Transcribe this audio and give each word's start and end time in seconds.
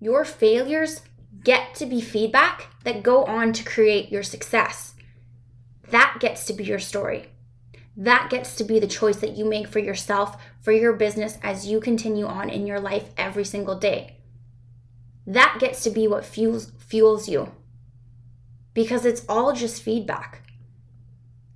Your 0.00 0.24
failures 0.24 1.02
get 1.42 1.74
to 1.76 1.86
be 1.86 2.00
feedback 2.00 2.68
that 2.84 3.02
go 3.02 3.24
on 3.24 3.52
to 3.54 3.64
create 3.64 4.10
your 4.10 4.22
success. 4.22 4.94
That 5.90 6.18
gets 6.20 6.44
to 6.46 6.52
be 6.52 6.64
your 6.64 6.78
story. 6.78 7.30
That 7.96 8.28
gets 8.28 8.56
to 8.56 8.64
be 8.64 8.78
the 8.78 8.86
choice 8.86 9.16
that 9.16 9.36
you 9.36 9.44
make 9.44 9.68
for 9.68 9.78
yourself, 9.78 10.42
for 10.60 10.72
your 10.72 10.92
business 10.92 11.38
as 11.42 11.66
you 11.66 11.80
continue 11.80 12.26
on 12.26 12.50
in 12.50 12.66
your 12.66 12.80
life 12.80 13.10
every 13.16 13.44
single 13.44 13.78
day. 13.78 14.16
That 15.26 15.56
gets 15.58 15.82
to 15.84 15.90
be 15.90 16.06
what 16.06 16.24
fuels 16.24 16.72
fuels 16.78 17.28
you. 17.28 17.52
Because 18.74 19.06
it's 19.06 19.24
all 19.28 19.54
just 19.54 19.82
feedback. 19.82 20.42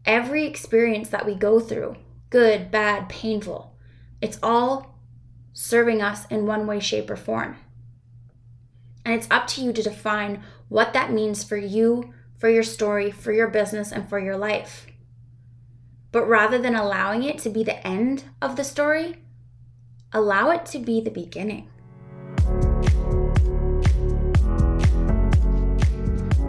Every 0.07 0.47
experience 0.47 1.11
that 1.11 1.27
we 1.27 1.35
go 1.35 1.61
through, 1.61 1.97
good, 2.31 2.71
bad, 2.71 3.11
painful, 3.11 3.77
it's 4.23 4.39
all 4.43 4.99
serving 5.53 6.01
us 6.01 6.27
in 6.27 6.47
one 6.47 6.67
way, 6.67 6.81
shape, 6.81 7.11
or 7.11 7.17
form. 7.17 7.57
And 9.05 9.15
it's 9.15 9.29
up 9.31 9.47
to 9.49 9.63
you 9.63 9.73
to 9.73 9.83
define 9.83 10.43
what 10.69 10.93
that 10.93 11.13
means 11.13 11.43
for 11.43 11.57
you, 11.57 12.13
for 12.37 12.51
your 12.51 12.63
story, 12.63 13.11
for 13.11 13.33
your 13.33 13.49
business, 13.49 13.93
and 13.93 14.09
for 14.09 14.19
your 14.19 14.37
life. 14.37 14.87
But 16.13 16.27
rather 16.27 16.59
than 16.59 16.75
allowing 16.75 17.23
it 17.23 17.39
to 17.39 17.51
be 17.51 17.65
the 17.65 17.87
end 17.87 18.25
of 18.43 18.57
the 18.57 18.65
story, 18.65 19.17
allow 20.13 20.51
it 20.51 20.67
to 20.67 20.79
be 20.79 21.01
the 21.01 21.11
beginning. 21.11 21.69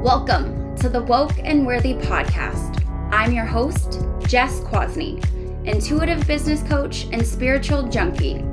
Welcome 0.04 0.76
to 0.78 0.90
the 0.90 1.04
Woke 1.04 1.38
and 1.40 1.66
Worthy 1.66 1.94
podcast. 1.94 2.86
I'm 3.14 3.32
your 3.32 3.46
host, 3.46 4.02
Jess 4.28 4.60
Kwasny, 4.62 5.24
intuitive 5.66 6.28
business 6.28 6.64
coach 6.64 7.06
and 7.14 7.26
spiritual 7.26 7.84
junkie. 7.88 8.44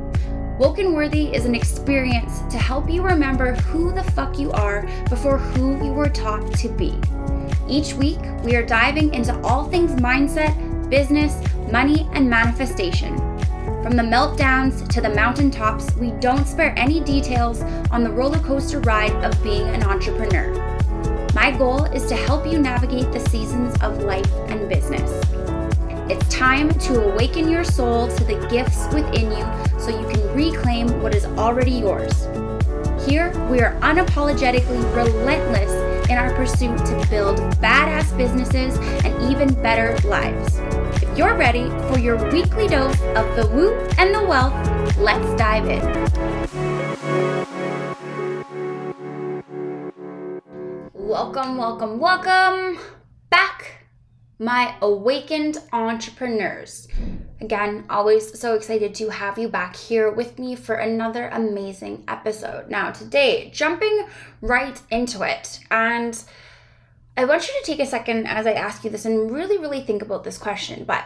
Woke 0.59 0.79
and 0.79 0.93
Worthy 0.93 1.33
is 1.33 1.45
an 1.45 1.55
experience 1.55 2.41
to 2.51 2.59
help 2.59 2.91
you 2.91 3.01
remember 3.01 3.53
who 3.55 3.93
the 3.93 4.03
fuck 4.03 4.41
you 4.41 4.51
are 4.51 4.89
before 5.09 5.39
who 5.39 5.85
you 5.85 5.93
were 5.93 6.09
taught 6.09 6.53
to 6.55 6.69
be. 6.69 6.99
Each 7.69 7.95
week, 7.95 8.19
we 8.43 8.57
are 8.57 8.67
diving 8.67 9.15
into 9.15 9.41
all 9.43 9.71
things 9.71 9.93
mindset, 10.01 10.91
business, 10.91 11.41
money, 11.71 12.09
and 12.13 12.29
manifestation. 12.29 13.17
From 13.85 13.95
the 13.95 14.03
meltdowns 14.03 14.89
to 14.89 15.01
the 15.01 15.11
mountaintops, 15.11 15.95
we 15.95 16.11
don't 16.19 16.45
spare 16.45 16.77
any 16.77 16.99
details 16.99 17.63
on 17.93 18.03
the 18.03 18.11
roller 18.11 18.41
coaster 18.41 18.81
ride 18.81 19.15
of 19.25 19.41
being 19.45 19.69
an 19.69 19.85
entrepreneur. 19.85 20.53
My 21.35 21.53
goal 21.57 21.85
is 21.85 22.07
to 22.07 22.17
help 22.17 22.45
you 22.45 22.59
navigate 22.59 23.13
the 23.13 23.21
seasons 23.31 23.81
of 23.81 24.03
life 24.03 24.33
and 24.49 24.69
business. 24.69 25.28
It's 26.11 26.27
time 26.35 26.71
to 26.71 27.05
awaken 27.13 27.51
your 27.51 27.65
soul 27.65 28.09
to 28.09 28.25
the 28.25 28.37
gifts 28.49 28.87
within 28.95 29.31
you 29.31 29.45
so 29.79 29.91
you 29.91 30.09
can 30.09 30.35
reclaim 30.35 31.03
what 31.03 31.15
is 31.15 31.27
already 31.27 31.73
yours. 31.73 32.25
Here, 33.07 33.31
we 33.51 33.61
are 33.61 33.79
unapologetically 33.81 34.83
relentless 34.97 35.71
in 36.09 36.17
our 36.17 36.33
pursuit 36.35 36.79
to 36.79 37.07
build 37.11 37.37
badass 37.61 38.17
businesses 38.17 38.79
and 39.05 39.31
even 39.31 39.53
better 39.63 39.99
lives. 40.09 40.57
If 41.03 41.19
you're 41.19 41.37
ready 41.37 41.69
for 41.93 41.99
your 41.99 42.17
weekly 42.33 42.69
dose 42.69 42.99
of 43.15 43.37
the 43.37 43.47
woo 43.53 43.75
and 43.99 44.15
the 44.15 44.25
wealth, 44.25 44.55
let's 44.97 45.29
dive 45.37 45.69
in. 45.69 45.83
Welcome, 50.95 51.59
welcome, 51.59 51.99
welcome 51.99 52.98
my 54.39 54.75
awakened 54.81 55.59
entrepreneurs. 55.73 56.87
Again, 57.41 57.85
always 57.91 58.39
so 58.39 58.55
excited 58.55 58.95
to 58.97 59.09
have 59.09 59.37
you 59.37 59.49
back 59.49 59.75
here 59.75 60.11
with 60.11 60.39
me 60.39 60.55
for 60.55 60.77
another 60.77 61.29
amazing 61.29 62.05
episode. 62.07 62.71
Now, 62.71 62.93
today, 62.93 63.51
jumping 63.53 64.07
right 64.41 64.81
into 64.91 65.23
it, 65.23 65.61
and 65.71 66.23
I 67.17 67.25
want 67.25 67.49
you 67.49 67.55
to 67.59 67.67
take 67.67 67.81
a 67.81 67.87
second 67.87 68.27
as 68.27 68.47
I 68.47 68.53
ask 68.53 68.85
you 68.85 68.91
this 68.91 69.05
and 69.05 69.31
really, 69.31 69.59
really 69.59 69.83
think 69.83 70.03
about 70.03 70.23
this 70.23 70.39
question. 70.39 70.85
But 70.85 71.05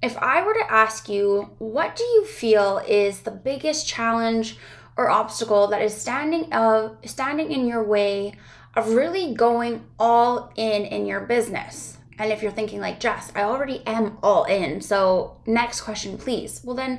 if 0.00 0.16
I 0.18 0.44
were 0.46 0.54
to 0.54 0.72
ask 0.72 1.08
you, 1.08 1.50
what 1.58 1.96
do 1.96 2.04
you 2.04 2.24
feel 2.24 2.78
is 2.86 3.22
the 3.22 3.32
biggest 3.32 3.88
challenge 3.88 4.56
or 4.96 5.10
obstacle 5.10 5.66
that 5.68 5.82
is 5.82 5.96
standing 5.96 6.52
of 6.52 6.96
standing 7.04 7.50
in 7.50 7.66
your 7.66 7.82
way 7.82 8.34
of 8.76 8.90
really 8.90 9.34
going 9.34 9.84
all 9.98 10.52
in 10.54 10.84
in 10.84 11.06
your 11.06 11.20
business? 11.20 11.97
And 12.18 12.32
if 12.32 12.42
you're 12.42 12.52
thinking 12.52 12.80
like, 12.80 12.98
Jess, 12.98 13.32
I 13.34 13.42
already 13.42 13.82
am 13.86 14.18
all 14.22 14.44
in. 14.44 14.80
So, 14.80 15.40
next 15.46 15.82
question, 15.82 16.18
please. 16.18 16.60
Well, 16.64 16.74
then 16.74 16.98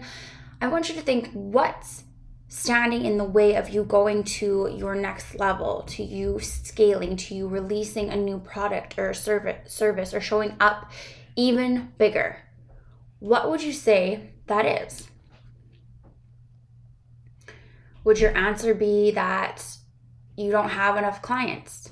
I 0.62 0.68
want 0.68 0.90
you 0.90 0.96
to 0.96 1.02
think 1.02 1.30
what's 1.34 2.04
standing 2.48 3.06
in 3.06 3.18
the 3.18 3.24
way 3.24 3.56
of 3.56 3.70
you 3.70 3.84
going 3.84 4.24
to 4.24 4.74
your 4.76 4.96
next 4.96 5.36
level, 5.36 5.84
to 5.84 6.04
you 6.04 6.40
scaling, 6.40 7.16
to 7.16 7.36
you 7.36 7.48
releasing 7.48 8.10
a 8.10 8.16
new 8.16 8.40
product 8.40 8.98
or 8.98 9.14
service, 9.14 9.72
service 9.72 10.14
or 10.14 10.22
showing 10.22 10.56
up 10.60 10.92
even 11.36 11.94
bigger. 11.98 12.38
What 13.20 13.50
would 13.50 13.62
you 13.62 13.72
say 13.74 14.32
that 14.48 14.66
is? 14.66 15.10
Would 18.04 18.20
your 18.20 18.36
answer 18.36 18.74
be 18.74 19.12
that 19.12 19.64
you 20.36 20.52
don't 20.52 20.70
have 20.70 20.98
enough 20.98 21.22
clients? 21.22 21.92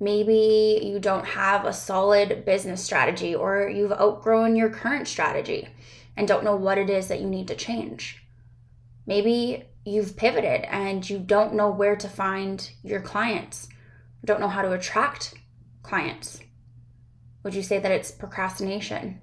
Maybe 0.00 0.80
you 0.84 1.00
don't 1.00 1.26
have 1.26 1.64
a 1.64 1.72
solid 1.72 2.44
business 2.44 2.84
strategy 2.84 3.34
or 3.34 3.68
you've 3.68 3.92
outgrown 3.92 4.54
your 4.54 4.70
current 4.70 5.08
strategy 5.08 5.68
and 6.16 6.28
don't 6.28 6.44
know 6.44 6.56
what 6.56 6.78
it 6.78 6.88
is 6.88 7.08
that 7.08 7.20
you 7.20 7.26
need 7.26 7.48
to 7.48 7.56
change. 7.56 8.24
Maybe 9.06 9.64
you've 9.84 10.16
pivoted 10.16 10.64
and 10.64 11.08
you 11.08 11.18
don't 11.18 11.54
know 11.54 11.70
where 11.70 11.96
to 11.96 12.08
find 12.08 12.70
your 12.82 13.00
clients, 13.00 13.68
don't 14.24 14.40
know 14.40 14.48
how 14.48 14.62
to 14.62 14.72
attract 14.72 15.34
clients. 15.82 16.40
Would 17.42 17.54
you 17.54 17.62
say 17.62 17.78
that 17.78 17.90
it's 17.90 18.10
procrastination? 18.10 19.20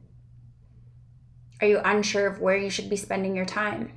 Are 1.61 1.67
you 1.67 1.79
unsure 1.83 2.27
of 2.27 2.41
where 2.41 2.57
you 2.57 2.69
should 2.69 2.89
be 2.89 2.95
spending 2.95 3.35
your 3.35 3.45
time? 3.45 3.93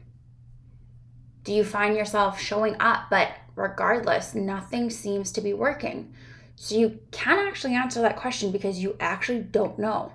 Do 1.44 1.52
you 1.52 1.64
find 1.64 1.96
yourself 1.96 2.40
showing 2.40 2.76
up, 2.78 3.04
but 3.10 3.32
regardless, 3.56 4.34
nothing 4.34 4.90
seems 4.90 5.32
to 5.32 5.40
be 5.40 5.52
working? 5.52 6.14
So 6.60 6.74
you 6.74 6.98
can 7.12 7.38
actually 7.38 7.76
answer 7.76 8.02
that 8.02 8.16
question 8.16 8.50
because 8.50 8.80
you 8.80 8.96
actually 8.98 9.38
don't 9.38 9.78
know. 9.78 10.12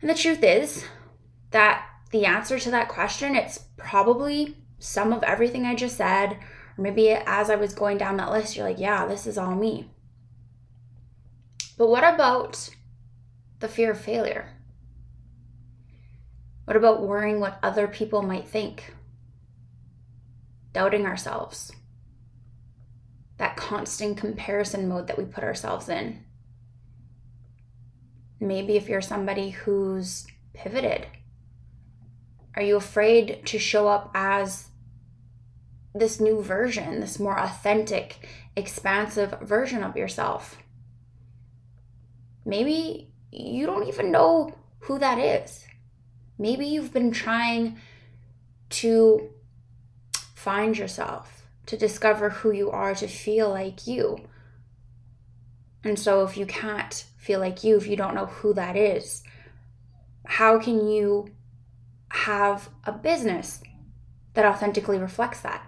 And 0.00 0.08
the 0.08 0.14
truth 0.14 0.42
is 0.42 0.86
that 1.50 1.86
the 2.10 2.24
answer 2.24 2.58
to 2.58 2.70
that 2.70 2.88
question, 2.88 3.36
it's 3.36 3.58
probably 3.76 4.56
some 4.78 5.12
of 5.12 5.22
everything 5.22 5.66
I 5.66 5.74
just 5.74 5.98
said. 5.98 6.38
Or 6.78 6.82
maybe 6.82 7.10
as 7.10 7.50
I 7.50 7.56
was 7.56 7.74
going 7.74 7.98
down 7.98 8.16
that 8.16 8.30
list, 8.30 8.56
you're 8.56 8.66
like, 8.66 8.78
yeah, 8.78 9.04
this 9.04 9.26
is 9.26 9.36
all 9.36 9.54
me. 9.54 9.90
But 11.76 11.88
what 11.88 12.14
about 12.14 12.70
the 13.58 13.68
fear 13.68 13.90
of 13.90 14.00
failure? 14.00 14.56
What 16.64 16.78
about 16.78 17.02
worrying 17.02 17.40
what 17.40 17.58
other 17.62 17.86
people 17.86 18.22
might 18.22 18.48
think? 18.48 18.94
Doubting 20.72 21.04
ourselves? 21.04 21.72
That 23.40 23.56
constant 23.56 24.18
comparison 24.18 24.86
mode 24.86 25.06
that 25.06 25.16
we 25.16 25.24
put 25.24 25.42
ourselves 25.42 25.88
in. 25.88 26.22
Maybe 28.38 28.76
if 28.76 28.86
you're 28.86 29.00
somebody 29.00 29.48
who's 29.48 30.26
pivoted, 30.52 31.06
are 32.54 32.60
you 32.60 32.76
afraid 32.76 33.46
to 33.46 33.58
show 33.58 33.88
up 33.88 34.10
as 34.14 34.68
this 35.94 36.20
new 36.20 36.42
version, 36.42 37.00
this 37.00 37.18
more 37.18 37.40
authentic, 37.40 38.28
expansive 38.56 39.34
version 39.40 39.82
of 39.82 39.96
yourself? 39.96 40.58
Maybe 42.44 43.10
you 43.32 43.64
don't 43.64 43.88
even 43.88 44.12
know 44.12 44.54
who 44.80 44.98
that 44.98 45.18
is. 45.18 45.64
Maybe 46.38 46.66
you've 46.66 46.92
been 46.92 47.10
trying 47.10 47.78
to 48.68 49.30
find 50.34 50.76
yourself 50.76 51.39
to 51.70 51.76
discover 51.76 52.30
who 52.30 52.50
you 52.50 52.68
are, 52.68 52.96
to 52.96 53.06
feel 53.06 53.48
like 53.48 53.86
you. 53.86 54.18
And 55.84 55.96
so, 55.96 56.24
if 56.24 56.36
you 56.36 56.44
can't 56.44 57.04
feel 57.16 57.38
like 57.38 57.62
you, 57.62 57.76
if 57.76 57.86
you 57.86 57.94
don't 57.94 58.16
know 58.16 58.26
who 58.26 58.52
that 58.54 58.74
is, 58.74 59.22
how 60.26 60.58
can 60.58 60.88
you 60.88 61.30
have 62.08 62.70
a 62.82 62.90
business 62.90 63.60
that 64.34 64.44
authentically 64.44 64.98
reflects 64.98 65.42
that? 65.42 65.64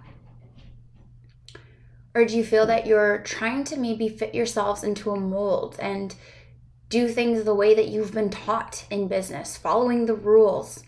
Or 2.17 2.25
do 2.25 2.37
you 2.37 2.43
feel 2.43 2.67
that 2.67 2.85
you're 2.85 3.19
trying 3.19 3.63
to 3.65 3.79
maybe 3.79 4.09
fit 4.09 4.35
yourselves 4.35 4.83
into 4.83 5.13
a 5.13 5.21
mold 5.21 5.77
and 5.81 6.17
do 6.89 7.07
things 7.07 7.45
the 7.45 7.55
way 7.55 7.77
that 7.77 7.87
you've 7.87 8.13
been 8.13 8.29
taught 8.29 8.87
in 8.91 9.07
business, 9.07 9.57
following 9.57 10.07
the 10.07 10.15
rules 10.15 10.83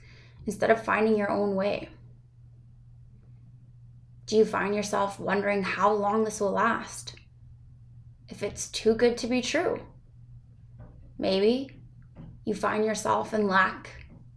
instead 0.44 0.70
of 0.72 0.84
finding 0.84 1.16
your 1.16 1.30
own 1.30 1.54
way? 1.54 1.88
Do 4.34 4.38
you 4.38 4.44
find 4.44 4.74
yourself 4.74 5.20
wondering 5.20 5.62
how 5.62 5.92
long 5.92 6.24
this 6.24 6.40
will 6.40 6.50
last? 6.50 7.14
If 8.28 8.42
it's 8.42 8.66
too 8.66 8.96
good 8.96 9.16
to 9.18 9.28
be 9.28 9.40
true? 9.40 9.80
Maybe 11.16 11.70
you 12.44 12.52
find 12.52 12.84
yourself 12.84 13.32
in 13.32 13.46
lack, 13.46 13.90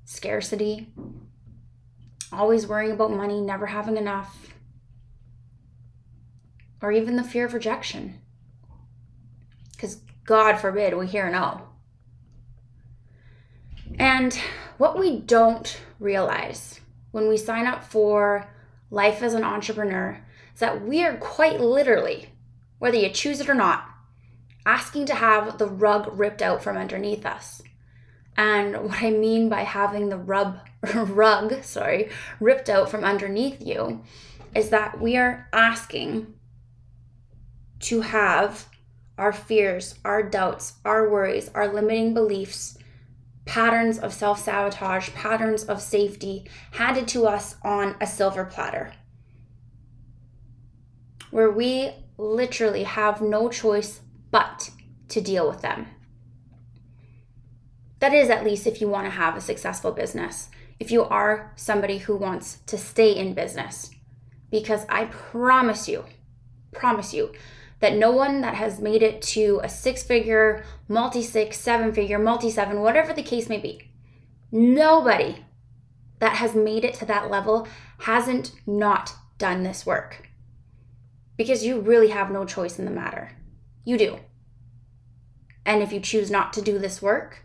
scarcity, 0.06 0.94
always 2.32 2.68
worrying 2.68 2.92
about 2.92 3.10
money, 3.10 3.42
never 3.42 3.66
having 3.66 3.98
enough, 3.98 4.54
or 6.80 6.92
even 6.92 7.16
the 7.16 7.24
fear 7.24 7.48
of 7.48 7.56
rejection. 7.56 8.22
Because 9.72 10.02
God 10.26 10.58
forbid 10.58 10.96
we 10.96 11.08
hear 11.08 11.32
no. 11.32 11.70
And 13.98 14.40
what 14.78 15.00
we 15.00 15.22
don't 15.22 15.82
realize 16.00 16.82
when 17.10 17.28
we 17.28 17.38
sign 17.38 17.66
up 17.66 17.84
for 17.84 18.48
life 18.90 19.22
as 19.22 19.34
an 19.34 19.44
entrepreneur 19.44 20.20
is 20.54 20.60
that 20.60 20.84
we 20.84 21.04
are 21.04 21.18
quite 21.18 21.60
literally, 21.60 22.30
whether 22.80 22.98
you 22.98 23.10
choose 23.10 23.40
it 23.40 23.50
or 23.50 23.54
not, 23.54 23.90
asking 24.66 25.06
to 25.08 25.16
have 25.16 25.58
the 25.58 25.68
rug 25.68 26.20
ripped 26.20 26.42
out 26.42 26.64
from 26.64 26.78
underneath 26.78 27.26
us. 27.26 27.62
And 28.36 28.76
what 28.84 29.02
I 29.02 29.10
mean 29.10 29.50
by 29.50 29.62
having 29.62 30.10
the 30.10 30.18
rub 30.18 30.60
rug, 30.94 31.64
sorry, 31.64 32.10
ripped 32.40 32.70
out 32.70 32.90
from 32.90 33.04
underneath 33.04 33.66
you 33.66 34.04
is 34.54 34.70
that 34.70 35.00
we 35.02 35.18
are 35.18 35.48
asking 35.52 36.34
to 37.80 38.02
have 38.02 38.68
our 39.18 39.34
fears, 39.34 39.96
our 40.06 40.22
doubts, 40.22 40.74
our 40.86 41.10
worries, 41.10 41.50
our 41.56 41.68
limiting 41.68 42.14
beliefs, 42.14 42.77
patterns 43.48 43.98
of 43.98 44.14
self 44.14 44.40
sabotage, 44.40 45.10
patterns 45.14 45.64
of 45.64 45.82
safety 45.82 46.46
handed 46.72 47.08
to 47.08 47.26
us 47.26 47.56
on 47.64 47.96
a 48.00 48.06
silver 48.06 48.46
platter. 48.46 48.94
Where 51.32 51.50
we 51.50 51.92
literally 52.18 52.84
have 52.84 53.22
no 53.22 53.50
choice 53.50 54.02
but 54.30 54.70
to 55.10 55.22
deal 55.22 55.48
with 55.48 55.62
them. 55.62 55.88
That 58.00 58.14
is, 58.14 58.30
at 58.30 58.44
least, 58.44 58.68
if 58.68 58.80
you 58.80 58.88
want 58.88 59.06
to 59.06 59.12
have 59.12 59.36
a 59.36 59.42
successful 59.42 59.92
business, 59.92 60.50
if 60.80 60.92
you 60.92 61.04
are 61.04 61.54
somebody 61.56 61.98
who 61.98 62.16
wants 62.16 62.60
to 62.68 62.78
stay 62.78 63.16
in 63.16 63.34
business. 63.34 63.90
Because 64.52 64.86
I 64.88 65.06
promise 65.06 65.90
you, 65.90 66.06
promise 66.74 67.14
you, 67.14 67.34
that 67.80 67.96
no 67.96 68.12
one 68.12 68.42
that 68.42 68.56
has 68.56 68.80
made 68.80 69.04
it 69.04 69.22
to 69.22 69.60
a 69.64 69.70
six 69.70 70.04
figure, 70.04 70.64
multi 70.88 71.22
six, 71.22 71.60
seven 71.60 71.94
figure, 71.94 72.18
multi 72.18 72.50
seven, 72.50 72.82
whatever 72.82 73.14
the 73.14 73.24
case 73.24 73.50
may 73.50 73.60
be, 73.60 73.92
nobody 74.52 75.46
that 76.20 76.38
has 76.38 76.56
made 76.56 76.84
it 76.84 76.96
to 76.96 77.06
that 77.06 77.30
level 77.30 77.68
hasn't 78.00 78.52
not 78.66 79.14
done 79.38 79.64
this 79.64 79.86
work. 79.86 80.30
Because 81.38 81.64
you 81.64 81.80
really 81.80 82.10
have 82.10 82.32
no 82.32 82.46
choice 82.46 82.80
in 82.80 82.86
the 82.86 82.92
matter. 82.92 83.32
You 83.86 83.98
do. 83.98 84.20
And 85.66 85.84
if 85.84 85.92
you 85.92 86.00
choose 86.00 86.32
not 86.32 86.54
to 86.54 86.62
do 86.62 86.80
this 86.80 87.02
work, 87.02 87.44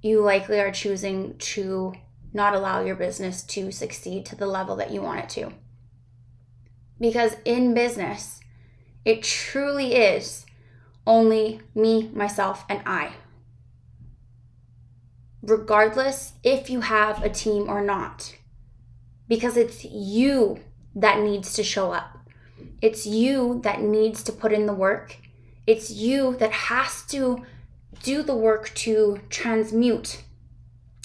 you 0.00 0.20
likely 0.20 0.58
are 0.58 0.72
choosing 0.72 1.38
to 1.38 1.94
not 2.32 2.54
allow 2.54 2.84
your 2.84 2.96
business 2.96 3.42
to 3.44 3.70
succeed 3.70 4.26
to 4.26 4.36
the 4.36 4.46
level 4.46 4.74
that 4.76 4.90
you 4.90 5.00
want 5.00 5.20
it 5.20 5.28
to. 5.30 5.52
Because 6.98 7.36
in 7.44 7.74
business, 7.74 8.40
it 9.04 9.22
truly 9.22 9.94
is 9.94 10.46
only 11.06 11.60
me, 11.74 12.10
myself, 12.14 12.64
and 12.68 12.80
I. 12.86 13.12
Regardless 15.42 16.32
if 16.42 16.70
you 16.70 16.80
have 16.80 17.22
a 17.22 17.28
team 17.28 17.68
or 17.68 17.82
not, 17.82 18.34
because 19.28 19.56
it's 19.56 19.84
you 19.84 20.60
that 20.94 21.20
needs 21.20 21.54
to 21.54 21.62
show 21.62 21.92
up. 21.92 22.18
It's 22.80 23.06
you 23.06 23.60
that 23.62 23.82
needs 23.82 24.22
to 24.24 24.32
put 24.32 24.52
in 24.52 24.66
the 24.66 24.74
work. 24.74 25.16
It's 25.66 25.90
you 25.90 26.36
that 26.36 26.52
has 26.52 27.02
to 27.06 27.44
do 28.02 28.22
the 28.22 28.34
work 28.34 28.72
to 28.74 29.20
transmute 29.28 30.22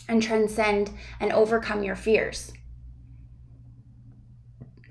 and 0.07 0.23
transcend 0.23 0.91
and 1.19 1.31
overcome 1.31 1.83
your 1.83 1.95
fears. 1.95 2.51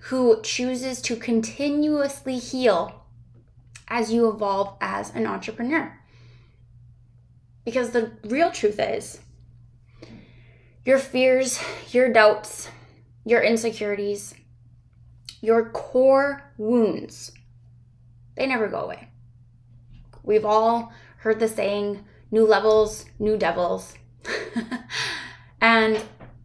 Who 0.08 0.40
chooses 0.42 1.00
to 1.02 1.16
continuously 1.16 2.38
heal 2.38 2.98
as 3.88 4.12
you 4.12 4.28
evolve 4.28 4.76
as 4.80 5.14
an 5.14 5.26
entrepreneur. 5.26 5.98
Because 7.64 7.90
the 7.90 8.12
real 8.24 8.50
truth 8.50 8.78
is, 8.78 9.20
your 10.84 10.98
fears, 10.98 11.60
your 11.90 12.12
doubts, 12.12 12.68
your 13.24 13.42
insecurities, 13.42 14.34
your 15.40 15.70
core 15.70 16.52
wounds, 16.56 17.32
they 18.36 18.46
never 18.46 18.68
go 18.68 18.80
away. 18.80 19.08
We've 20.22 20.44
all 20.44 20.92
heard 21.18 21.40
the 21.40 21.48
saying, 21.48 22.04
new 22.30 22.46
levels, 22.46 23.04
new 23.18 23.36
devils. 23.36 23.94
and 25.60 26.02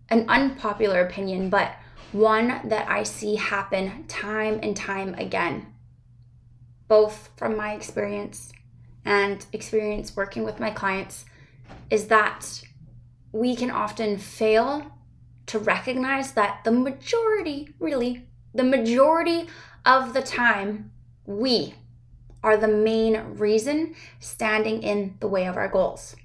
an 0.09 0.25
unpopular 0.27 1.01
opinion, 1.01 1.49
but 1.49 1.73
one 2.13 2.61
that 2.69 2.87
I 2.89 3.03
see 3.03 3.35
happen 3.35 4.05
time 4.07 4.59
and 4.63 4.75
time 4.75 5.15
again 5.15 5.73
both 6.87 7.31
from 7.35 7.57
my 7.57 7.73
experience 7.73 8.51
and 9.05 9.45
experience 9.51 10.15
working 10.15 10.43
with 10.43 10.59
my 10.59 10.69
clients, 10.69 11.25
is 11.89 12.05
that 12.07 12.61
we 13.31 13.55
can 13.55 13.71
often 13.71 14.17
fail 14.17 14.91
to 15.47 15.57
recognize 15.57 16.33
that 16.33 16.63
the 16.63 16.71
majority, 16.71 17.73
really, 17.79 18.27
the 18.53 18.63
majority 18.63 19.47
of 19.85 20.13
the 20.13 20.21
time, 20.21 20.91
we 21.25 21.73
are 22.43 22.57
the 22.57 22.67
main 22.67 23.17
reason 23.37 23.95
standing 24.19 24.83
in 24.83 25.15
the 25.19 25.27
way 25.27 25.47
of 25.47 25.57
our 25.57 25.67
goals. 25.67 26.15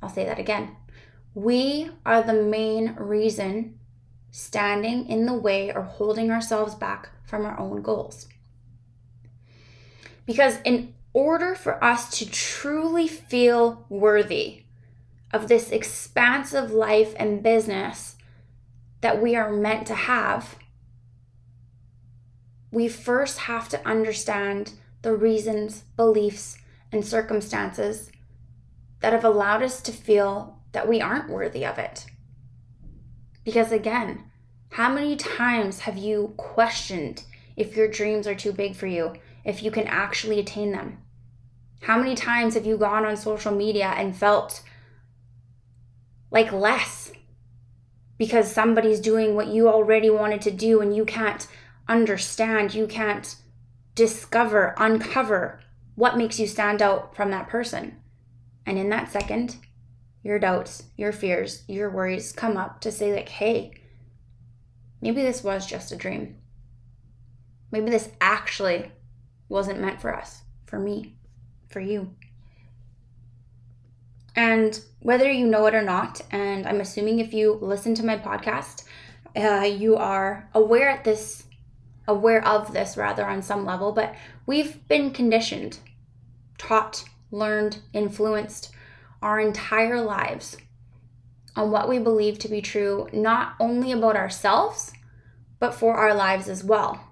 I'll 0.00 0.08
say 0.08 0.24
that 0.26 0.38
again. 0.38 0.76
We 1.34 1.90
are 2.06 2.22
the 2.22 2.34
main 2.34 2.94
reason 2.94 3.80
standing 4.36 5.08
in 5.08 5.24
the 5.24 5.32
way 5.32 5.72
or 5.72 5.80
holding 5.80 6.30
ourselves 6.30 6.74
back 6.74 7.08
from 7.24 7.46
our 7.46 7.58
own 7.58 7.80
goals. 7.80 8.28
Because 10.26 10.58
in 10.62 10.92
order 11.14 11.54
for 11.54 11.82
us 11.82 12.10
to 12.18 12.30
truly 12.30 13.08
feel 13.08 13.86
worthy 13.88 14.64
of 15.32 15.48
this 15.48 15.70
expansive 15.70 16.70
life 16.70 17.14
and 17.18 17.42
business 17.42 18.16
that 19.00 19.22
we 19.22 19.34
are 19.34 19.50
meant 19.50 19.86
to 19.86 19.94
have, 19.94 20.56
we 22.70 22.88
first 22.88 23.38
have 23.38 23.70
to 23.70 23.88
understand 23.88 24.72
the 25.00 25.16
reasons, 25.16 25.84
beliefs, 25.96 26.58
and 26.92 27.06
circumstances 27.06 28.12
that 29.00 29.14
have 29.14 29.24
allowed 29.24 29.62
us 29.62 29.80
to 29.80 29.92
feel 29.92 30.58
that 30.72 30.86
we 30.86 31.00
aren't 31.00 31.30
worthy 31.30 31.64
of 31.64 31.78
it. 31.78 32.04
Because 33.46 33.72
again, 33.72 34.24
how 34.70 34.92
many 34.92 35.16
times 35.16 35.80
have 35.80 35.96
you 35.96 36.34
questioned 36.36 37.24
if 37.56 37.76
your 37.76 37.88
dreams 37.88 38.26
are 38.26 38.34
too 38.34 38.52
big 38.52 38.74
for 38.76 38.86
you? 38.86 39.14
if 39.46 39.62
you 39.62 39.70
can 39.70 39.86
actually 39.86 40.38
attain 40.40 40.72
them? 40.72 40.98
How 41.82 41.98
many 41.98 42.14
times 42.14 42.54
have 42.54 42.66
you 42.66 42.76
gone 42.76 43.06
on 43.06 43.16
social 43.16 43.54
media 43.54 43.94
and 43.96 44.14
felt 44.14 44.62
like 46.30 46.52
less 46.52 47.12
because 48.18 48.50
somebody's 48.50 48.98
doing 48.98 49.34
what 49.34 49.46
you 49.46 49.68
already 49.68 50.10
wanted 50.10 50.40
to 50.42 50.50
do 50.50 50.80
and 50.80 50.94
you 50.94 51.04
can't 51.04 51.46
understand, 51.88 52.74
you 52.74 52.86
can't 52.86 53.36
discover, 53.94 54.74
uncover 54.76 55.60
what 55.94 56.18
makes 56.18 56.40
you 56.40 56.46
stand 56.46 56.82
out 56.82 57.14
from 57.14 57.30
that 57.30 57.48
person? 57.48 57.96
And 58.66 58.78
in 58.78 58.88
that 58.88 59.12
second, 59.12 59.56
your 60.24 60.40
doubts, 60.40 60.84
your 60.96 61.12
fears, 61.12 61.62
your 61.68 61.88
worries 61.88 62.32
come 62.32 62.56
up 62.56 62.80
to 62.80 62.90
say, 62.90 63.14
like, 63.14 63.28
hey, 63.28 63.72
maybe 65.00 65.22
this 65.22 65.42
was 65.44 65.66
just 65.66 65.92
a 65.92 65.96
dream. 65.96 66.36
Maybe 67.70 67.90
this 67.90 68.10
actually 68.20 68.92
wasn't 69.48 69.80
meant 69.80 70.00
for 70.00 70.14
us, 70.14 70.42
for 70.66 70.78
me, 70.78 71.16
for 71.68 71.80
you. 71.80 72.14
And 74.34 74.78
whether 75.00 75.30
you 75.30 75.46
know 75.46 75.66
it 75.66 75.74
or 75.74 75.82
not, 75.82 76.20
and 76.30 76.66
I'm 76.66 76.80
assuming 76.80 77.18
if 77.18 77.32
you 77.32 77.54
listen 77.54 77.94
to 77.94 78.04
my 78.04 78.18
podcast, 78.18 78.84
uh, 79.34 79.64
you 79.64 79.96
are 79.96 80.48
aware 80.54 80.90
at 80.90 81.04
this, 81.04 81.44
aware 82.06 82.46
of 82.46 82.72
this 82.72 82.96
rather 82.96 83.26
on 83.26 83.42
some 83.42 83.64
level. 83.64 83.92
But 83.92 84.14
we've 84.44 84.86
been 84.88 85.10
conditioned, 85.10 85.78
taught, 86.58 87.04
learned, 87.30 87.78
influenced 87.92 88.70
our 89.22 89.40
entire 89.40 90.02
lives 90.02 90.56
on 91.56 91.70
what 91.70 91.88
we 91.88 91.98
believe 91.98 92.38
to 92.40 92.48
be 92.48 92.60
true, 92.60 93.08
not 93.12 93.54
only 93.58 93.92
about 93.92 94.16
ourselves, 94.16 94.92
but 95.58 95.74
for 95.74 95.94
our 95.94 96.14
lives 96.14 96.48
as 96.48 96.62
well 96.62 97.06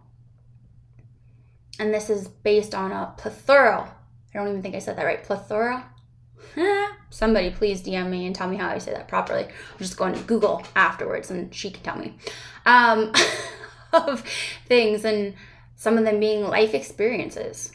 and 1.78 1.92
this 1.92 2.10
is 2.10 2.28
based 2.28 2.74
on 2.74 2.92
a 2.92 3.12
plethora. 3.16 3.90
I 4.32 4.38
don't 4.38 4.48
even 4.48 4.62
think 4.62 4.74
I 4.74 4.78
said 4.78 4.96
that 4.96 5.04
right. 5.04 5.22
Plethora. 5.22 5.84
Somebody 7.10 7.50
please 7.50 7.82
DM 7.82 8.10
me 8.10 8.26
and 8.26 8.34
tell 8.34 8.48
me 8.48 8.56
how 8.56 8.68
I 8.68 8.78
say 8.78 8.92
that 8.92 9.08
properly. 9.08 9.44
I'm 9.44 9.78
just 9.78 9.96
going 9.96 10.14
to 10.14 10.20
Google 10.20 10.64
afterwards 10.76 11.30
and 11.30 11.54
she 11.54 11.70
can 11.70 11.82
tell 11.82 11.98
me. 11.98 12.16
Um, 12.66 13.12
of 13.92 14.24
things 14.66 15.04
and 15.04 15.34
some 15.76 15.98
of 15.98 16.04
them 16.04 16.20
being 16.20 16.44
life 16.44 16.74
experiences. 16.74 17.72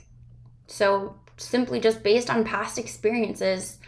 So 0.68 1.16
simply 1.38 1.80
just 1.80 2.04
based 2.04 2.30
on 2.30 2.44
past 2.44 2.78
experiences, 2.78 3.80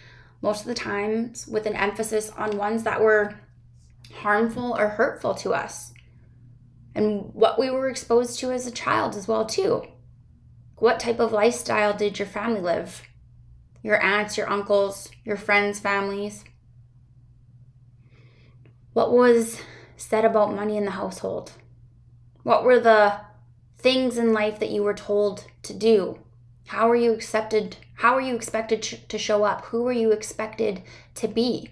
most 0.41 0.61
of 0.61 0.67
the 0.67 0.73
times 0.73 1.47
with 1.47 1.65
an 1.65 1.75
emphasis 1.75 2.29
on 2.31 2.57
ones 2.57 2.83
that 2.83 3.01
were 3.01 3.35
harmful 4.15 4.75
or 4.77 4.89
hurtful 4.89 5.35
to 5.35 5.53
us. 5.53 5.93
And 6.93 7.33
what 7.33 7.59
we 7.59 7.69
were 7.69 7.89
exposed 7.89 8.39
to 8.39 8.51
as 8.51 8.67
a 8.67 8.71
child 8.71 9.15
as 9.15 9.27
well 9.27 9.45
too. 9.45 9.83
What 10.75 10.99
type 10.99 11.19
of 11.19 11.31
lifestyle 11.31 11.95
did 11.95 12.19
your 12.19 12.27
family 12.27 12.61
live? 12.61 13.03
Your 13.83 14.01
aunts 14.01 14.37
your 14.37 14.49
uncles 14.49 15.09
your 15.23 15.37
friends 15.37 15.79
families? 15.79 16.43
What 18.93 19.11
was 19.11 19.61
said 19.95 20.25
about 20.25 20.53
money 20.53 20.75
in 20.75 20.85
the 20.85 20.91
household? 20.91 21.53
What 22.43 22.63
were 22.63 22.79
the 22.79 23.21
things 23.77 24.17
in 24.17 24.33
life 24.33 24.59
that 24.59 24.71
you 24.71 24.83
were 24.83 24.93
told 24.93 25.45
to 25.63 25.73
do 25.73 26.19
how 26.71 26.89
are 26.89 26.95
you 26.95 27.13
accepted 27.13 27.77
how 27.95 28.15
are 28.15 28.21
you 28.21 28.35
expected 28.35 28.81
to 28.81 29.17
show 29.17 29.43
up 29.43 29.65
who 29.65 29.87
are 29.87 29.93
you 29.93 30.11
expected 30.11 30.81
to 31.15 31.27
be 31.27 31.71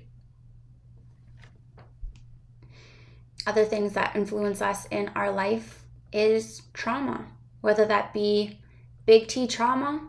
other 3.49 3.65
things 3.65 3.93
that 3.93 4.15
influence 4.15 4.61
us 4.61 4.85
in 4.91 5.09
our 5.15 5.31
life 5.31 5.83
is 6.13 6.61
trauma, 6.73 7.25
whether 7.61 7.83
that 7.85 8.13
be 8.13 8.59
big 9.07 9.27
T 9.27 9.47
trauma 9.47 10.07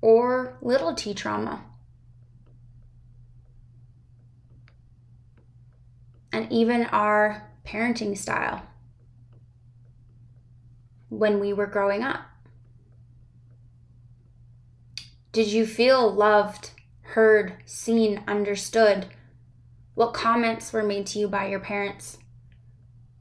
or 0.00 0.56
little 0.62 0.94
t 0.94 1.12
trauma. 1.12 1.64
And 6.32 6.50
even 6.50 6.86
our 6.86 7.50
parenting 7.66 8.16
style 8.16 8.62
when 11.08 11.40
we 11.40 11.52
were 11.52 11.66
growing 11.66 12.02
up. 12.02 12.22
Did 15.36 15.52
you 15.52 15.66
feel 15.66 16.10
loved, 16.10 16.70
heard, 17.02 17.56
seen, 17.66 18.24
understood? 18.26 19.04
What 19.92 20.14
comments 20.14 20.72
were 20.72 20.82
made 20.82 21.04
to 21.08 21.18
you 21.18 21.28
by 21.28 21.48
your 21.48 21.60
parents? 21.60 22.16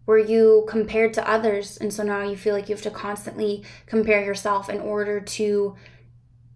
were 0.06 0.18
you 0.18 0.64
compared 0.70 1.14
to 1.16 1.30
others 1.30 1.76
and 1.78 1.92
so 1.92 2.04
now 2.04 2.22
you 2.22 2.38
feel 2.38 2.56
like 2.56 2.70
you 2.70 2.76
have 2.76 2.84
to 2.84 2.90
constantly 2.90 3.66
compare 3.86 4.24
yourself 4.24 4.70
in 4.70 4.80
order 4.80 5.20
to 5.20 5.76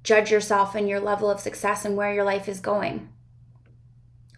judge 0.02 0.32
yourself 0.32 0.76
and 0.76 0.88
your 0.88 1.02
level 1.02 1.30
of 1.30 1.42
success 1.42 1.84
and 1.84 1.98
where 1.98 2.14
your 2.14 2.24
life 2.24 2.48
is 2.48 2.62
going 2.62 3.10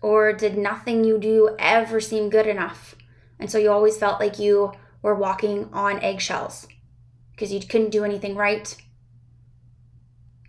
or 0.01 0.34
did 0.34 0.58
nothing 0.58 1.04
you 1.04 1.20
do 1.20 1.56
ever 1.60 2.00
seem 2.00 2.32
good 2.32 2.48
enough 2.48 2.96
and 3.38 3.51
so 3.51 3.60
you 3.60 3.70
always 3.70 3.98
felt 3.98 4.20
like 4.20 4.40
you 4.40 4.72
were 5.04 5.13
walking 5.13 5.70
on 5.72 6.01
eggshells 6.01 6.68
because 7.34 7.51
you 7.51 7.60
couldn't 7.60 7.92
do 7.92 8.06
anything 8.06 8.34
right 8.34 8.75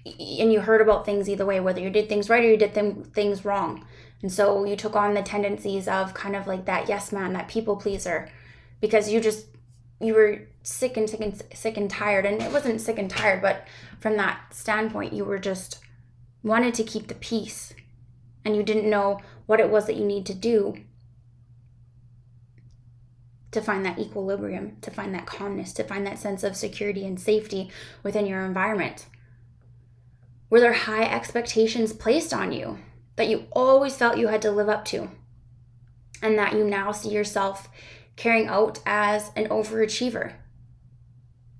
and 0.04 0.52
you 0.52 0.60
heard 0.60 0.80
about 0.80 1.06
things 1.06 1.28
either 1.28 1.46
way 1.46 1.60
whether 1.60 1.80
you 1.80 1.90
did 1.90 2.08
things 2.08 2.28
right 2.28 2.44
or 2.44 2.50
you 2.50 2.56
did 2.56 2.74
them, 2.74 3.04
things 3.04 3.44
wrong. 3.44 3.86
And 4.22 4.32
so 4.32 4.64
you 4.64 4.76
took 4.76 4.96
on 4.96 5.14
the 5.14 5.22
tendencies 5.22 5.88
of 5.88 6.14
kind 6.14 6.36
of 6.36 6.46
like 6.46 6.64
that 6.66 6.88
yes 6.88 7.12
man 7.12 7.32
that 7.34 7.48
people 7.48 7.76
pleaser 7.76 8.28
because 8.80 9.10
you 9.10 9.20
just 9.20 9.46
you 10.00 10.14
were 10.14 10.48
sick 10.64 10.96
and 10.96 11.08
sick 11.08 11.20
and 11.20 11.40
sick 11.54 11.76
and 11.76 11.88
tired. 11.88 12.26
And 12.26 12.42
it 12.42 12.52
wasn't 12.52 12.80
sick 12.80 12.98
and 12.98 13.10
tired 13.10 13.42
but 13.42 13.66
from 14.00 14.16
that 14.16 14.54
standpoint 14.54 15.12
you 15.12 15.24
were 15.24 15.38
just 15.38 15.78
wanted 16.42 16.74
to 16.74 16.84
keep 16.84 17.08
the 17.08 17.14
peace. 17.14 17.72
And 18.44 18.56
you 18.56 18.64
didn't 18.64 18.90
know 18.90 19.20
what 19.46 19.60
it 19.60 19.70
was 19.70 19.86
that 19.86 19.96
you 19.96 20.04
need 20.04 20.26
to 20.26 20.34
do 20.34 20.76
to 23.52 23.60
find 23.60 23.84
that 23.84 23.98
equilibrium 23.98 24.78
to 24.80 24.90
find 24.90 25.14
that 25.14 25.26
calmness 25.26 25.72
to 25.74 25.84
find 25.84 26.06
that 26.06 26.18
sense 26.18 26.42
of 26.42 26.56
security 26.56 27.06
and 27.06 27.20
safety 27.20 27.70
within 28.02 28.26
your 28.26 28.44
environment 28.44 29.06
were 30.52 30.60
there 30.60 30.74
high 30.74 31.04
expectations 31.04 31.94
placed 31.94 32.34
on 32.34 32.52
you 32.52 32.78
that 33.16 33.26
you 33.26 33.46
always 33.52 33.96
felt 33.96 34.18
you 34.18 34.28
had 34.28 34.42
to 34.42 34.50
live 34.50 34.68
up 34.68 34.84
to 34.84 35.08
and 36.20 36.38
that 36.38 36.52
you 36.52 36.62
now 36.62 36.92
see 36.92 37.08
yourself 37.08 37.70
carrying 38.16 38.48
out 38.48 38.78
as 38.84 39.30
an 39.34 39.46
overachiever. 39.46 40.34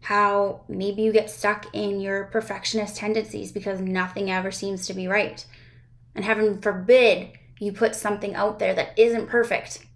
How 0.03 0.65
maybe 0.69 1.01
you 1.01 1.11
get 1.11 1.31
stuck 1.31 1.75
in 1.75 2.03
your 2.03 2.25
perfectionist 2.25 2.97
tendencies 2.97 3.51
because 3.51 3.81
nothing 3.81 4.31
ever 4.31 4.51
seems 4.51 4.87
to 4.89 4.93
be 4.93 5.09
right. 5.09 5.43
And 6.15 6.23
heaven 6.23 6.61
forbid 6.61 7.31
you 7.59 7.73
put 7.73 7.97
something 7.97 8.35
out 8.35 8.59
there 8.59 8.75
that 8.75 8.99
isn't 8.99 9.31
perfect 9.31 9.87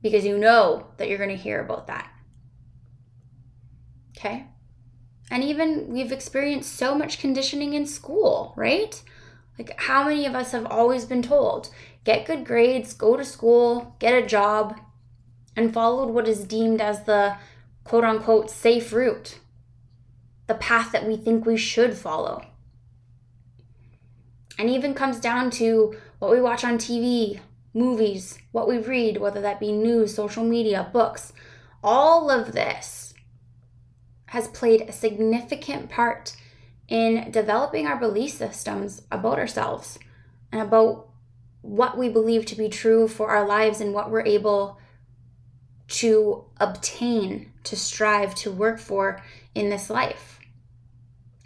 because 0.00 0.24
you 0.24 0.38
know 0.38 0.86
that 0.96 1.10
you're 1.10 1.18
going 1.18 1.28
to 1.28 1.36
hear 1.36 1.60
about 1.60 1.88
that. 1.88 2.10
Okay? 4.16 4.46
And 5.30 5.44
even 5.44 5.88
we've 5.88 6.12
experienced 6.12 6.74
so 6.74 6.94
much 6.94 7.20
conditioning 7.20 7.74
in 7.74 7.86
school, 7.86 8.52
right? 8.56 9.00
Like, 9.58 9.78
how 9.78 10.04
many 10.04 10.26
of 10.26 10.34
us 10.34 10.52
have 10.52 10.66
always 10.66 11.04
been 11.04 11.22
told, 11.22 11.70
get 12.04 12.26
good 12.26 12.44
grades, 12.44 12.92
go 12.92 13.16
to 13.16 13.24
school, 13.24 13.94
get 13.98 14.14
a 14.14 14.26
job, 14.26 14.80
and 15.56 15.72
followed 15.72 16.10
what 16.10 16.26
is 16.26 16.44
deemed 16.44 16.80
as 16.80 17.04
the 17.04 17.36
quote 17.84 18.04
unquote 18.04 18.50
safe 18.50 18.92
route, 18.92 19.38
the 20.46 20.54
path 20.54 20.92
that 20.92 21.06
we 21.06 21.16
think 21.16 21.44
we 21.44 21.56
should 21.56 21.94
follow. 21.94 22.44
And 24.58 24.68
even 24.68 24.94
comes 24.94 25.20
down 25.20 25.50
to 25.52 25.94
what 26.18 26.30
we 26.30 26.40
watch 26.40 26.64
on 26.64 26.76
TV, 26.76 27.40
movies, 27.72 28.38
what 28.52 28.68
we 28.68 28.78
read, 28.78 29.18
whether 29.18 29.40
that 29.40 29.60
be 29.60 29.72
news, 29.72 30.14
social 30.14 30.44
media, 30.44 30.88
books. 30.92 31.32
All 31.82 32.30
of 32.30 32.52
this 32.52 33.09
has 34.30 34.46
played 34.46 34.82
a 34.82 34.92
significant 34.92 35.90
part 35.90 36.36
in 36.86 37.32
developing 37.32 37.88
our 37.88 37.96
belief 37.96 38.30
systems 38.30 39.02
about 39.10 39.40
ourselves 39.40 39.98
and 40.52 40.62
about 40.62 41.08
what 41.62 41.98
we 41.98 42.08
believe 42.08 42.46
to 42.46 42.54
be 42.54 42.68
true 42.68 43.08
for 43.08 43.30
our 43.30 43.44
lives 43.44 43.80
and 43.80 43.92
what 43.92 44.08
we're 44.08 44.24
able 44.24 44.78
to 45.88 46.44
obtain, 46.60 47.50
to 47.64 47.74
strive, 47.74 48.32
to 48.36 48.52
work 48.52 48.78
for 48.78 49.20
in 49.56 49.68
this 49.68 49.90
life. 49.90 50.38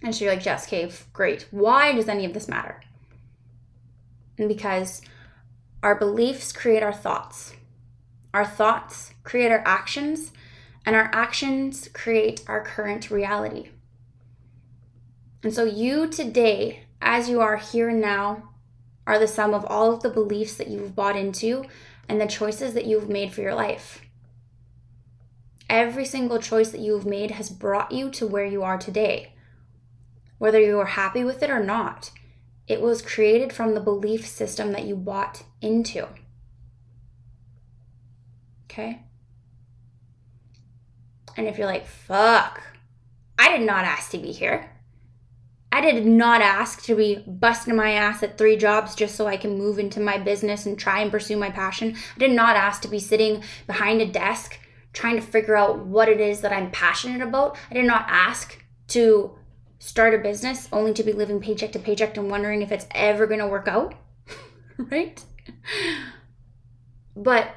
And 0.02 0.14
so 0.14 0.26
you're 0.26 0.34
like, 0.34 0.42
Jess, 0.42 0.66
Cave, 0.66 1.06
great. 1.14 1.48
Why 1.50 1.94
does 1.94 2.06
any 2.06 2.26
of 2.26 2.34
this 2.34 2.48
matter? 2.48 2.82
And 4.36 4.46
because 4.46 5.00
our 5.82 5.94
beliefs 5.94 6.52
create 6.52 6.82
our 6.82 6.92
thoughts, 6.92 7.54
our 8.34 8.44
thoughts 8.44 9.14
create 9.22 9.50
our 9.50 9.62
actions, 9.64 10.32
and 10.84 10.94
our 10.94 11.10
actions 11.12 11.88
create 11.92 12.42
our 12.46 12.62
current 12.62 13.10
reality. 13.10 13.70
And 15.42 15.52
so 15.52 15.64
you 15.64 16.08
today, 16.08 16.84
as 17.00 17.28
you 17.28 17.40
are 17.40 17.56
here 17.56 17.90
now, 17.90 18.50
are 19.06 19.18
the 19.18 19.28
sum 19.28 19.52
of 19.52 19.64
all 19.66 19.92
of 19.92 20.02
the 20.02 20.10
beliefs 20.10 20.54
that 20.54 20.68
you've 20.68 20.96
bought 20.96 21.16
into 21.16 21.64
and 22.08 22.20
the 22.20 22.26
choices 22.26 22.74
that 22.74 22.86
you've 22.86 23.08
made 23.08 23.32
for 23.32 23.42
your 23.42 23.54
life. 23.54 24.00
Every 25.68 26.04
single 26.04 26.38
choice 26.38 26.70
that 26.70 26.80
you've 26.80 27.06
made 27.06 27.32
has 27.32 27.50
brought 27.50 27.92
you 27.92 28.10
to 28.10 28.26
where 28.26 28.44
you 28.44 28.62
are 28.62 28.78
today. 28.78 29.32
Whether 30.38 30.60
you 30.60 30.78
are 30.78 30.86
happy 30.86 31.24
with 31.24 31.42
it 31.42 31.50
or 31.50 31.62
not, 31.62 32.10
it 32.66 32.80
was 32.80 33.02
created 33.02 33.52
from 33.52 33.74
the 33.74 33.80
belief 33.80 34.26
system 34.26 34.72
that 34.72 34.84
you 34.84 34.96
bought 34.96 35.42
into. 35.60 36.08
Okay? 38.64 39.02
And 41.36 41.46
if 41.46 41.58
you're 41.58 41.66
like, 41.66 41.86
fuck, 41.86 42.62
I 43.38 43.56
did 43.56 43.66
not 43.66 43.84
ask 43.84 44.10
to 44.10 44.18
be 44.18 44.32
here. 44.32 44.70
I 45.72 45.80
did 45.80 46.06
not 46.06 46.40
ask 46.40 46.84
to 46.84 46.94
be 46.94 47.24
busting 47.26 47.74
my 47.74 47.92
ass 47.94 48.22
at 48.22 48.38
three 48.38 48.56
jobs 48.56 48.94
just 48.94 49.16
so 49.16 49.26
I 49.26 49.36
can 49.36 49.58
move 49.58 49.80
into 49.80 49.98
my 49.98 50.18
business 50.18 50.66
and 50.66 50.78
try 50.78 51.00
and 51.00 51.10
pursue 51.10 51.36
my 51.36 51.50
passion. 51.50 51.96
I 52.14 52.18
did 52.20 52.30
not 52.30 52.54
ask 52.54 52.80
to 52.82 52.88
be 52.88 53.00
sitting 53.00 53.42
behind 53.66 54.00
a 54.00 54.06
desk 54.06 54.60
trying 54.92 55.16
to 55.16 55.22
figure 55.22 55.56
out 55.56 55.84
what 55.84 56.08
it 56.08 56.20
is 56.20 56.42
that 56.42 56.52
I'm 56.52 56.70
passionate 56.70 57.20
about. 57.20 57.58
I 57.70 57.74
did 57.74 57.86
not 57.86 58.06
ask 58.08 58.64
to 58.88 59.36
start 59.80 60.14
a 60.14 60.18
business 60.18 60.68
only 60.72 60.94
to 60.94 61.02
be 61.02 61.12
living 61.12 61.40
paycheck 61.40 61.72
to 61.72 61.80
paycheck 61.80 62.16
and 62.16 62.30
wondering 62.30 62.62
if 62.62 62.70
it's 62.70 62.86
ever 62.92 63.26
going 63.26 63.40
to 63.40 63.48
work 63.48 63.66
out. 63.66 63.94
right? 64.78 65.24
But 67.16 67.50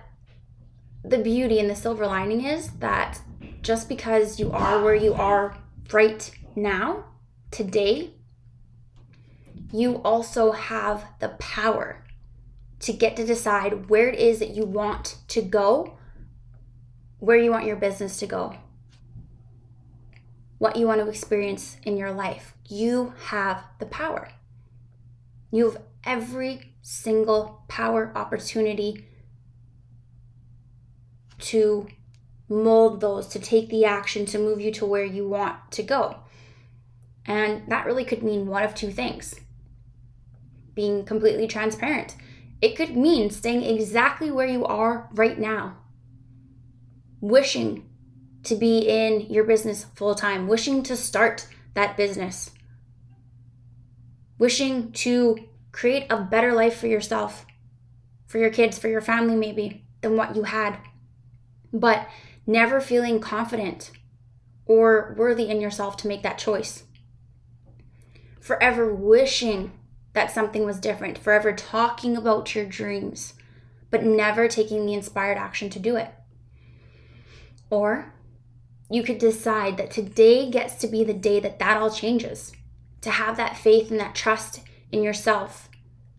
the 1.04 1.20
beauty 1.20 1.60
and 1.60 1.70
the 1.70 1.76
silver 1.76 2.08
lining 2.08 2.44
is 2.44 2.70
that 2.80 3.22
just 3.68 3.90
because 3.90 4.40
you 4.40 4.50
are 4.54 4.82
where 4.82 4.96
you 4.96 5.14
are 5.14 5.58
right 5.92 6.32
now, 6.56 7.04
today, 7.52 8.12
you 9.74 9.96
also 10.06 10.54
have 10.54 11.04
the 11.20 11.28
power 11.38 12.02
to 12.80 12.94
get 12.94 13.18
to 13.18 13.26
decide 13.26 13.90
where 13.90 14.08
it 14.08 14.18
is 14.18 14.40
that 14.40 14.52
you 14.52 14.64
want 14.64 15.18
to 15.28 15.42
go 15.42 15.98
where 17.20 17.36
you 17.36 17.52
want 17.52 17.66
your 17.66 17.76
business 17.76 18.20
to 18.20 18.26
go, 18.26 18.56
what 20.60 20.78
you 20.78 20.88
want 20.88 21.02
to 21.02 21.10
experience 21.10 21.76
in 21.84 21.98
your 21.98 22.14
life. 22.14 22.54
You 22.70 23.14
have 23.26 23.66
the 23.80 23.88
power. 23.88 24.30
You 25.52 25.66
have 25.66 25.82
every 26.06 26.74
single 26.82 27.66
power 27.68 28.14
opportunity 28.16 29.08
to 31.40 31.88
mold 32.50 33.02
those, 33.02 33.28
to 33.28 33.40
take 33.40 33.70
the 33.70 33.86
action 33.86 34.26
to 34.28 34.40
move 34.40 34.62
you 34.62 34.72
to 34.74 34.86
where 34.86 35.04
you 35.04 35.28
want 35.28 35.72
to 35.72 35.84
go. 35.84 36.18
And 37.26 37.64
that 37.70 37.86
really 37.86 38.06
could 38.06 38.24
mean 38.24 38.48
one 38.48 38.64
of 38.64 38.74
two 38.74 38.92
things. 38.92 39.36
Being 40.74 41.04
completely 41.04 41.48
transparent. 41.48 42.16
It 42.62 42.76
could 42.76 42.96
mean 42.96 43.30
staying 43.30 43.64
exactly 43.64 44.32
where 44.32 44.48
you 44.48 44.66
are 44.66 45.10
right 45.14 45.38
now, 45.38 45.78
wishing 47.20 47.88
to 48.44 48.56
be 48.56 48.80
in 48.80 49.22
your 49.30 49.44
business 49.44 49.86
full 49.96 50.16
time, 50.16 50.48
wishing 50.48 50.82
to 50.84 50.96
start 50.96 51.48
that 51.74 51.98
business, 51.98 52.52
wishing 54.40 54.92
to 54.94 55.38
create 55.72 56.08
a 56.10 56.22
better 56.22 56.54
life 56.54 56.78
for 56.78 56.88
yourself, 56.88 57.46
for 58.26 58.40
your 58.40 58.50
kids, 58.50 58.80
for 58.80 58.88
your 58.88 59.02
family, 59.02 59.36
maybe, 59.36 59.86
than 60.02 60.16
what 60.16 60.36
you 60.36 60.44
had, 60.44 60.78
but 61.74 62.08
never 62.48 62.80
feeling 62.80 63.20
confident 63.20 63.92
or 64.66 65.14
worthy 65.18 65.50
in 65.50 65.62
yourself 65.62 65.98
to 65.98 66.08
make 66.08 66.24
that 66.24 66.38
choice. 66.38 66.84
Forever 68.40 68.94
wishing 68.94 69.74
that 70.14 70.32
something 70.32 70.66
was 70.66 70.80
different, 70.80 71.18
forever 71.18 71.52
talking 71.52 72.16
about 72.16 72.56
your 72.56 72.66
dreams, 72.66 73.34
but 73.92 74.04
never 74.04 74.48
taking 74.48 74.86
the 74.86 74.94
inspired 74.94 75.38
action 75.38 75.70
to 75.70 75.80
do 75.80 75.98
it. 75.98 76.10
Or 77.70 78.14
you 78.90 79.04
could 79.04 79.18
decide 79.18 79.76
that 79.78 79.92
today 79.92 80.50
gets 80.50 80.76
to 80.76 80.88
be 80.88 81.04
the 81.04 81.14
day 81.14 81.42
that 81.42 81.60
that 81.60 81.78
all 81.78 81.92
changes, 81.92 82.54
to 83.02 83.12
have 83.12 83.36
that 83.38 83.58
faith 83.58 83.92
and 83.92 84.00
that 84.00 84.16
trust 84.16 84.62
in 84.92 85.04
yourself, 85.04 85.70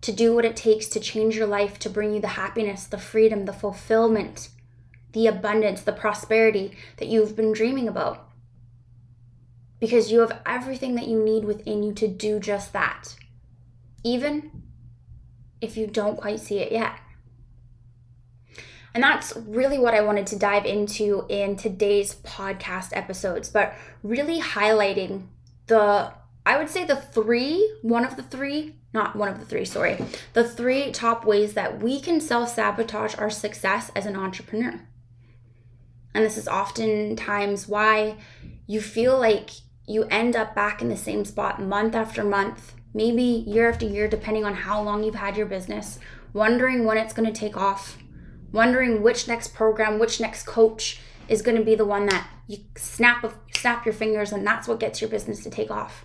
to 0.02 0.12
do 0.12 0.34
what 0.34 0.44
it 0.44 0.54
takes 0.54 0.86
to 0.88 1.00
change 1.00 1.36
your 1.36 1.46
life, 1.46 1.78
to 1.78 1.90
bring 1.90 2.14
you 2.14 2.20
the 2.20 2.28
happiness, 2.28 2.84
the 2.84 2.98
freedom, 2.98 3.46
the 3.46 3.52
fulfillment, 3.52 4.50
the 5.12 5.26
abundance, 5.26 5.82
the 5.82 5.92
prosperity 5.92 6.76
that 6.98 7.08
you've 7.08 7.36
been 7.36 7.52
dreaming 7.52 7.88
about 7.88 8.28
because 9.80 10.10
you 10.10 10.20
have 10.20 10.40
everything 10.44 10.94
that 10.96 11.06
you 11.06 11.22
need 11.22 11.44
within 11.44 11.82
you 11.82 11.92
to 11.94 12.08
do 12.08 12.40
just 12.40 12.72
that, 12.72 13.16
even 14.02 14.50
if 15.60 15.76
you 15.76 15.86
don't 15.86 16.16
quite 16.16 16.40
see 16.40 16.58
it 16.58 16.72
yet. 16.72 16.94
And 18.94 19.02
that's 19.02 19.36
really 19.36 19.78
what 19.78 19.94
I 19.94 20.00
wanted 20.00 20.26
to 20.28 20.36
dive 20.36 20.64
into 20.64 21.24
in 21.28 21.56
today's 21.56 22.16
podcast 22.16 22.96
episodes, 22.96 23.48
but 23.48 23.74
really 24.02 24.40
highlighting 24.40 25.26
the, 25.66 26.12
I 26.44 26.58
would 26.58 26.68
say 26.68 26.84
the 26.84 26.96
three, 26.96 27.76
one 27.82 28.04
of 28.04 28.16
the 28.16 28.22
three, 28.22 28.74
not 28.92 29.14
one 29.14 29.28
of 29.28 29.38
the 29.38 29.44
three, 29.44 29.64
sorry, 29.64 29.98
the 30.32 30.42
three 30.42 30.90
top 30.90 31.24
ways 31.24 31.54
that 31.54 31.80
we 31.80 32.00
can 32.00 32.20
self 32.20 32.54
sabotage 32.54 33.14
our 33.18 33.30
success 33.30 33.92
as 33.94 34.06
an 34.06 34.16
entrepreneur. 34.16 34.80
And 36.14 36.24
this 36.24 36.36
is 36.36 36.48
oftentimes 36.48 37.68
why 37.68 38.16
you 38.66 38.80
feel 38.80 39.18
like 39.18 39.50
you 39.86 40.04
end 40.04 40.36
up 40.36 40.54
back 40.54 40.82
in 40.82 40.88
the 40.88 40.96
same 40.96 41.24
spot 41.24 41.60
month 41.60 41.94
after 41.94 42.22
month, 42.22 42.74
maybe 42.92 43.22
year 43.22 43.68
after 43.68 43.86
year, 43.86 44.08
depending 44.08 44.44
on 44.44 44.54
how 44.54 44.82
long 44.82 45.02
you've 45.02 45.14
had 45.14 45.36
your 45.36 45.46
business, 45.46 45.98
wondering 46.32 46.84
when 46.84 46.98
it's 46.98 47.14
going 47.14 47.30
to 47.30 47.38
take 47.38 47.56
off, 47.56 47.98
wondering 48.52 49.02
which 49.02 49.28
next 49.28 49.54
program, 49.54 49.98
which 49.98 50.20
next 50.20 50.44
coach 50.44 51.00
is 51.28 51.42
going 51.42 51.56
to 51.56 51.64
be 51.64 51.74
the 51.74 51.84
one 51.84 52.06
that 52.06 52.28
you 52.46 52.58
snap 52.76 53.32
snap 53.54 53.84
your 53.84 53.92
fingers 53.92 54.32
and 54.32 54.46
that's 54.46 54.68
what 54.68 54.80
gets 54.80 55.00
your 55.00 55.10
business 55.10 55.42
to 55.42 55.50
take 55.50 55.70
off. 55.70 56.04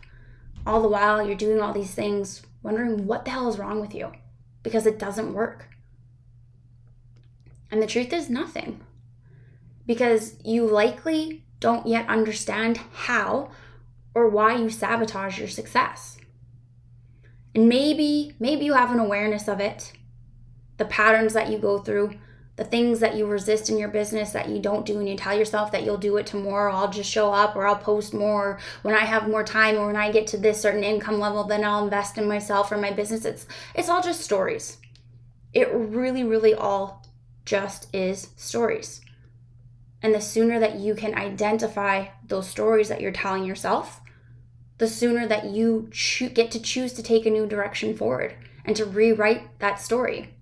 All 0.65 0.81
the 0.81 0.88
while 0.88 1.25
you're 1.25 1.36
doing 1.36 1.62
all 1.62 1.74
these 1.74 1.93
things, 1.93 2.43
wondering 2.62 3.05
what 3.05 3.25
the 3.25 3.31
hell 3.31 3.50
is 3.50 3.60
wrong 3.60 3.81
with 3.81 3.93
you 3.93 4.12
because 4.63 4.86
it 4.86 5.00
doesn't 5.00 5.33
work. 5.33 5.67
And 7.69 7.81
the 7.81 7.88
truth 7.88 8.13
is 8.13 8.29
nothing. 8.29 8.81
Because 9.85 10.35
you 10.43 10.65
likely 10.65 11.43
don't 11.59 11.87
yet 11.87 12.07
understand 12.07 12.77
how 12.93 13.51
or 14.13 14.29
why 14.29 14.55
you 14.55 14.69
sabotage 14.69 15.39
your 15.39 15.47
success. 15.47 16.17
And 17.55 17.69
maybe, 17.69 18.35
maybe 18.39 18.65
you 18.65 18.73
have 18.73 18.91
an 18.91 18.99
awareness 18.99 19.47
of 19.47 19.59
it, 19.59 19.93
the 20.77 20.85
patterns 20.85 21.33
that 21.33 21.49
you 21.49 21.57
go 21.57 21.79
through, 21.79 22.15
the 22.55 22.63
things 22.63 22.99
that 22.99 23.15
you 23.15 23.25
resist 23.25 23.69
in 23.69 23.77
your 23.77 23.89
business 23.89 24.31
that 24.31 24.49
you 24.49 24.59
don't 24.59 24.85
do, 24.85 24.99
and 24.99 25.09
you 25.09 25.15
tell 25.15 25.37
yourself 25.37 25.71
that 25.71 25.83
you'll 25.83 25.97
do 25.97 26.17
it 26.17 26.27
tomorrow, 26.27 26.73
I'll 26.73 26.89
just 26.89 27.09
show 27.09 27.31
up, 27.31 27.55
or 27.55 27.65
I'll 27.65 27.75
post 27.75 28.13
more 28.13 28.59
when 28.83 28.93
I 28.93 29.05
have 29.05 29.27
more 29.27 29.43
time, 29.43 29.75
or 29.75 29.88
when 29.88 29.95
I 29.95 30.12
get 30.12 30.27
to 30.27 30.38
this 30.38 30.62
certain 30.62 30.84
income 30.84 31.19
level, 31.19 31.43
then 31.43 31.63
I'll 31.63 31.84
invest 31.84 32.17
in 32.17 32.27
myself 32.27 32.71
or 32.71 32.77
my 32.77 32.91
business. 32.91 33.25
It's 33.25 33.47
it's 33.73 33.89
all 33.89 34.03
just 34.03 34.21
stories. 34.21 34.77
It 35.51 35.71
really, 35.73 36.23
really 36.23 36.53
all 36.53 37.05
just 37.45 37.93
is 37.93 38.29
stories. 38.36 39.01
And 40.03 40.13
the 40.13 40.21
sooner 40.21 40.59
that 40.59 40.75
you 40.75 40.93
can 40.93 41.15
identify 41.15 42.09
those 42.27 42.47
stories 42.47 42.89
that 42.89 43.01
you're 43.01 43.11
telling 43.11 43.45
yourself, 43.45 44.01
the 44.77 44.87
sooner 44.87 45.25
that 45.25 45.45
you 45.45 45.89
cho- 45.91 46.29
get 46.29 46.51
to 46.51 46.61
choose 46.61 46.93
to 46.93 47.01
take 47.01 47.25
a 47.25 47.31
new 47.31 47.47
direction 47.47 47.95
forward 47.95 48.35
and 48.65 48.75
to 48.75 48.85
rewrite 48.85 49.59
that 49.59 49.79
story 49.79 50.35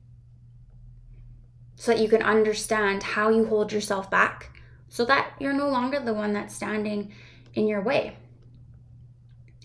so 1.75 1.91
that 1.91 2.01
you 2.01 2.09
can 2.09 2.21
understand 2.21 3.03
how 3.03 3.29
you 3.29 3.45
hold 3.45 3.71
yourself 3.71 4.09
back 4.09 4.51
so 4.91 5.05
that 5.05 5.31
you're 5.39 5.53
no 5.53 5.69
longer 5.69 5.99
the 5.99 6.13
one 6.13 6.33
that's 6.33 6.53
standing 6.53 7.13
in 7.53 7.67
your 7.67 7.81
way. 7.81 8.17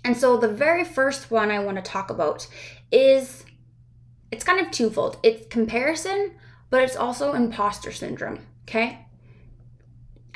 And 0.04 0.16
so 0.16 0.36
the 0.36 0.48
very 0.48 0.84
first 0.84 1.32
one 1.32 1.50
I 1.50 1.58
want 1.58 1.78
to 1.78 1.82
talk 1.82 2.10
about 2.10 2.46
is 2.92 3.44
it's 4.30 4.44
kind 4.44 4.64
of 4.64 4.70
twofold. 4.70 5.18
It's 5.24 5.46
comparison, 5.48 6.36
but 6.70 6.82
it's 6.82 6.94
also 6.94 7.32
imposter 7.32 7.90
syndrome, 7.90 8.46
okay? 8.68 9.05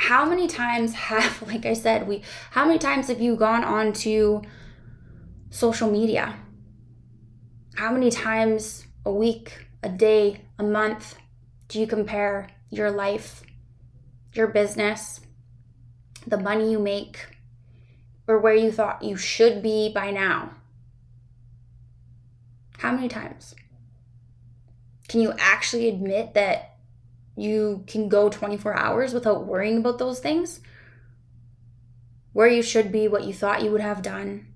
How 0.00 0.24
many 0.24 0.48
times 0.48 0.94
have 0.94 1.42
like 1.46 1.66
i 1.66 1.72
said 1.72 2.08
we 2.08 2.22
how 2.52 2.64
many 2.64 2.78
times 2.78 3.08
have 3.08 3.20
you 3.20 3.36
gone 3.36 3.64
on 3.64 3.92
to 3.92 4.42
social 5.50 5.90
media? 5.90 6.36
How 7.74 7.92
many 7.92 8.10
times 8.10 8.86
a 9.04 9.12
week 9.12 9.66
a 9.82 9.88
day 9.88 10.42
a 10.58 10.62
month 10.62 11.16
do 11.68 11.80
you 11.80 11.86
compare 11.86 12.48
your 12.70 12.90
life 12.90 13.42
your 14.32 14.46
business 14.46 15.20
the 16.26 16.36
money 16.36 16.70
you 16.70 16.78
make 16.78 17.26
or 18.28 18.38
where 18.38 18.54
you 18.54 18.70
thought 18.70 19.02
you 19.02 19.16
should 19.16 19.62
be 19.62 19.92
by 19.92 20.10
now? 20.10 20.50
How 22.78 22.92
many 22.92 23.08
times? 23.08 23.54
Can 25.08 25.20
you 25.20 25.34
actually 25.38 25.88
admit 25.88 26.34
that 26.34 26.69
you 27.40 27.84
can 27.86 28.08
go 28.08 28.28
24 28.28 28.76
hours 28.76 29.14
without 29.14 29.46
worrying 29.46 29.78
about 29.78 29.98
those 29.98 30.20
things. 30.20 30.60
Where 32.32 32.48
you 32.48 32.62
should 32.62 32.92
be, 32.92 33.08
what 33.08 33.24
you 33.24 33.32
thought 33.32 33.62
you 33.62 33.70
would 33.70 33.80
have 33.80 34.02
done. 34.02 34.46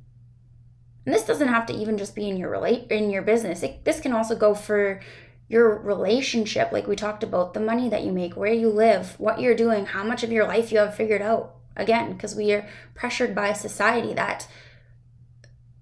And 1.04 1.14
this 1.14 1.24
doesn't 1.24 1.48
have 1.48 1.66
to 1.66 1.74
even 1.74 1.98
just 1.98 2.14
be 2.14 2.28
in 2.28 2.36
your 2.36 2.50
relate 2.50 2.90
in 2.90 3.10
your 3.10 3.22
business. 3.22 3.62
It, 3.62 3.84
this 3.84 4.00
can 4.00 4.12
also 4.12 4.36
go 4.36 4.54
for 4.54 5.00
your 5.48 5.78
relationship, 5.78 6.72
like 6.72 6.86
we 6.86 6.96
talked 6.96 7.22
about, 7.22 7.52
the 7.52 7.60
money 7.60 7.88
that 7.88 8.02
you 8.02 8.12
make, 8.12 8.36
where 8.36 8.52
you 8.52 8.70
live, 8.70 9.18
what 9.18 9.40
you're 9.40 9.54
doing, 9.54 9.86
how 9.86 10.02
much 10.02 10.22
of 10.22 10.32
your 10.32 10.46
life 10.46 10.72
you 10.72 10.78
have 10.78 10.94
figured 10.94 11.22
out. 11.22 11.56
Again, 11.76 12.12
because 12.12 12.34
we 12.34 12.52
are 12.52 12.68
pressured 12.94 13.34
by 13.34 13.52
society 13.52 14.14
that 14.14 14.46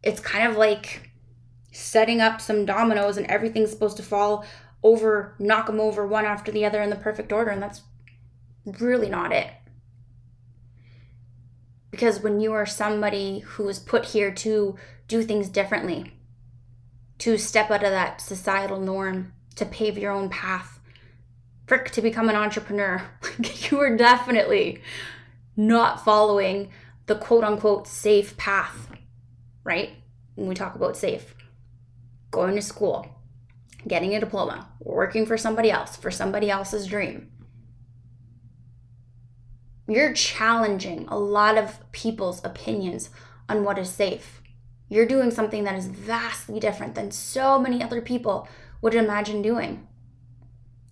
it's 0.03 0.21
kind 0.21 0.49
of 0.49 0.57
like 0.57 1.11
setting 1.71 2.21
up 2.21 2.41
some 2.41 2.67
dominoes 2.67 3.17
and 3.17 3.27
everything's 3.27 3.71
supposed 3.71 3.97
to 3.97 4.03
fall 4.03 4.45
over 4.83 5.35
knock 5.38 5.66
them 5.66 5.81
over 5.81 6.07
one 6.07 6.25
after 6.25 6.51
the 6.51 6.64
other 6.64 6.83
in 6.83 6.90
the 6.90 6.97
perfect 6.97 7.33
order 7.33 7.51
and 7.51 7.62
that's 7.62 7.83
really 8.81 9.09
not 9.09 9.33
it. 9.33 9.49
Because 11.90 12.21
when 12.21 12.40
you 12.40 12.53
are 12.53 12.66
somebody 12.66 13.40
who 13.40 13.68
is 13.68 13.79
put 13.79 14.07
here 14.07 14.33
to 14.33 14.77
do 15.09 15.23
things 15.23 15.49
differently 15.49 16.14
to 17.18 17.37
step 17.37 17.71
out 17.71 17.85
of 17.85 17.90
that 17.90 18.21
societal 18.21 18.81
norm 18.81 19.33
to 19.57 19.66
pave 19.66 19.99
your 19.99 20.11
own 20.11 20.29
path 20.29 20.81
frick 21.66 21.90
to 21.90 22.03
become 22.03 22.29
an 22.29 22.35
entrepreneur 22.35 23.03
you 23.71 23.79
are 23.79 23.95
definitely 23.97 24.81
not 25.57 26.03
following 26.03 26.71
the 27.07 27.14
quote 27.14 27.45
unquote 27.45 27.87
safe 27.87 28.37
path 28.37 28.88
right? 29.64 29.90
When 30.35 30.49
we 30.49 30.55
talk 30.55 30.75
about 30.75 30.97
safe 30.97 31.35
going 32.31 32.57
to 32.57 32.62
school 32.62 33.07
getting 33.87 34.14
a 34.14 34.21
diploma, 34.21 34.68
working 34.81 35.27
for 35.27 35.37
somebody 35.37 35.71
else, 35.71 35.97
for 35.97 36.11
somebody 36.11 36.51
else's 36.51 36.87
dream. 36.87 37.31
You're 39.88 40.12
challenging 40.12 41.07
a 41.09 41.18
lot 41.18 41.59
of 41.59 41.81
people's 41.92 42.45
opinions 42.45 43.11
on 43.49 43.64
what 43.64 43.79
is 43.79 43.90
safe. 43.90 44.40
You're 44.88 45.07
doing 45.07 45.31
something 45.31 45.64
that 45.64 45.75
is 45.75 45.87
vastly 45.87 46.61
different 46.61 46.95
than 46.95 47.11
so 47.11 47.59
many 47.59 47.83
other 47.83 48.01
people 48.01 48.49
would 48.81 48.95
imagine 48.95 49.42
doing. 49.42 49.87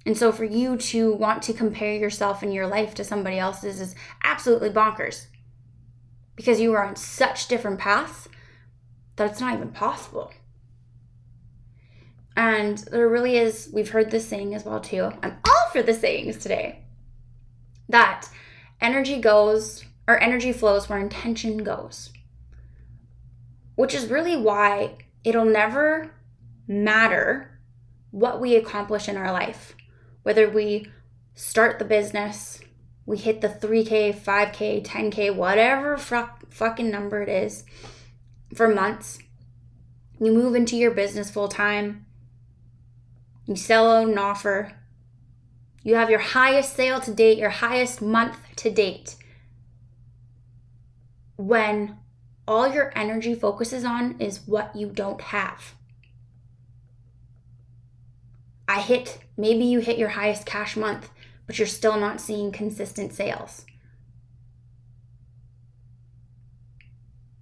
And 0.07 0.17
so 0.17 0.33
for 0.33 0.45
you 0.45 0.77
to 0.77 1.13
want 1.13 1.43
to 1.45 1.53
compare 1.53 1.95
yourself 1.95 2.43
and 2.43 2.53
your 2.53 2.67
life 2.67 2.95
to 2.95 3.05
somebody 3.05 3.39
else's 3.39 3.81
is 3.81 3.95
absolutely 4.25 4.71
bonkers 4.71 5.27
because 6.37 6.61
you 6.61 6.73
are 6.73 6.85
on 6.85 6.97
such 6.97 7.49
different 7.49 7.79
paths 7.79 8.27
that 9.17 9.31
it's 9.31 9.41
not 9.41 9.55
even 9.55 9.69
possible. 9.69 10.33
And 12.37 12.79
there 12.79 13.09
really 13.09 13.37
is, 13.37 13.69
we've 13.73 13.91
heard 13.91 14.11
this 14.11 14.27
saying 14.27 14.55
as 14.55 14.65
well 14.65 14.81
too. 14.81 15.11
I'm 15.23 15.39
all 15.47 15.71
for 15.73 15.83
the 15.83 15.93
sayings 15.93 16.37
today. 16.37 16.85
That 17.89 18.29
energy 18.81 19.21
goes, 19.21 19.85
or 20.07 20.19
energy 20.19 20.53
flows 20.53 20.89
where 20.89 20.99
intention 20.99 21.59
goes. 21.59 22.11
Which 23.75 23.95
is 23.95 24.07
really 24.07 24.37
why 24.37 24.99
it'll 25.25 25.45
never 25.45 26.13
matter 26.67 27.61
what 28.11 28.41
we 28.41 28.57
accomplish 28.57 29.09
in 29.09 29.17
our 29.17 29.33
life, 29.33 29.75
whether 30.23 30.49
we 30.49 30.87
start 31.35 31.79
the 31.79 31.85
business, 31.85 32.61
we 33.07 33.17
hit 33.17 33.41
the 33.41 33.49
3K, 33.49 34.15
5K, 34.15 34.85
10K, 34.85 35.35
whatever 35.35 35.97
fucking 35.97 36.91
number 36.91 37.23
it 37.23 37.29
is 37.29 37.65
for 38.55 38.69
months. 38.69 39.19
You 40.21 40.33
move 40.33 40.55
into 40.55 40.77
your 40.77 40.91
business 40.91 41.31
full 41.31 41.49
time, 41.49 42.07
you 43.47 43.57
sell 43.57 43.97
an 43.97 44.19
offer, 44.19 44.73
you 45.83 45.95
have 45.95 46.11
your 46.11 46.21
highest 46.21 46.75
sale 46.77 47.01
to 47.01 47.13
date, 47.13 47.39
your 47.39 47.51
highest 47.51 48.03
month 48.03 48.37
to 48.57 48.71
date. 48.71 49.17
When 51.37 51.97
all 52.47 52.73
your 52.73 52.93
energy 52.97 53.35
focuses 53.35 53.85
on 53.85 54.21
is 54.21 54.47
what 54.47 54.75
you 54.77 54.89
don't 54.89 55.21
have. 55.21 55.75
I 58.69 58.81
hit, 58.81 59.19
maybe 59.37 59.65
you 59.65 59.81
hit 59.81 59.99
your 59.99 60.11
highest 60.11 60.47
cash 60.47 60.77
month, 60.77 61.11
but 61.47 61.59
you're 61.59 61.67
still 61.67 61.99
not 61.99 62.21
seeing 62.21 62.53
consistent 62.53 63.13
sales. 63.13 63.65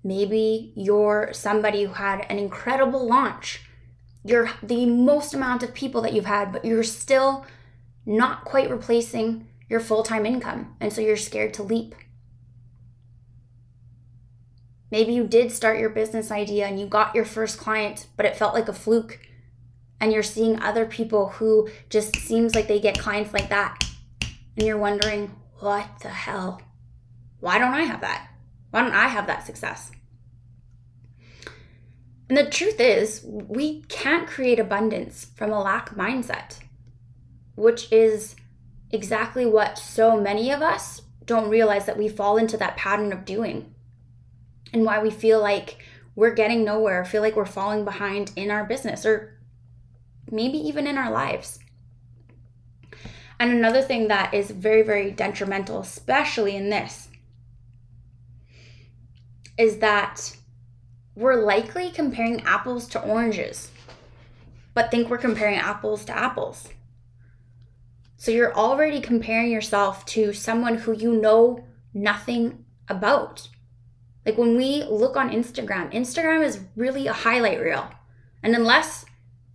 Maybe 0.02 0.72
you're 0.74 1.30
somebody 1.32 1.84
who 1.84 1.92
had 1.92 2.24
an 2.30 2.38
incredible 2.38 3.06
launch. 3.06 3.67
You're 4.28 4.50
the 4.62 4.84
most 4.84 5.32
amount 5.32 5.62
of 5.62 5.72
people 5.72 6.02
that 6.02 6.12
you've 6.12 6.26
had, 6.26 6.52
but 6.52 6.62
you're 6.62 6.82
still 6.82 7.46
not 8.04 8.44
quite 8.44 8.70
replacing 8.70 9.48
your 9.70 9.80
full 9.80 10.02
time 10.02 10.26
income. 10.26 10.76
And 10.80 10.92
so 10.92 11.00
you're 11.00 11.16
scared 11.16 11.54
to 11.54 11.62
leap. 11.62 11.94
Maybe 14.90 15.14
you 15.14 15.26
did 15.26 15.50
start 15.50 15.78
your 15.78 15.88
business 15.88 16.30
idea 16.30 16.66
and 16.66 16.78
you 16.78 16.86
got 16.86 17.14
your 17.14 17.24
first 17.24 17.58
client, 17.58 18.06
but 18.18 18.26
it 18.26 18.36
felt 18.36 18.52
like 18.52 18.68
a 18.68 18.74
fluke. 18.74 19.18
And 19.98 20.12
you're 20.12 20.22
seeing 20.22 20.60
other 20.60 20.84
people 20.84 21.30
who 21.30 21.70
just 21.88 22.14
seems 22.14 22.54
like 22.54 22.68
they 22.68 22.80
get 22.80 22.98
clients 22.98 23.32
like 23.32 23.48
that. 23.48 23.82
And 24.56 24.66
you're 24.66 24.76
wondering, 24.76 25.34
what 25.60 25.88
the 26.02 26.08
hell? 26.08 26.60
Why 27.40 27.58
don't 27.58 27.72
I 27.72 27.82
have 27.82 28.02
that? 28.02 28.28
Why 28.72 28.82
don't 28.82 28.92
I 28.92 29.08
have 29.08 29.26
that 29.26 29.46
success? 29.46 29.90
And 32.28 32.36
the 32.36 32.50
truth 32.50 32.78
is, 32.78 33.24
we 33.24 33.82
can't 33.88 34.28
create 34.28 34.60
abundance 34.60 35.26
from 35.34 35.50
a 35.50 35.62
lack 35.62 35.94
mindset, 35.94 36.58
which 37.54 37.90
is 37.90 38.36
exactly 38.90 39.46
what 39.46 39.78
so 39.78 40.20
many 40.20 40.50
of 40.50 40.60
us 40.60 41.02
don't 41.24 41.50
realize 41.50 41.86
that 41.86 41.98
we 41.98 42.08
fall 42.08 42.36
into 42.36 42.56
that 42.56 42.76
pattern 42.76 43.12
of 43.12 43.24
doing 43.24 43.74
and 44.72 44.84
why 44.84 45.02
we 45.02 45.10
feel 45.10 45.40
like 45.40 45.78
we're 46.14 46.34
getting 46.34 46.64
nowhere, 46.64 47.04
feel 47.04 47.22
like 47.22 47.36
we're 47.36 47.46
falling 47.46 47.84
behind 47.84 48.32
in 48.36 48.50
our 48.50 48.64
business 48.64 49.06
or 49.06 49.38
maybe 50.30 50.58
even 50.58 50.86
in 50.86 50.98
our 50.98 51.10
lives. 51.10 51.60
And 53.40 53.52
another 53.52 53.82
thing 53.82 54.08
that 54.08 54.34
is 54.34 54.50
very, 54.50 54.82
very 54.82 55.12
detrimental, 55.12 55.80
especially 55.80 56.56
in 56.56 56.70
this, 56.70 57.08
is 59.56 59.78
that 59.78 60.36
we're 61.18 61.34
likely 61.34 61.90
comparing 61.90 62.40
apples 62.42 62.86
to 62.86 63.00
oranges, 63.00 63.72
but 64.72 64.88
think 64.88 65.10
we're 65.10 65.18
comparing 65.18 65.58
apples 65.58 66.04
to 66.04 66.16
apples. 66.16 66.68
So 68.16 68.30
you're 68.30 68.54
already 68.54 69.00
comparing 69.00 69.50
yourself 69.50 70.04
to 70.06 70.32
someone 70.32 70.76
who 70.76 70.92
you 70.92 71.20
know 71.20 71.64
nothing 71.92 72.64
about. 72.88 73.48
Like 74.24 74.38
when 74.38 74.56
we 74.56 74.84
look 74.84 75.16
on 75.16 75.30
Instagram, 75.30 75.92
Instagram 75.92 76.44
is 76.44 76.60
really 76.76 77.08
a 77.08 77.12
highlight 77.12 77.60
reel. 77.60 77.90
And 78.44 78.54
unless 78.54 79.04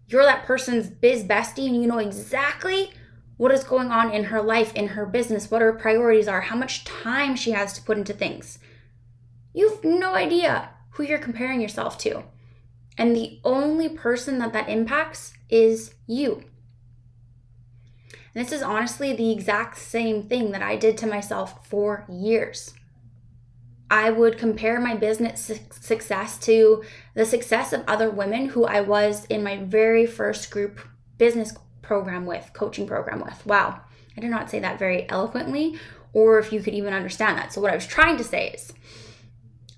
you're 0.08 0.24
that 0.24 0.44
person's 0.44 0.90
biz 0.90 1.24
bestie 1.24 1.68
and 1.68 1.82
you 1.82 1.88
know 1.88 2.00
exactly 2.00 2.92
what 3.38 3.54
is 3.54 3.64
going 3.64 3.90
on 3.90 4.12
in 4.12 4.26
her 4.26 4.42
life, 4.42 4.74
in 4.74 4.90
her 4.90 5.06
business, 5.06 5.50
what 5.50 5.62
her 5.62 5.72
priorities 5.72 6.28
are, 6.28 6.42
how 6.42 6.58
much 6.58 6.84
time 6.84 7.38
she 7.38 7.52
has 7.52 7.72
to 7.74 7.82
put 7.82 7.98
into 7.98 8.12
things, 8.12 8.60
you've 9.54 9.82
no 9.86 10.14
idea 10.16 10.73
who 10.94 11.04
you're 11.04 11.20
comparing 11.20 11.62
yourself 11.62 11.98
to. 12.00 12.24
And 12.98 13.16
the 13.16 13.40
only 13.44 13.90
person 13.90 14.40
that 14.40 14.54
that 14.54 14.70
impacts 14.70 15.34
is 15.50 15.96
you. 16.08 16.44
And 18.36 18.44
this 18.44 18.52
is 18.52 18.62
honestly 18.62 19.14
the 19.14 19.32
exact 19.32 19.78
same 19.78 20.24
thing 20.24 20.52
that 20.52 20.62
I 20.62 20.76
did 20.76 20.98
to 21.00 21.08
myself 21.08 21.68
for 21.68 22.06
years. 22.10 22.74
I 23.90 24.10
would 24.10 24.40
compare 24.40 24.80
my 24.80 24.96
business 24.96 25.52
success 25.70 26.38
to 26.40 26.84
the 27.14 27.26
success 27.26 27.74
of 27.74 27.84
other 27.88 28.10
women 28.10 28.50
who 28.50 28.66
I 28.66 28.82
was 28.82 29.26
in 29.26 29.44
my 29.44 29.58
very 29.58 30.08
first 30.08 30.50
group 30.50 30.80
business 31.20 31.54
program 31.84 32.26
with, 32.26 32.52
coaching 32.54 32.88
program 32.88 33.20
with. 33.20 33.46
Wow, 33.46 33.82
I 34.18 34.22
did 34.22 34.32
not 34.32 34.50
say 34.50 34.60
that 34.60 34.80
very 34.80 35.08
eloquently, 35.10 35.78
or 36.12 36.40
if 36.40 36.52
you 36.52 36.62
could 36.62 36.74
even 36.74 36.94
understand 36.94 37.38
that. 37.38 37.54
So, 37.54 37.62
what 37.62 37.72
I 37.72 37.76
was 37.76 37.86
trying 37.86 38.18
to 38.18 38.24
say 38.24 38.50
is, 38.50 38.74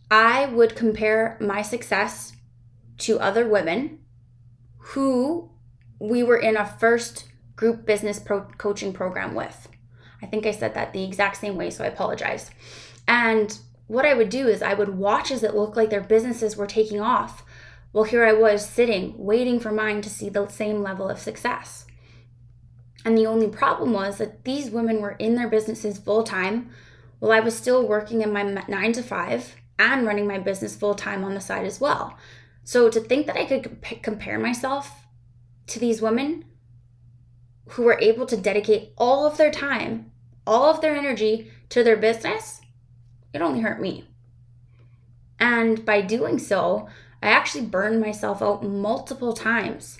I 0.09 0.45
would 0.45 0.75
compare 0.75 1.37
my 1.41 1.61
success 1.61 2.33
to 2.99 3.19
other 3.19 3.47
women 3.47 3.99
who 4.77 5.49
we 5.99 6.23
were 6.23 6.37
in 6.37 6.57
a 6.57 6.65
first 6.65 7.25
group 7.55 7.85
business 7.85 8.19
pro- 8.19 8.47
coaching 8.57 8.93
program 8.93 9.33
with. 9.33 9.67
I 10.21 10.27
think 10.27 10.45
I 10.45 10.51
said 10.51 10.73
that 10.75 10.93
the 10.93 11.03
exact 11.03 11.37
same 11.37 11.55
way, 11.55 11.69
so 11.69 11.83
I 11.83 11.87
apologize. 11.87 12.51
And 13.07 13.57
what 13.87 14.05
I 14.05 14.13
would 14.13 14.29
do 14.29 14.47
is 14.47 14.61
I 14.61 14.73
would 14.73 14.97
watch 14.97 15.31
as 15.31 15.43
it 15.43 15.55
looked 15.55 15.77
like 15.77 15.89
their 15.89 16.01
businesses 16.01 16.55
were 16.55 16.67
taking 16.67 17.01
off. 17.01 17.43
Well, 17.93 18.03
here 18.03 18.25
I 18.25 18.33
was 18.33 18.67
sitting, 18.67 19.13
waiting 19.17 19.59
for 19.59 19.71
mine 19.71 20.01
to 20.01 20.09
see 20.09 20.29
the 20.29 20.47
same 20.47 20.81
level 20.81 21.09
of 21.09 21.19
success. 21.19 21.85
And 23.03 23.17
the 23.17 23.27
only 23.27 23.47
problem 23.47 23.93
was 23.93 24.17
that 24.17 24.43
these 24.43 24.69
women 24.69 25.01
were 25.01 25.11
in 25.11 25.35
their 25.35 25.47
businesses 25.47 25.97
full 25.97 26.23
time 26.23 26.69
while 27.19 27.31
I 27.31 27.39
was 27.39 27.55
still 27.55 27.87
working 27.87 28.21
in 28.21 28.33
my 28.33 28.43
nine 28.67 28.93
to 28.93 29.03
five 29.03 29.55
and 29.77 30.05
running 30.05 30.27
my 30.27 30.39
business 30.39 30.75
full 30.75 30.95
time 30.95 31.23
on 31.23 31.33
the 31.33 31.41
side 31.41 31.65
as 31.65 31.79
well. 31.79 32.17
So 32.63 32.89
to 32.89 32.99
think 32.99 33.27
that 33.27 33.38
I 33.38 33.45
could 33.45 33.81
compare 34.01 34.39
myself 34.39 35.05
to 35.67 35.79
these 35.79 36.01
women 36.01 36.45
who 37.69 37.83
were 37.83 37.99
able 37.99 38.25
to 38.27 38.38
dedicate 38.38 38.93
all 38.97 39.25
of 39.25 39.38
their 39.38 39.51
time, 39.51 40.11
all 40.45 40.65
of 40.69 40.81
their 40.81 40.95
energy 40.95 41.51
to 41.69 41.83
their 41.83 41.97
business 41.97 42.61
it 43.35 43.41
only 43.41 43.59
hurt 43.59 43.81
me. 43.81 44.05
And 45.38 45.83
by 45.83 45.99
doing 45.99 46.39
so, 46.39 46.88
I 47.21 47.27
actually 47.27 47.65
burned 47.65 47.99
myself 47.99 48.41
out 48.41 48.63
multiple 48.63 49.33
times, 49.33 49.97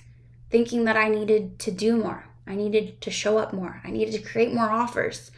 thinking 0.48 0.84
that 0.84 0.96
I 0.96 1.10
needed 1.10 1.58
to 1.58 1.70
do 1.70 1.98
more. 1.98 2.24
I 2.46 2.54
needed 2.54 3.02
to 3.02 3.10
show 3.10 3.36
up 3.36 3.52
more. 3.52 3.82
I 3.84 3.90
needed 3.90 4.14
to 4.14 4.26
create 4.26 4.54
more 4.54 4.70
offers. 4.70 5.30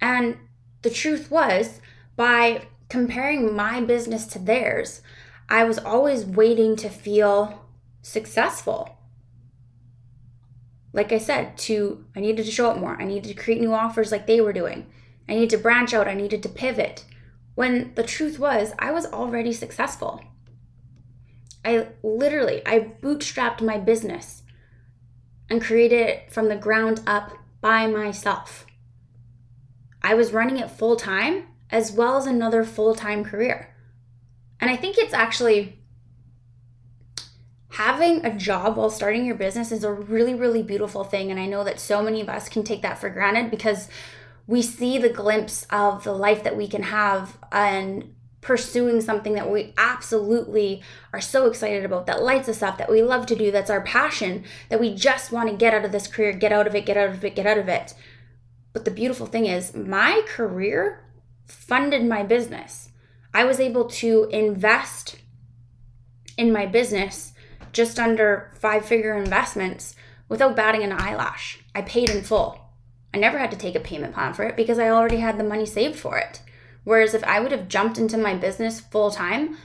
And 0.00 0.38
the 0.80 0.88
truth 0.88 1.30
was, 1.30 1.82
by 2.16 2.66
comparing 2.88 3.54
my 3.54 3.80
business 3.80 4.26
to 4.28 4.38
theirs, 4.38 5.02
I 5.48 5.64
was 5.64 5.78
always 5.78 6.24
waiting 6.24 6.76
to 6.76 6.88
feel 6.88 7.66
successful. 8.02 8.98
Like 10.92 11.12
I 11.12 11.18
said, 11.18 11.58
to 11.58 12.04
I 12.14 12.20
needed 12.20 12.44
to 12.46 12.52
show 12.52 12.70
up 12.70 12.78
more. 12.78 13.00
I 13.00 13.04
needed 13.04 13.28
to 13.28 13.42
create 13.42 13.60
new 13.60 13.74
offers 13.74 14.12
like 14.12 14.26
they 14.26 14.40
were 14.40 14.52
doing. 14.52 14.86
I 15.28 15.34
needed 15.34 15.50
to 15.50 15.58
branch 15.58 15.92
out, 15.92 16.06
I 16.06 16.14
needed 16.14 16.42
to 16.42 16.48
pivot. 16.48 17.04
When 17.54 17.94
the 17.94 18.02
truth 18.02 18.38
was, 18.38 18.72
I 18.78 18.92
was 18.92 19.06
already 19.06 19.52
successful. 19.52 20.22
I 21.64 21.88
literally, 22.02 22.62
I 22.66 22.80
bootstrapped 23.00 23.62
my 23.62 23.78
business 23.78 24.42
and 25.48 25.62
created 25.62 26.00
it 26.00 26.32
from 26.32 26.48
the 26.48 26.56
ground 26.56 27.00
up 27.06 27.32
by 27.60 27.86
myself. 27.86 28.66
I 30.02 30.14
was 30.14 30.32
running 30.32 30.58
it 30.58 30.70
full 30.70 30.96
time 30.96 31.46
as 31.70 31.92
well 31.92 32.16
as 32.16 32.26
another 32.26 32.64
full 32.64 32.94
time 32.94 33.24
career. 33.24 33.74
And 34.60 34.70
I 34.70 34.76
think 34.76 34.96
it's 34.98 35.14
actually 35.14 35.78
having 37.70 38.24
a 38.24 38.36
job 38.36 38.76
while 38.76 38.90
starting 38.90 39.26
your 39.26 39.34
business 39.34 39.72
is 39.72 39.82
a 39.82 39.92
really, 39.92 40.34
really 40.34 40.62
beautiful 40.62 41.02
thing. 41.02 41.30
And 41.30 41.40
I 41.40 41.46
know 41.46 41.64
that 41.64 41.80
so 41.80 42.02
many 42.02 42.20
of 42.20 42.28
us 42.28 42.48
can 42.48 42.62
take 42.62 42.82
that 42.82 42.98
for 42.98 43.10
granted 43.10 43.50
because 43.50 43.88
we 44.46 44.62
see 44.62 44.98
the 44.98 45.08
glimpse 45.08 45.66
of 45.70 46.04
the 46.04 46.12
life 46.12 46.44
that 46.44 46.56
we 46.56 46.68
can 46.68 46.84
have 46.84 47.36
and 47.50 48.14
pursuing 48.40 49.00
something 49.00 49.32
that 49.32 49.50
we 49.50 49.72
absolutely 49.78 50.82
are 51.14 51.20
so 51.20 51.46
excited 51.46 51.84
about 51.84 52.06
that 52.06 52.22
lights 52.22 52.48
us 52.48 52.62
up 52.62 52.76
that 52.76 52.90
we 52.90 53.02
love 53.02 53.24
to 53.24 53.34
do 53.34 53.50
that's 53.50 53.70
our 53.70 53.80
passion 53.80 54.44
that 54.68 54.78
we 54.78 54.94
just 54.94 55.32
want 55.32 55.48
to 55.48 55.56
get 55.56 55.72
out 55.72 55.82
of 55.82 55.92
this 55.92 56.06
career 56.06 56.30
get 56.30 56.52
out 56.52 56.66
of 56.66 56.74
it 56.74 56.84
get 56.84 56.98
out 56.98 57.08
of 57.08 57.24
it 57.24 57.34
get 57.34 57.46
out 57.46 57.56
of 57.56 57.68
it 57.70 57.94
but 58.74 58.84
the 58.84 58.90
beautiful 58.90 59.24
thing 59.24 59.46
is 59.46 59.74
my 59.74 60.22
career 60.28 61.03
funded 61.46 62.04
my 62.04 62.22
business 62.22 62.90
i 63.32 63.44
was 63.44 63.60
able 63.60 63.84
to 63.84 64.28
invest 64.30 65.16
in 66.36 66.52
my 66.52 66.66
business 66.66 67.32
just 67.72 67.98
under 67.98 68.52
five 68.58 68.84
figure 68.84 69.16
investments 69.16 69.94
without 70.28 70.56
batting 70.56 70.82
an 70.82 70.92
eyelash 70.92 71.60
i 71.74 71.82
paid 71.82 72.10
in 72.10 72.22
full 72.22 72.64
I 73.14 73.16
never 73.16 73.38
had 73.38 73.52
to 73.52 73.56
take 73.56 73.76
a 73.76 73.80
payment 73.80 74.12
plan 74.12 74.34
for 74.34 74.42
it 74.42 74.56
because 74.56 74.80
I 74.80 74.90
already 74.90 75.18
had 75.18 75.38
the 75.38 75.44
money 75.44 75.66
saved 75.66 75.96
for 75.96 76.18
it. 76.18 76.40
Whereas 76.82 77.14
if 77.14 77.22
I 77.22 77.38
would 77.38 77.52
have 77.52 77.68
jumped 77.68 77.96
into 77.96 78.18
my 78.18 78.34
business 78.34 78.80
full 78.80 79.12
time, 79.12 79.56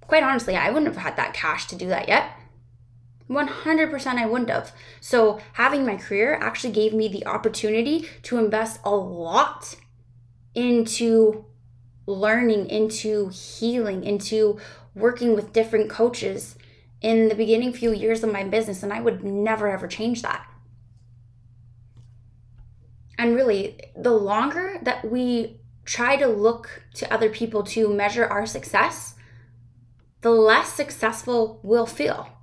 quite 0.00 0.22
honestly, 0.22 0.54
I 0.54 0.70
wouldn't 0.70 0.94
have 0.94 1.02
had 1.02 1.16
that 1.16 1.34
cash 1.34 1.66
to 1.66 1.76
do 1.76 1.88
that 1.88 2.06
yet. 2.06 2.30
100% 3.28 4.06
I 4.06 4.26
wouldn't 4.26 4.50
have. 4.50 4.72
So, 5.00 5.40
having 5.54 5.84
my 5.84 5.96
career 5.96 6.34
actually 6.34 6.72
gave 6.72 6.94
me 6.94 7.08
the 7.08 7.26
opportunity 7.26 8.06
to 8.22 8.38
invest 8.38 8.80
a 8.84 8.94
lot 8.94 9.74
into 10.54 11.44
learning, 12.06 12.68
into 12.68 13.28
healing, 13.28 14.04
into 14.04 14.58
working 14.94 15.34
with 15.34 15.52
different 15.52 15.90
coaches 15.90 16.56
in 17.00 17.28
the 17.28 17.34
beginning 17.34 17.72
few 17.72 17.92
years 17.92 18.22
of 18.22 18.32
my 18.32 18.44
business. 18.44 18.82
And 18.82 18.92
I 18.92 19.00
would 19.00 19.24
never 19.24 19.68
ever 19.68 19.86
change 19.86 20.22
that. 20.22 20.46
And 23.18 23.34
really, 23.34 23.78
the 23.96 24.10
longer 24.10 24.78
that 24.82 25.10
we 25.10 25.60
try 25.84 26.16
to 26.16 26.26
look 26.26 26.82
to 26.94 27.12
other 27.12 27.28
people 27.28 27.62
to 27.62 27.88
measure 27.88 28.24
our 28.24 28.46
success, 28.46 29.14
the 30.22 30.30
less 30.30 30.72
successful 30.72 31.60
we'll 31.62 31.86
feel 31.86 32.33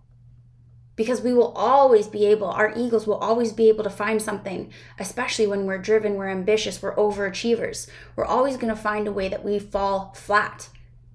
because 1.01 1.21
we 1.23 1.33
will 1.33 1.51
always 1.53 2.07
be 2.07 2.27
able, 2.27 2.45
our 2.45 2.71
egos 2.77 3.07
will 3.07 3.15
always 3.15 3.51
be 3.51 3.69
able 3.69 3.83
to 3.83 3.89
find 3.89 4.21
something, 4.21 4.71
especially 4.99 5.47
when 5.47 5.65
we're 5.65 5.79
driven, 5.79 6.13
we're 6.13 6.29
ambitious, 6.29 6.79
we're 6.79 6.95
overachievers. 6.95 7.89
We're 8.15 8.25
always 8.25 8.55
going 8.55 8.71
to 8.71 8.79
find 8.79 9.07
a 9.07 9.11
way 9.11 9.27
that 9.27 9.43
we 9.43 9.57
fall 9.57 10.13
flat. 10.13 10.69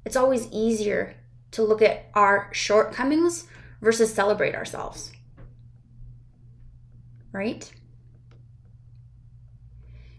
It's 0.04 0.16
always 0.16 0.50
easier 0.50 1.14
to 1.52 1.62
look 1.62 1.82
at 1.82 2.06
our 2.14 2.50
shortcomings 2.52 3.46
versus 3.80 4.12
celebrate 4.12 4.56
ourselves. 4.56 5.12
Right? 7.30 7.70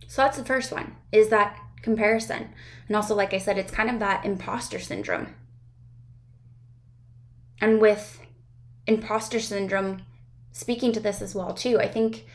So 0.07 0.21
that's 0.21 0.37
the 0.37 0.45
first 0.45 0.71
one 0.71 0.95
is 1.11 1.27
that 1.27 1.59
comparison. 1.81 2.51
And 2.87 2.95
also, 2.95 3.13
like 3.13 3.33
I 3.33 3.37
said, 3.37 3.57
it's 3.57 3.73
kind 3.73 3.89
of 3.89 3.99
that 3.99 4.23
imposter 4.23 4.79
syndrome. 4.79 5.35
And 7.59 7.81
with 7.81 8.21
imposter 8.87 9.39
syndrome 9.39 10.01
speaking 10.51 10.91
to 10.93 10.99
this 10.99 11.21
as 11.21 11.35
well 11.35 11.53
too. 11.53 11.79
I 11.79 11.87
think 11.87 12.25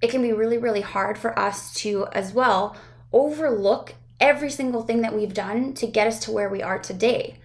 it 0.00 0.10
can 0.10 0.22
be 0.22 0.32
really 0.32 0.58
really 0.58 0.80
hard 0.80 1.18
for 1.18 1.38
us 1.38 1.74
to 1.74 2.06
as 2.12 2.32
well 2.32 2.76
overlook 3.12 3.94
every 4.20 4.50
single 4.50 4.82
thing 4.82 5.02
that 5.02 5.14
we've 5.14 5.34
done 5.34 5.74
to 5.74 5.86
get 5.86 6.06
us 6.06 6.18
to 6.20 6.32
where 6.32 6.48
we 6.48 6.62
are 6.62 6.78
today. 6.78 7.38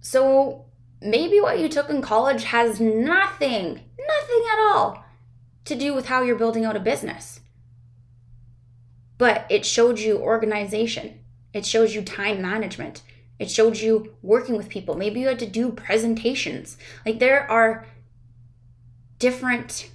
So 0.00 0.66
maybe 1.00 1.40
what 1.40 1.58
you 1.58 1.68
took 1.68 1.88
in 1.88 2.02
college 2.02 2.44
has 2.44 2.80
nothing, 2.80 3.80
nothing 3.98 4.42
at 4.52 4.58
all 4.58 5.04
to 5.64 5.74
do 5.74 5.94
with 5.94 6.06
how 6.06 6.22
you're 6.22 6.36
building 6.36 6.64
out 6.64 6.76
a 6.76 6.80
business. 6.80 7.40
But 9.16 9.46
it 9.48 9.64
showed 9.64 9.98
you 9.98 10.18
organization. 10.18 11.20
It 11.52 11.64
shows 11.64 11.94
you 11.94 12.02
time 12.02 12.42
management. 12.42 13.02
It 13.38 13.50
showed 13.50 13.78
you 13.78 14.14
working 14.22 14.56
with 14.56 14.68
people. 14.68 14.94
Maybe 14.94 15.20
you 15.20 15.28
had 15.28 15.38
to 15.40 15.46
do 15.46 15.72
presentations. 15.72 16.76
Like 17.04 17.18
there 17.18 17.50
are 17.50 17.86
different 19.18 19.90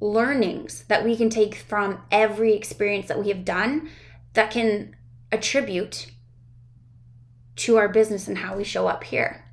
learnings 0.00 0.84
that 0.84 1.04
we 1.04 1.16
can 1.16 1.30
take 1.30 1.54
from 1.54 2.02
every 2.10 2.54
experience 2.54 3.08
that 3.08 3.18
we 3.18 3.28
have 3.28 3.44
done 3.44 3.88
that 4.34 4.50
can 4.50 4.94
attribute 5.32 6.10
to 7.56 7.78
our 7.78 7.88
business 7.88 8.28
and 8.28 8.38
how 8.38 8.56
we 8.56 8.64
show 8.64 8.86
up 8.86 9.04
here. 9.04 9.44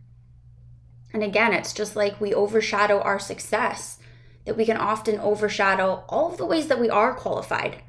And 1.14 1.24
again, 1.24 1.54
it's 1.54 1.74
just 1.74 1.96
like 1.96 2.20
we 2.20 2.34
overshadow 2.34 3.00
our 3.00 3.20
success, 3.20 4.00
that 4.46 4.58
we 4.58 4.66
can 4.66 4.78
often 4.78 5.20
overshadow 5.20 6.04
all 6.10 6.32
of 6.32 6.38
the 6.38 6.46
ways 6.46 6.68
that 6.68 6.80
we 6.80 6.90
are 6.90 7.14
qualified. 7.14 7.82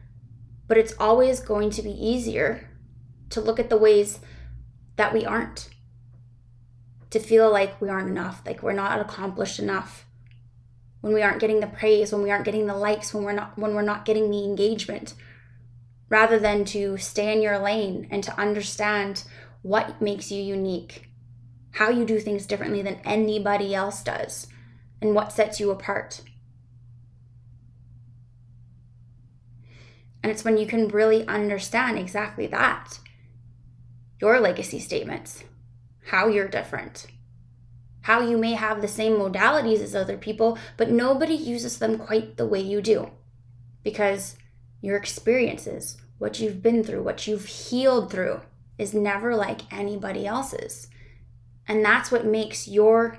But 0.68 0.78
it's 0.78 0.94
always 0.98 1.40
going 1.40 1.70
to 1.70 1.82
be 1.82 1.90
easier 1.90 2.68
to 3.34 3.40
look 3.40 3.58
at 3.58 3.68
the 3.68 3.76
ways 3.76 4.20
that 4.96 5.12
we 5.12 5.24
aren't, 5.24 5.68
to 7.10 7.18
feel 7.18 7.50
like 7.50 7.80
we 7.80 7.88
aren't 7.88 8.08
enough, 8.08 8.42
like 8.46 8.62
we're 8.62 8.72
not 8.72 9.00
accomplished 9.00 9.58
enough. 9.58 10.06
When 11.00 11.12
we 11.12 11.22
aren't 11.22 11.40
getting 11.40 11.60
the 11.60 11.66
praise, 11.66 12.12
when 12.12 12.22
we 12.22 12.30
aren't 12.30 12.44
getting 12.44 12.66
the 12.66 12.76
likes, 12.76 13.12
when 13.12 13.24
we're 13.24 13.32
not 13.32 13.58
when 13.58 13.74
we're 13.74 13.82
not 13.82 14.04
getting 14.04 14.30
the 14.30 14.44
engagement, 14.44 15.14
rather 16.08 16.38
than 16.38 16.64
to 16.66 16.96
stay 16.96 17.32
in 17.32 17.42
your 17.42 17.58
lane 17.58 18.06
and 18.10 18.22
to 18.24 18.38
understand 18.38 19.24
what 19.62 20.00
makes 20.00 20.30
you 20.30 20.42
unique, 20.42 21.08
how 21.72 21.90
you 21.90 22.04
do 22.04 22.20
things 22.20 22.46
differently 22.46 22.82
than 22.82 23.00
anybody 23.04 23.74
else 23.74 24.02
does, 24.02 24.46
and 25.02 25.14
what 25.14 25.32
sets 25.32 25.58
you 25.58 25.70
apart. 25.70 26.22
And 30.22 30.30
it's 30.30 30.44
when 30.44 30.56
you 30.56 30.66
can 30.66 30.88
really 30.88 31.26
understand 31.26 31.98
exactly 31.98 32.46
that 32.46 33.00
your 34.20 34.40
legacy 34.40 34.78
statements, 34.78 35.44
how 36.06 36.28
you're 36.28 36.48
different, 36.48 37.06
how 38.02 38.20
you 38.20 38.36
may 38.36 38.52
have 38.52 38.80
the 38.80 38.88
same 38.88 39.12
modalities 39.14 39.80
as 39.80 39.94
other 39.94 40.16
people, 40.16 40.58
but 40.76 40.90
nobody 40.90 41.34
uses 41.34 41.78
them 41.78 41.98
quite 41.98 42.36
the 42.36 42.46
way 42.46 42.60
you 42.60 42.82
do 42.82 43.10
because 43.82 44.36
your 44.80 44.96
experiences, 44.96 45.96
what 46.18 46.40
you've 46.40 46.62
been 46.62 46.82
through, 46.84 47.02
what 47.02 47.26
you've 47.26 47.46
healed 47.46 48.10
through, 48.10 48.40
is 48.78 48.92
never 48.92 49.36
like 49.36 49.72
anybody 49.72 50.26
else's. 50.26 50.88
And 51.66 51.84
that's 51.84 52.10
what 52.10 52.26
makes 52.26 52.68
your 52.68 53.18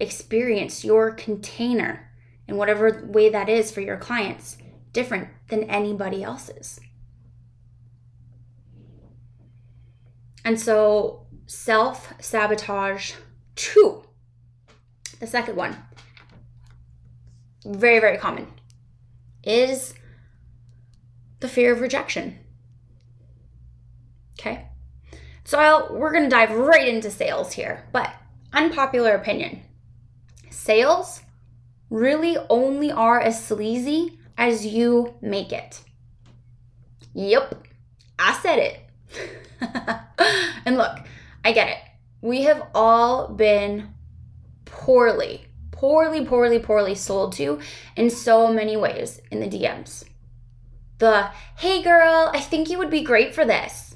experience, 0.00 0.84
your 0.84 1.12
container, 1.12 2.10
in 2.46 2.56
whatever 2.56 3.04
way 3.06 3.28
that 3.28 3.48
is 3.48 3.70
for 3.70 3.80
your 3.80 3.98
clients, 3.98 4.56
different 4.92 5.28
than 5.48 5.64
anybody 5.64 6.22
else's. 6.22 6.80
And 10.48 10.58
so, 10.58 11.26
self 11.44 12.14
sabotage 12.20 13.12
two, 13.54 14.02
the 15.20 15.26
second 15.26 15.56
one, 15.56 15.76
very, 17.66 17.98
very 17.98 18.16
common, 18.16 18.46
is 19.44 19.92
the 21.40 21.50
fear 21.50 21.74
of 21.74 21.82
rejection. 21.82 22.38
Okay. 24.40 24.68
So 25.44 25.58
I'll, 25.58 25.94
we're 25.94 26.12
going 26.12 26.24
to 26.24 26.30
dive 26.30 26.52
right 26.52 26.88
into 26.88 27.10
sales 27.10 27.52
here, 27.52 27.86
but 27.92 28.10
unpopular 28.50 29.16
opinion 29.16 29.60
sales 30.48 31.20
really 31.90 32.38
only 32.48 32.90
are 32.90 33.20
as 33.20 33.44
sleazy 33.44 34.18
as 34.38 34.64
you 34.64 35.12
make 35.20 35.52
it. 35.52 35.82
Yep, 37.12 37.66
I 38.18 38.32
said 38.40 38.58
it. 38.60 38.80
and 40.64 40.76
look, 40.76 40.98
I 41.44 41.52
get 41.52 41.68
it. 41.68 41.78
We 42.20 42.42
have 42.42 42.66
all 42.74 43.28
been 43.28 43.94
poorly, 44.64 45.46
poorly, 45.70 46.24
poorly, 46.24 46.58
poorly 46.58 46.94
sold 46.94 47.32
to 47.34 47.60
in 47.96 48.10
so 48.10 48.52
many 48.52 48.76
ways 48.76 49.20
in 49.30 49.40
the 49.40 49.46
DMs. 49.46 50.04
The, 50.98 51.30
hey 51.58 51.82
girl, 51.82 52.30
I 52.32 52.40
think 52.40 52.68
you 52.68 52.78
would 52.78 52.90
be 52.90 53.02
great 53.02 53.34
for 53.34 53.44
this. 53.44 53.94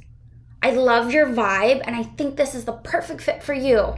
I 0.62 0.70
love 0.70 1.12
your 1.12 1.27
vibe 1.27 1.83
and 1.85 1.96
I 1.96 2.05
think 2.05 2.37
this 2.37 2.55
is 2.55 2.64
the 2.64 2.72
perfect 2.72 3.20
fit 3.20 3.42
for 3.42 3.55
you. 3.55 3.94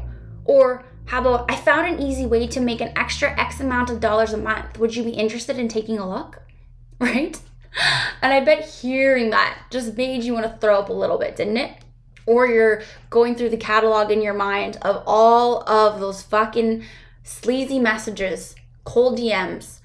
Or, 0.47 0.85
how 1.07 1.21
about, 1.21 1.51
I 1.51 1.57
found 1.57 1.87
an 1.87 2.01
easy 2.01 2.25
way 2.25 2.47
to 2.47 2.61
make 2.61 2.81
an 2.81 2.93
extra 2.97 3.39
X 3.39 3.61
amount 3.61 3.91
of 3.91 4.01
dollars 4.01 4.33
a 4.33 4.39
month. 4.39 4.79
Would 4.79 4.97
you 4.97 5.05
be 5.05 5.11
interested 5.11 5.59
in 5.59 5.69
taking 5.69 5.99
a 5.99 6.09
look? 6.09 6.41
Right? 7.01 7.39
And 8.23 8.33
I 8.33 8.41
bet 8.41 8.65
hearing 8.65 9.31
that 9.31 9.67
just 9.71 9.97
made 9.97 10.23
you 10.23 10.33
want 10.33 10.47
to 10.47 10.59
throw 10.59 10.79
up 10.79 10.89
a 10.89 10.95
little 10.95 11.19
bit, 11.19 11.37
didn't 11.37 11.59
it? 11.59 11.73
Or 12.25 12.47
you're 12.47 12.83
going 13.11 13.35
through 13.35 13.51
the 13.51 13.59
catalog 13.59 14.11
in 14.11 14.23
your 14.23 14.33
mind 14.33 14.79
of 14.81 15.03
all 15.07 15.69
of 15.69 16.01
those 16.01 16.23
fucking 16.23 16.85
sleazy 17.23 17.79
messages, 17.79 18.55
cold 18.85 19.19
DMs 19.19 19.81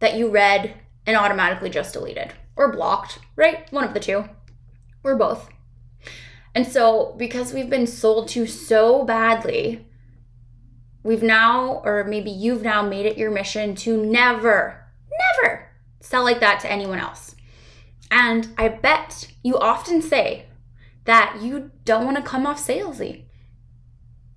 that 0.00 0.16
you 0.16 0.28
read 0.28 0.74
and 1.06 1.16
automatically 1.16 1.70
just 1.70 1.94
deleted 1.94 2.34
or 2.54 2.70
blocked, 2.70 3.18
right? 3.34 3.70
One 3.72 3.84
of 3.84 3.94
the 3.94 4.00
two, 4.00 4.28
or 5.02 5.16
both. 5.16 5.48
And 6.54 6.66
so, 6.66 7.14
because 7.16 7.54
we've 7.54 7.70
been 7.70 7.86
sold 7.86 8.28
to 8.28 8.46
so 8.46 9.04
badly, 9.04 9.86
we've 11.02 11.22
now, 11.22 11.80
or 11.84 12.04
maybe 12.04 12.30
you've 12.30 12.62
now 12.62 12.82
made 12.82 13.06
it 13.06 13.16
your 13.16 13.30
mission 13.30 13.74
to 13.76 14.04
never, 14.04 14.84
never 15.42 15.69
sell 16.00 16.24
like 16.24 16.40
that 16.40 16.60
to 16.60 16.72
anyone 16.72 16.98
else. 16.98 17.34
And 18.10 18.48
I 18.58 18.68
bet 18.68 19.28
you 19.42 19.56
often 19.58 20.02
say 20.02 20.46
that 21.04 21.38
you 21.40 21.70
don't 21.84 22.04
want 22.04 22.16
to 22.16 22.22
come 22.22 22.46
off 22.46 22.64
salesy. 22.64 23.24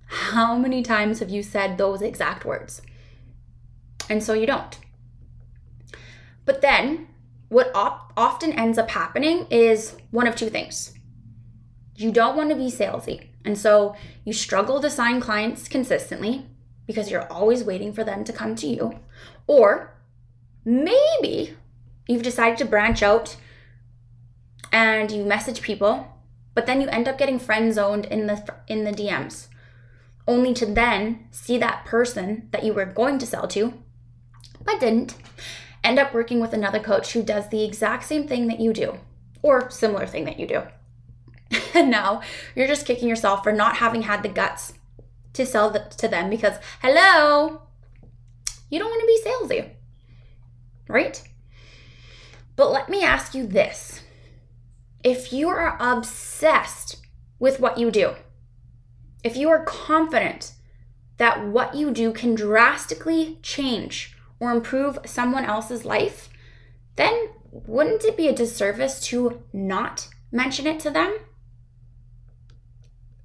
How 0.06 0.56
many 0.56 0.82
times 0.82 1.18
have 1.18 1.30
you 1.30 1.42
said 1.42 1.76
those 1.76 2.02
exact 2.02 2.44
words? 2.44 2.82
And 4.08 4.22
so 4.22 4.32
you 4.32 4.46
don't. 4.46 4.78
But 6.44 6.60
then, 6.60 7.08
what 7.48 7.70
op- 7.74 8.12
often 8.16 8.52
ends 8.52 8.78
up 8.78 8.90
happening 8.90 9.46
is 9.50 9.96
one 10.10 10.26
of 10.26 10.36
two 10.36 10.50
things. 10.50 10.92
You 11.96 12.12
don't 12.12 12.36
want 12.36 12.50
to 12.50 12.56
be 12.56 12.70
salesy. 12.70 13.28
And 13.44 13.58
so 13.58 13.94
you 14.24 14.32
struggle 14.32 14.80
to 14.80 14.90
sign 14.90 15.20
clients 15.20 15.68
consistently 15.68 16.46
because 16.86 17.10
you're 17.10 17.30
always 17.32 17.64
waiting 17.64 17.92
for 17.92 18.04
them 18.04 18.24
to 18.24 18.32
come 18.32 18.54
to 18.56 18.66
you. 18.66 18.98
Or 19.46 19.93
maybe 20.64 21.56
you've 22.06 22.22
decided 22.22 22.58
to 22.58 22.64
branch 22.64 23.02
out 23.02 23.36
and 24.72 25.10
you 25.10 25.24
message 25.24 25.62
people, 25.62 26.08
but 26.54 26.66
then 26.66 26.80
you 26.80 26.88
end 26.88 27.08
up 27.08 27.18
getting 27.18 27.38
friend 27.38 27.72
zoned 27.72 28.06
in 28.06 28.26
the 28.26 28.54
in 28.66 28.84
the 28.84 28.92
DMs. 28.92 29.48
only 30.26 30.54
to 30.54 30.64
then 30.64 31.26
see 31.30 31.58
that 31.58 31.84
person 31.84 32.48
that 32.50 32.64
you 32.64 32.72
were 32.72 32.86
going 32.86 33.18
to 33.18 33.26
sell 33.26 33.46
to, 33.46 33.74
but 34.64 34.80
didn't, 34.80 35.16
end 35.84 35.98
up 35.98 36.14
working 36.14 36.40
with 36.40 36.54
another 36.54 36.80
coach 36.80 37.12
who 37.12 37.22
does 37.22 37.48
the 37.48 37.62
exact 37.62 38.04
same 38.04 38.26
thing 38.26 38.48
that 38.48 38.58
you 38.58 38.72
do 38.72 38.98
or 39.42 39.70
similar 39.70 40.06
thing 40.06 40.24
that 40.24 40.40
you 40.40 40.46
do. 40.46 40.62
and 41.74 41.90
now 41.90 42.22
you're 42.56 42.66
just 42.66 42.86
kicking 42.86 43.08
yourself 43.08 43.42
for 43.42 43.52
not 43.52 43.76
having 43.76 44.02
had 44.02 44.22
the 44.22 44.28
guts 44.28 44.72
to 45.34 45.44
sell 45.44 45.70
the, 45.70 45.80
to 45.98 46.08
them 46.08 46.30
because, 46.30 46.56
hello, 46.80 47.60
you 48.70 48.78
don't 48.78 48.88
want 48.88 49.02
to 49.02 49.06
be 49.06 49.56
salesy, 49.60 49.70
right? 50.88 51.22
But 52.56 52.70
let 52.70 52.88
me 52.88 53.02
ask 53.02 53.34
you 53.34 53.46
this 53.46 54.02
if 55.02 55.32
you 55.32 55.48
are 55.48 55.76
obsessed 55.80 56.96
with 57.38 57.60
what 57.60 57.78
you 57.78 57.90
do, 57.90 58.14
if 59.22 59.36
you 59.36 59.48
are 59.50 59.64
confident 59.64 60.52
that 61.16 61.46
what 61.46 61.74
you 61.74 61.90
do 61.90 62.12
can 62.12 62.34
drastically 62.34 63.38
change 63.42 64.16
or 64.40 64.50
improve 64.50 64.98
someone 65.04 65.44
else's 65.44 65.84
life, 65.84 66.28
then 66.96 67.28
wouldn't 67.50 68.04
it 68.04 68.16
be 68.16 68.28
a 68.28 68.34
disservice 68.34 69.00
to 69.00 69.42
not 69.52 70.08
mention 70.32 70.66
it 70.66 70.80
to 70.80 70.90
them? 70.90 71.16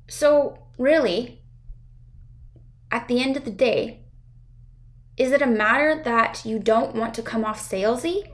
So, 0.07 0.59
really, 0.77 1.41
at 2.91 3.07
the 3.07 3.21
end 3.21 3.37
of 3.37 3.45
the 3.45 3.51
day, 3.51 3.98
is 5.19 5.34
it 5.34 5.41
a 5.41 5.47
matter 5.47 6.01
that 6.01 6.45
you 6.45 6.58
don't 6.58 6.95
want 6.95 7.13
to 7.13 7.21
come 7.21 7.43
off 7.43 7.60
salesy? 7.60 8.32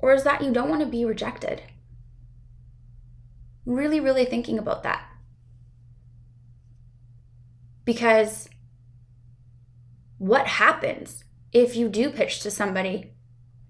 Or 0.00 0.12
is 0.12 0.24
that 0.24 0.42
you 0.42 0.52
don't 0.52 0.68
want 0.68 0.80
to 0.80 0.86
be 0.86 1.04
rejected? 1.04 1.62
Really, 3.64 4.00
really 4.00 4.24
thinking 4.24 4.58
about 4.58 4.82
that. 4.82 5.06
Because 7.84 8.48
what 10.18 10.48
happens 10.48 11.22
if 11.52 11.76
you 11.76 11.88
do 11.88 12.10
pitch 12.10 12.40
to 12.40 12.50
somebody 12.50 13.12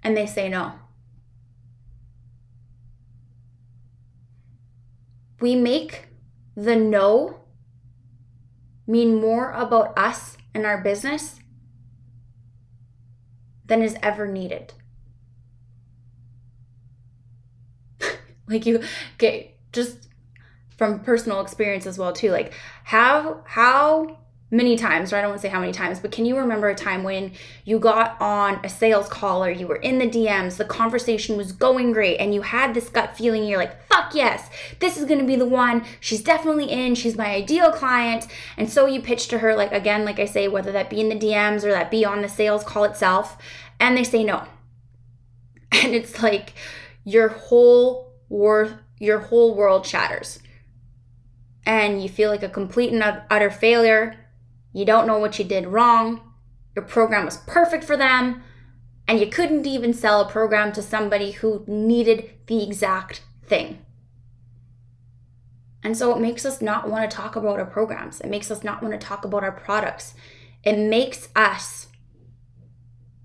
and 0.03 0.17
they 0.17 0.25
say 0.25 0.49
no? 0.49 0.73
We 5.38 5.55
make 5.55 6.09
the 6.55 6.77
no 6.77 7.41
mean 8.87 9.21
more 9.21 9.51
about 9.51 9.99
us 9.99 10.38
and 10.55 10.65
our 10.65 10.81
business 10.81 11.41
than 13.73 13.83
is 13.83 13.97
ever 14.03 14.27
needed. 14.27 14.75
like 18.47 18.67
you 18.67 18.83
okay, 19.15 19.55
just 19.73 20.09
from 20.77 21.01
personal 21.01 21.41
experience 21.41 21.87
as 21.87 21.97
well 21.97 22.13
too. 22.13 22.31
Like 22.31 22.53
how 22.85 23.43
how 23.47 24.19
many 24.53 24.77
times, 24.77 25.11
or 25.11 25.17
I 25.17 25.23
don't 25.23 25.31
want 25.31 25.41
to 25.41 25.49
say 25.49 25.51
how 25.51 25.61
many 25.61 25.73
times, 25.73 25.99
but 25.99 26.13
can 26.13 26.27
you 26.27 26.37
remember 26.37 26.69
a 26.69 26.75
time 26.75 27.03
when 27.03 27.33
you 27.65 27.79
got 27.79 28.21
on 28.21 28.61
a 28.63 28.69
sales 28.69 29.09
call 29.09 29.43
or 29.43 29.51
you 29.51 29.67
were 29.67 29.77
in 29.77 29.99
the 29.99 30.07
DMs, 30.07 30.59
the 30.59 30.67
conversation 30.67 31.39
was 31.39 31.53
going 31.53 31.93
great, 31.93 32.19
and 32.19 32.35
you 32.35 32.43
had 32.43 32.75
this 32.75 32.91
gut 32.91 33.17
feeling, 33.17 33.45
you're 33.45 33.59
like, 33.59 33.83
fuck 33.89 34.15
yes, 34.15 34.51
this 34.79 34.99
is 34.99 35.07
gonna 35.07 35.25
be 35.25 35.37
the 35.37 35.47
one. 35.47 35.87
She's 36.01 36.23
definitely 36.23 36.71
in, 36.71 36.95
she's 36.95 37.17
my 37.17 37.31
ideal 37.31 37.73
client. 37.73 38.27
And 38.59 38.69
so 38.69 38.85
you 38.85 39.01
pitch 39.01 39.29
to 39.29 39.39
her, 39.39 39.57
like, 39.57 39.73
again, 39.73 40.05
like 40.05 40.19
I 40.19 40.27
say, 40.27 40.49
whether 40.49 40.71
that 40.73 40.91
be 40.91 41.01
in 41.01 41.09
the 41.09 41.19
DMs 41.19 41.65
or 41.65 41.71
that 41.71 41.91
be 41.91 42.05
on 42.05 42.21
the 42.21 42.29
sales 42.29 42.63
call 42.63 42.85
itself, 42.85 43.39
and 43.83 43.97
they 43.97 44.05
say 44.05 44.25
no. 44.25 44.45
And 45.73 45.95
it's 45.95 46.23
like 46.23 46.55
your 47.05 47.29
whole 47.29 48.14
worth, 48.29 48.75
your 48.99 49.18
whole 49.18 49.55
world 49.55 49.87
shatters. 49.87 50.38
And 51.66 52.03
you 52.03 52.09
feel 52.09 52.31
like 52.31 52.42
a 52.42 52.49
complete 52.49 52.92
and 52.92 53.23
utter 53.31 53.51
failure 53.51 54.16
you 54.73 54.85
don't 54.85 55.07
know 55.07 55.18
what 55.18 55.38
you 55.38 55.45
did 55.45 55.66
wrong, 55.66 56.21
your 56.75 56.85
program 56.85 57.25
was 57.25 57.37
perfect 57.37 57.85
for 57.85 57.97
them, 57.97 58.42
and 59.07 59.21
you 59.21 59.27
couldn't 59.27 59.66
even 59.66 59.92
sell 59.92 60.23
a 60.23 60.31
program 60.31 60.73
to 60.73 60.83
somebody 60.83 61.33
who 61.33 61.64
needed 61.66 62.31
the 62.47 62.62
exact 62.62 63.23
thing. 63.47 63.85
And 65.83 65.97
so 65.97 66.14
it 66.14 66.21
makes 66.21 66.47
us 66.47 66.62
not 66.62 66.88
want 66.88 67.11
to 67.11 67.14
talk 67.14 67.37
about 67.37 67.59
our 67.59 67.66
programs. 67.66 68.21
It 68.21 68.31
makes 68.31 68.51
us 68.51 68.62
not 68.62 68.83
want 68.83 68.99
to 68.99 69.05
talk 69.07 69.25
about 69.25 69.42
our 69.42 69.53
products. 69.53 70.14
It 70.62 70.79
makes 70.79 71.29
us, 71.35 71.88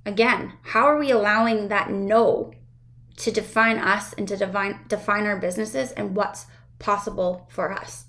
again, 0.08 0.54
how 0.63 0.86
are 0.86 0.98
we 0.98 1.12
allowing 1.12 1.67
that 1.67 1.89
no 1.91 2.54
to 3.17 3.32
define 3.32 3.78
us 3.78 4.13
and 4.13 4.28
to 4.28 4.38
define, 4.38 4.80
define 4.88 5.26
our 5.26 5.38
businesses 5.38 5.91
and 5.91 6.15
what's 6.15 6.46
possible 6.80 7.48
for 7.50 7.72
us? 7.72 8.08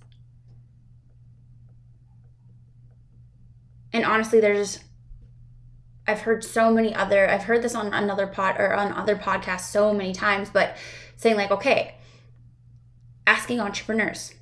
and 3.93 4.05
honestly 4.05 4.41
there's 4.41 4.81
I've 6.07 6.21
heard 6.21 6.43
so 6.43 6.73
many 6.73 6.95
other 6.95 7.29
I've 7.29 7.45
heard 7.45 7.63
this 7.63 7.75
on 7.75 7.93
another 7.93 8.27
pod 8.27 8.57
or 8.59 8.75
on 8.75 8.93
other 8.93 9.17
podcasts 9.17 9.71
so 9.71 9.93
many 9.93 10.13
times 10.13 10.51
but 10.51 10.77
saying 11.17 11.37
like 11.37 11.51
okay 11.51 11.97
asking 13.27 13.61
entrepreneurs 13.61 14.35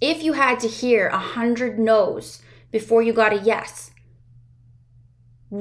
if 0.00 0.22
you 0.22 0.34
had 0.34 0.60
to 0.60 0.68
hear 0.68 1.08
a 1.08 1.18
hundred 1.18 1.78
no's 1.78 2.42
before 2.70 3.02
you 3.02 3.12
got 3.12 3.32
a 3.32 3.38
yes 3.38 3.90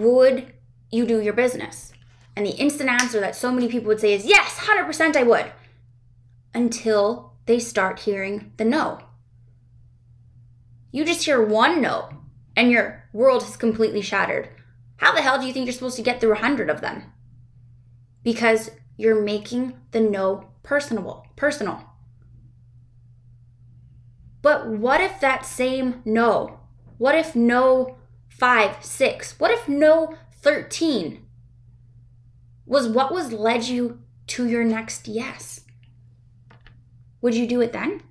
would 0.01 0.53
you 0.91 1.05
do 1.05 1.21
your 1.21 1.33
business 1.33 1.93
and 2.35 2.45
the 2.45 2.51
instant 2.51 2.89
answer 2.89 3.19
that 3.19 3.35
so 3.35 3.51
many 3.51 3.67
people 3.67 3.87
would 3.87 3.99
say 3.99 4.13
is 4.13 4.25
yes 4.25 4.57
100% 4.57 5.15
I 5.15 5.23
would 5.23 5.51
until 6.53 7.33
they 7.45 7.59
start 7.59 7.99
hearing 7.99 8.53
the 8.57 8.65
no 8.65 8.99
you 10.91 11.03
just 11.03 11.25
hear 11.25 11.43
one 11.43 11.81
no 11.81 12.09
and 12.55 12.71
your 12.71 13.03
world 13.11 13.43
is 13.43 13.57
completely 13.57 14.01
shattered. 14.01 14.49
How 14.97 15.13
the 15.13 15.21
hell 15.21 15.39
do 15.39 15.45
you 15.45 15.51
think 15.51 15.65
you're 15.65 15.73
supposed 15.73 15.95
to 15.97 16.03
get 16.03 16.21
through 16.21 16.33
a 16.33 16.39
hundred 16.39 16.69
of 16.69 16.81
them? 16.81 17.11
Because 18.23 18.69
you're 18.95 19.21
making 19.21 19.73
the 19.91 19.99
no 19.99 20.51
personable, 20.61 21.25
personal. 21.35 21.89
But 24.41 24.67
what 24.67 25.01
if 25.01 25.19
that 25.19 25.45
same 25.45 26.01
no? 26.05 26.59
What 26.99 27.15
if 27.15 27.35
no 27.35 27.97
five, 28.37 28.83
six? 28.83 29.39
What 29.39 29.51
if 29.51 29.67
no 29.67 30.15
13 30.41 31.25
was 32.65 32.87
what 32.87 33.13
was 33.13 33.31
led 33.31 33.63
you 33.65 33.99
to 34.27 34.47
your 34.47 34.63
next 34.63 35.07
yes? 35.07 35.61
Would 37.21 37.35
you 37.35 37.47
do 37.47 37.61
it 37.61 37.73
then? 37.73 38.01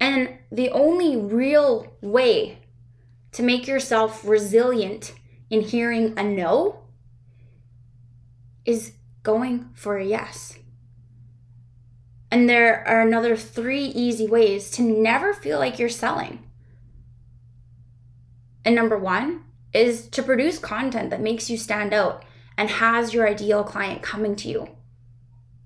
And 0.00 0.38
the 0.50 0.70
only 0.70 1.16
real 1.16 1.94
way 2.00 2.58
to 3.32 3.42
make 3.42 3.66
yourself 3.66 4.26
resilient 4.26 5.14
in 5.48 5.60
hearing 5.60 6.18
a 6.18 6.22
no 6.22 6.80
is 8.64 8.92
going 9.22 9.70
for 9.74 9.96
a 9.96 10.04
yes. 10.04 10.58
And 12.30 12.48
there 12.48 12.86
are 12.88 13.02
another 13.02 13.36
three 13.36 13.84
easy 13.84 14.26
ways 14.26 14.70
to 14.72 14.82
never 14.82 15.34
feel 15.34 15.58
like 15.58 15.78
you're 15.78 15.88
selling. 15.88 16.42
And 18.64 18.74
number 18.74 18.96
one 18.96 19.44
is 19.72 20.08
to 20.08 20.22
produce 20.22 20.58
content 20.58 21.10
that 21.10 21.20
makes 21.20 21.50
you 21.50 21.56
stand 21.56 21.92
out 21.92 22.24
and 22.56 22.68
has 22.68 23.14
your 23.14 23.28
ideal 23.28 23.64
client 23.64 24.02
coming 24.02 24.36
to 24.36 24.48
you 24.48 24.68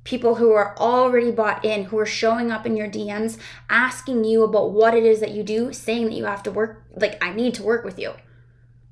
people 0.06 0.36
who 0.36 0.52
are 0.52 0.74
already 0.78 1.32
bought 1.32 1.64
in, 1.64 1.84
who 1.84 1.98
are 1.98 2.06
showing 2.06 2.50
up 2.50 2.64
in 2.64 2.76
your 2.76 2.88
DMs, 2.88 3.36
asking 3.68 4.24
you 4.24 4.44
about 4.44 4.70
what 4.70 4.94
it 4.94 5.04
is 5.04 5.20
that 5.20 5.32
you 5.32 5.42
do, 5.42 5.72
saying 5.72 6.04
that 6.04 6.14
you 6.14 6.24
have 6.24 6.44
to 6.44 6.50
work, 6.50 6.84
like, 6.94 7.22
I 7.22 7.32
need 7.32 7.54
to 7.54 7.64
work 7.64 7.84
with 7.84 7.98
you. 7.98 8.14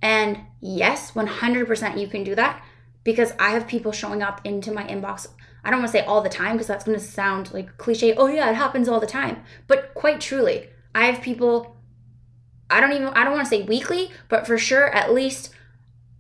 And 0.03 0.41
yes, 0.61 1.13
100% 1.13 1.99
you 2.01 2.09
can 2.09 2.25
do 2.25 2.35
that 2.35 2.63
because 3.05 3.33
I 3.39 3.51
have 3.51 3.69
people 3.69 3.93
showing 3.93 4.23
up 4.23 4.41
into 4.45 4.73
my 4.73 4.85
inbox. 4.85 5.29
I 5.63 5.71
don't 5.71 5.79
want 5.79 5.93
to 5.93 5.99
say 5.99 6.05
all 6.05 6.21
the 6.21 6.29
time 6.29 6.57
because 6.57 6.67
that's 6.67 6.85
going 6.85 6.99
to 6.99 7.05
sound 7.05 7.55
like 7.55 7.79
cliche. 7.79 8.15
Oh, 8.15 8.27
yeah, 8.27 8.51
it 8.51 8.57
happens 8.57 8.89
all 8.89 9.01
the 9.01 9.07
time. 9.07 9.45
But 9.69 9.95
quite 9.95 10.21
truly, 10.21 10.69
I 10.95 11.07
have 11.07 11.23
people, 11.23 11.77
I 12.71 12.81
don't 12.81 12.93
even, 12.93 13.09
I 13.09 13.25
don't 13.25 13.35
want 13.35 13.45
to 13.45 13.51
say 13.51 13.63
weekly, 13.63 14.11
but 14.29 14.47
for 14.47 14.59
sure 14.59 14.89
at 14.95 15.13
least 15.13 15.51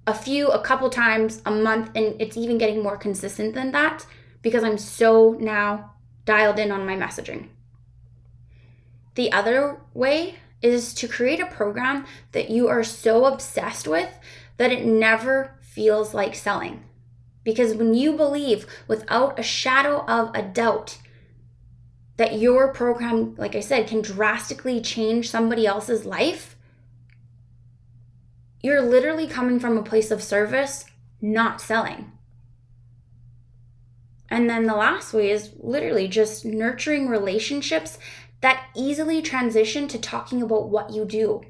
a 0.06 0.14
few, 0.14 0.48
a 0.48 0.60
couple 0.60 0.90
times 0.90 1.40
a 1.46 1.50
month. 1.50 1.90
And 1.94 2.20
it's 2.20 2.36
even 2.36 2.58
getting 2.58 2.82
more 2.82 2.96
consistent 2.96 3.54
than 3.54 3.72
that 3.72 4.06
because 4.42 4.62
I'm 4.62 4.78
so 4.78 5.36
now 5.40 5.92
dialed 6.24 6.58
in 6.58 6.70
on 6.70 6.86
my 6.86 6.96
messaging. 6.96 7.48
The 9.14 9.32
other 9.32 9.80
way 9.94 10.36
is 10.60 10.94
to 10.94 11.08
create 11.08 11.40
a 11.40 11.46
program 11.46 12.06
that 12.32 12.50
you 12.50 12.68
are 12.68 12.82
so 12.82 13.26
obsessed 13.26 13.86
with 13.86 14.18
that 14.56 14.72
it 14.72 14.84
never 14.84 15.56
feels 15.60 16.14
like 16.14 16.34
selling. 16.34 16.84
Because 17.42 17.74
when 17.74 17.94
you 17.94 18.14
believe 18.14 18.66
without 18.88 19.38
a 19.38 19.42
shadow 19.42 20.04
of 20.06 20.30
a 20.34 20.42
doubt 20.42 20.98
that 22.16 22.38
your 22.38 22.72
program, 22.72 23.34
like 23.36 23.54
I 23.54 23.60
said, 23.60 23.88
can 23.88 24.02
drastically 24.02 24.80
change 24.80 25.28
somebody 25.28 25.66
else's 25.66 26.04
life, 26.04 26.56
you're 28.62 28.82
literally 28.82 29.26
coming 29.26 29.58
from 29.58 29.76
a 29.76 29.82
place 29.82 30.10
of 30.10 30.22
service, 30.22 30.84
not 31.20 31.60
selling. 31.60 32.12
And 34.30 34.48
then 34.48 34.66
the 34.66 34.74
last 34.74 35.12
way 35.12 35.30
is 35.30 35.52
literally 35.58 36.08
just 36.08 36.44
nurturing 36.44 37.08
relationships 37.08 37.98
that 38.40 38.66
easily 38.74 39.22
transition 39.22 39.88
to 39.88 39.98
talking 39.98 40.42
about 40.42 40.68
what 40.68 40.90
you 40.90 41.04
do, 41.04 41.42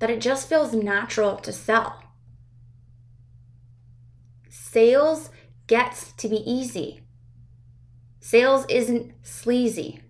that 0.00 0.10
it 0.10 0.20
just 0.20 0.48
feels 0.48 0.74
natural 0.74 1.36
to 1.36 1.52
sell. 1.52 2.02
Sales 4.48 5.30
gets 5.66 6.12
to 6.12 6.28
be 6.28 6.42
easy. 6.50 7.00
Sales 8.20 8.66
isn't 8.68 9.14
sleazy. 9.22 10.01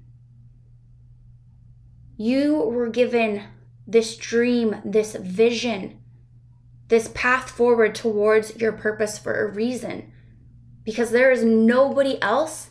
You 2.25 2.55
were 2.55 2.89
given 2.89 3.43
this 3.85 4.17
dream, 4.17 4.77
this 4.85 5.17
vision, 5.17 5.99
this 6.87 7.11
path 7.13 7.51
forward 7.51 7.97
towards 7.97 8.55
your 8.59 8.71
purpose 8.71 9.19
for 9.19 9.45
a 9.45 9.51
reason 9.53 10.13
because 10.85 11.11
there 11.11 11.33
is 11.33 11.43
nobody 11.43 12.23
else 12.23 12.71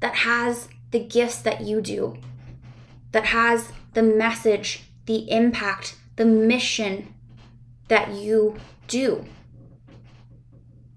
that 0.00 0.14
has 0.14 0.68
the 0.92 0.98
gifts 0.98 1.42
that 1.42 1.60
you 1.60 1.82
do, 1.82 2.16
that 3.12 3.26
has 3.26 3.70
the 3.92 4.02
message, 4.02 4.84
the 5.04 5.30
impact, 5.30 5.96
the 6.16 6.24
mission 6.24 7.12
that 7.88 8.14
you 8.14 8.56
do. 8.88 9.26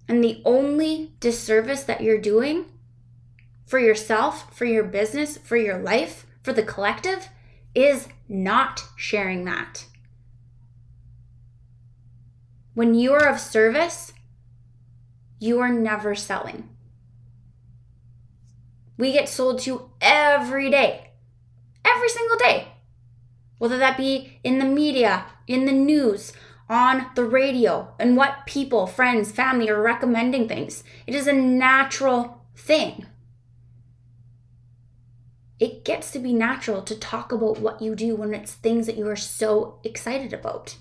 And 0.08 0.24
the 0.24 0.42
only 0.46 1.12
disservice 1.20 1.84
that 1.84 2.00
you're 2.00 2.22
doing 2.22 2.68
for 3.66 3.78
yourself, 3.78 4.56
for 4.56 4.64
your 4.64 4.86
business, 4.86 5.38
for 5.38 5.58
your 5.58 5.80
life, 5.80 6.26
for 6.42 6.54
the 6.54 6.64
collective 6.64 7.28
is 7.76 8.08
not 8.28 8.84
sharing 8.96 9.46
that. 9.46 9.86
When 12.74 12.96
you 12.96 13.14
are 13.14 13.28
of 13.28 13.40
service, 13.40 14.14
you 15.40 15.60
are 15.60 15.70
never 15.70 16.16
selling. 16.16 16.70
We 18.98 19.14
get 19.14 19.30
sold 19.30 19.60
to 19.62 19.90
every 20.02 20.70
day, 20.70 21.12
every 21.86 22.10
single 22.10 22.38
day. 22.38 22.70
Whether 23.58 23.78
that 23.78 23.98
be 23.98 24.40
in 24.44 24.60
the 24.60 24.66
media, 24.66 25.26
in 25.48 25.66
the 25.66 25.72
news, 25.72 26.34
on 26.70 27.08
the 27.16 27.24
radio, 27.24 27.94
and 28.00 28.16
what 28.16 28.46
people, 28.46 28.88
friends, 28.88 29.32
family 29.32 29.70
are 29.70 29.82
recommending 29.82 30.48
things. 30.48 30.84
It 31.08 31.16
is 31.16 31.28
a 31.28 31.34
natural 31.34 32.46
thing. 32.56 33.06
It 35.60 35.84
gets 35.84 36.12
to 36.12 36.20
be 36.20 36.34
natural 36.34 36.82
to 36.84 36.96
talk 36.96 37.34
about 37.34 37.60
what 37.60 37.82
you 37.82 37.94
do 37.94 38.16
when 38.16 38.34
it's 38.34 38.54
things 38.54 38.86
that 38.86 38.96
you 38.96 39.08
are 39.10 39.18
so 39.18 39.80
excited 39.84 40.32
about. 40.34 40.78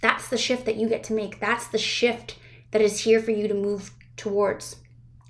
That's 0.00 0.28
the 0.28 0.38
shift 0.38 0.66
that 0.66 0.76
you 0.76 0.88
get 0.88 1.02
to 1.04 1.12
make. 1.12 1.40
That's 1.40 1.66
the 1.66 1.78
shift 1.78 2.36
that 2.70 2.80
is 2.80 3.00
here 3.00 3.20
for 3.20 3.32
you 3.32 3.48
to 3.48 3.54
move 3.54 3.90
towards 4.16 4.76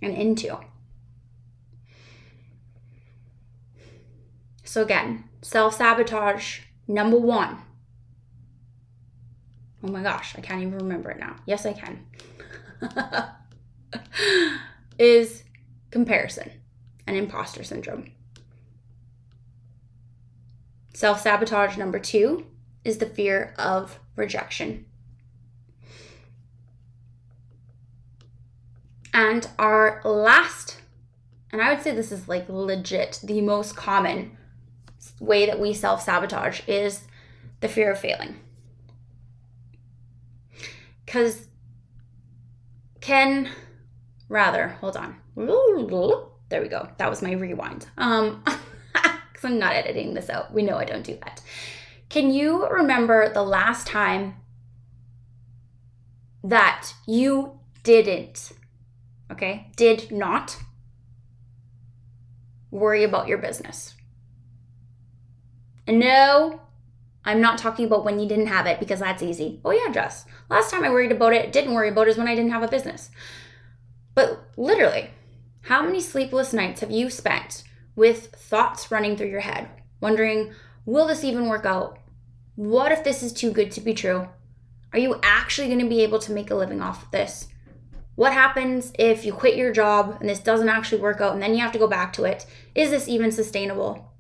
and 0.03 0.13
into. 0.13 0.59
So, 4.65 4.83
again, 4.83 5.25
self 5.41 5.77
sabotage, 5.77 6.61
number 6.87 7.19
one. 7.19 7.59
Oh 9.83 9.89
my 9.89 10.03
gosh, 10.03 10.35
I 10.37 10.43
can't 10.43 10.61
even 10.61 10.77
remember 10.77 11.11
it 11.11 11.19
now. 11.19 11.37
Yes, 11.47 11.65
I 11.65 11.73
can. 11.73 12.05
is 14.99 15.45
comparison 15.91 16.51
and 17.07 17.17
imposter 17.17 17.63
syndrome. 17.63 18.11
Self 20.95 21.21
sabotage 21.21 21.77
number 21.77 21.99
two 21.99 22.47
is 22.85 22.99
the 22.99 23.07
fear 23.07 23.55
of 23.59 23.99
rejection. 24.17 24.87
And 29.13 29.49
our 29.59 30.01
last, 30.05 30.79
and 31.53 31.63
I 31.63 31.73
would 31.73 31.83
say 31.83 31.93
this 31.93 32.13
is 32.13 32.29
like 32.29 32.49
legit 32.49 33.21
the 33.23 33.41
most 33.41 33.77
common 33.77 34.37
way 35.21 35.47
that 35.47 35.61
we 35.61 35.73
self 35.73 36.03
sabotage 36.03 36.61
is 36.67 37.05
the 37.61 37.69
fear 37.69 37.93
of 37.93 37.99
failing. 37.99 38.37
Because 41.05 41.49
can 43.01 43.51
rather, 44.29 44.69
hold 44.81 44.97
on. 44.97 45.17
There 46.49 46.63
we 46.63 46.69
go. 46.69 46.89
That 46.99 47.11
was 47.11 47.23
my 47.23 47.33
rewind. 47.33 47.87
Um, 47.99 48.43
because 48.93 49.45
I'm 49.45 49.59
not 49.59 49.75
editing 49.75 50.15
this 50.15 50.31
out. 50.31 50.53
We 50.53 50.63
know 50.63 50.77
I 50.77 50.85
don't 50.85 51.05
do 51.05 51.19
that. 51.25 51.43
Can 52.09 52.31
you 52.31 52.69
remember 52.69 53.33
the 53.33 53.43
last 53.43 53.87
time 53.87 54.37
that 56.45 56.93
you 57.07 57.59
didn't 57.83 58.53
okay, 59.31 59.71
did 59.77 60.11
not 60.11 60.59
worry 62.71 63.05
about 63.05 63.29
your 63.29 63.39
business. 63.39 63.95
And 65.87 65.99
no, 65.99 66.61
I'm 67.25 67.41
not 67.41 67.59
talking 67.59 67.87
about 67.87 68.05
when 68.05 68.19
you 68.19 68.29
didn't 68.29 68.49
have 68.49 68.67
it 68.67 68.81
because 68.81 69.01
that's 69.01 69.23
easy. 69.23 69.61
Oh, 69.65 69.71
yeah, 69.71 69.93
Jess. 69.93 70.27
Last 70.49 70.71
time 70.71 70.85
I 70.85 70.91
worried 70.91 71.13
about 71.13 71.33
it, 71.33 71.53
didn't 71.53 71.75
worry 71.75 71.89
about 71.89 72.09
it, 72.09 72.11
is 72.11 72.17
when 72.17 72.29
I 72.29 72.35
didn't 72.35 72.51
have 72.51 72.63
a 72.63 72.69
business. 72.69 73.11
But 74.15 74.49
literally, 74.57 75.11
how 75.67 75.83
many 75.83 76.01
sleepless 76.01 76.53
nights 76.53 76.81
have 76.81 76.93
you 76.93 77.11
spent 77.11 77.65
with 77.97 78.27
thoughts 78.27 78.93
running 78.93 79.17
through 79.17 79.27
your 79.27 79.41
head, 79.41 79.69
wondering, 80.01 80.53
will 80.85 81.09
this 81.09 81.25
even 81.25 81.49
work 81.49 81.67
out? 81.67 81.99
What 82.55 82.93
if 82.93 83.03
this 83.03 83.21
is 83.21 83.33
too 83.33 83.51
good 83.51 83.73
to 83.73 83.81
be 83.81 83.93
true? 83.93 84.29
Are 84.93 84.99
you 85.01 85.19
actually 85.25 85.67
going 85.67 85.81
to 85.81 85.89
be 85.89 86.03
able 86.03 86.21
to 86.21 86.31
make 86.31 86.53
a 86.53 86.55
living 86.55 86.81
off 86.81 87.03
of 87.03 87.11
this? 87.11 87.49
What 88.15 88.33
happens 88.33 88.93
if 88.97 89.25
you 89.25 89.33
quit 89.33 89.57
your 89.57 89.73
job 89.73 90.19
and 90.21 90.29
this 90.29 90.39
doesn't 90.39 90.69
actually 90.69 91.03
work 91.03 91.21
out 91.21 91.33
and 91.33 91.43
then 91.43 91.53
you 91.53 91.61
have 91.61 91.73
to 91.73 91.81
go 91.81 91.89
back 91.89 92.13
to 92.13 92.25
it? 92.25 92.47
Is 92.77 92.91
this 92.91 93.09
even 93.09 93.33
sustainable? 93.33 94.13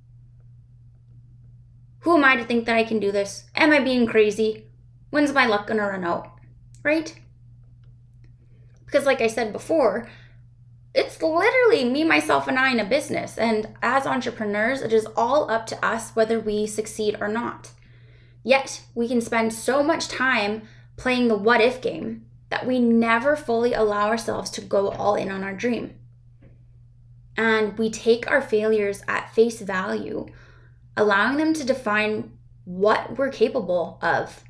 Who 2.00 2.16
am 2.16 2.24
I 2.24 2.34
to 2.34 2.44
think 2.44 2.66
that 2.66 2.76
I 2.76 2.82
can 2.82 2.98
do 2.98 3.12
this? 3.12 3.44
Am 3.54 3.70
I 3.70 3.78
being 3.78 4.06
crazy? 4.06 4.66
When's 5.10 5.32
my 5.32 5.46
luck 5.46 5.68
gonna 5.68 5.86
run 5.86 6.04
out? 6.04 6.28
Right? 6.82 7.14
Because, 8.84 9.06
like 9.06 9.20
I 9.20 9.28
said 9.28 9.52
before, 9.52 10.08
it's 10.96 11.20
literally 11.20 11.84
me, 11.84 12.04
myself, 12.04 12.48
and 12.48 12.58
I 12.58 12.72
in 12.72 12.80
a 12.80 12.84
business. 12.84 13.36
And 13.36 13.68
as 13.82 14.06
entrepreneurs, 14.06 14.80
it 14.80 14.94
is 14.94 15.06
all 15.14 15.50
up 15.50 15.66
to 15.66 15.84
us 15.84 16.16
whether 16.16 16.40
we 16.40 16.66
succeed 16.66 17.18
or 17.20 17.28
not. 17.28 17.72
Yet, 18.42 18.80
we 18.94 19.06
can 19.06 19.20
spend 19.20 19.52
so 19.52 19.82
much 19.82 20.08
time 20.08 20.62
playing 20.96 21.28
the 21.28 21.36
what 21.36 21.60
if 21.60 21.82
game 21.82 22.24
that 22.48 22.66
we 22.66 22.78
never 22.78 23.36
fully 23.36 23.74
allow 23.74 24.06
ourselves 24.06 24.50
to 24.52 24.62
go 24.62 24.88
all 24.88 25.16
in 25.16 25.30
on 25.30 25.44
our 25.44 25.52
dream. 25.52 25.94
And 27.36 27.76
we 27.76 27.90
take 27.90 28.30
our 28.30 28.40
failures 28.40 29.02
at 29.06 29.34
face 29.34 29.60
value, 29.60 30.26
allowing 30.96 31.36
them 31.36 31.52
to 31.54 31.64
define 31.64 32.32
what 32.64 33.18
we're 33.18 33.28
capable 33.28 33.98
of 34.00 34.42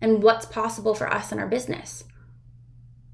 and 0.00 0.22
what's 0.22 0.46
possible 0.46 0.94
for 0.94 1.12
us 1.12 1.32
in 1.32 1.40
our 1.40 1.48
business. 1.48 2.04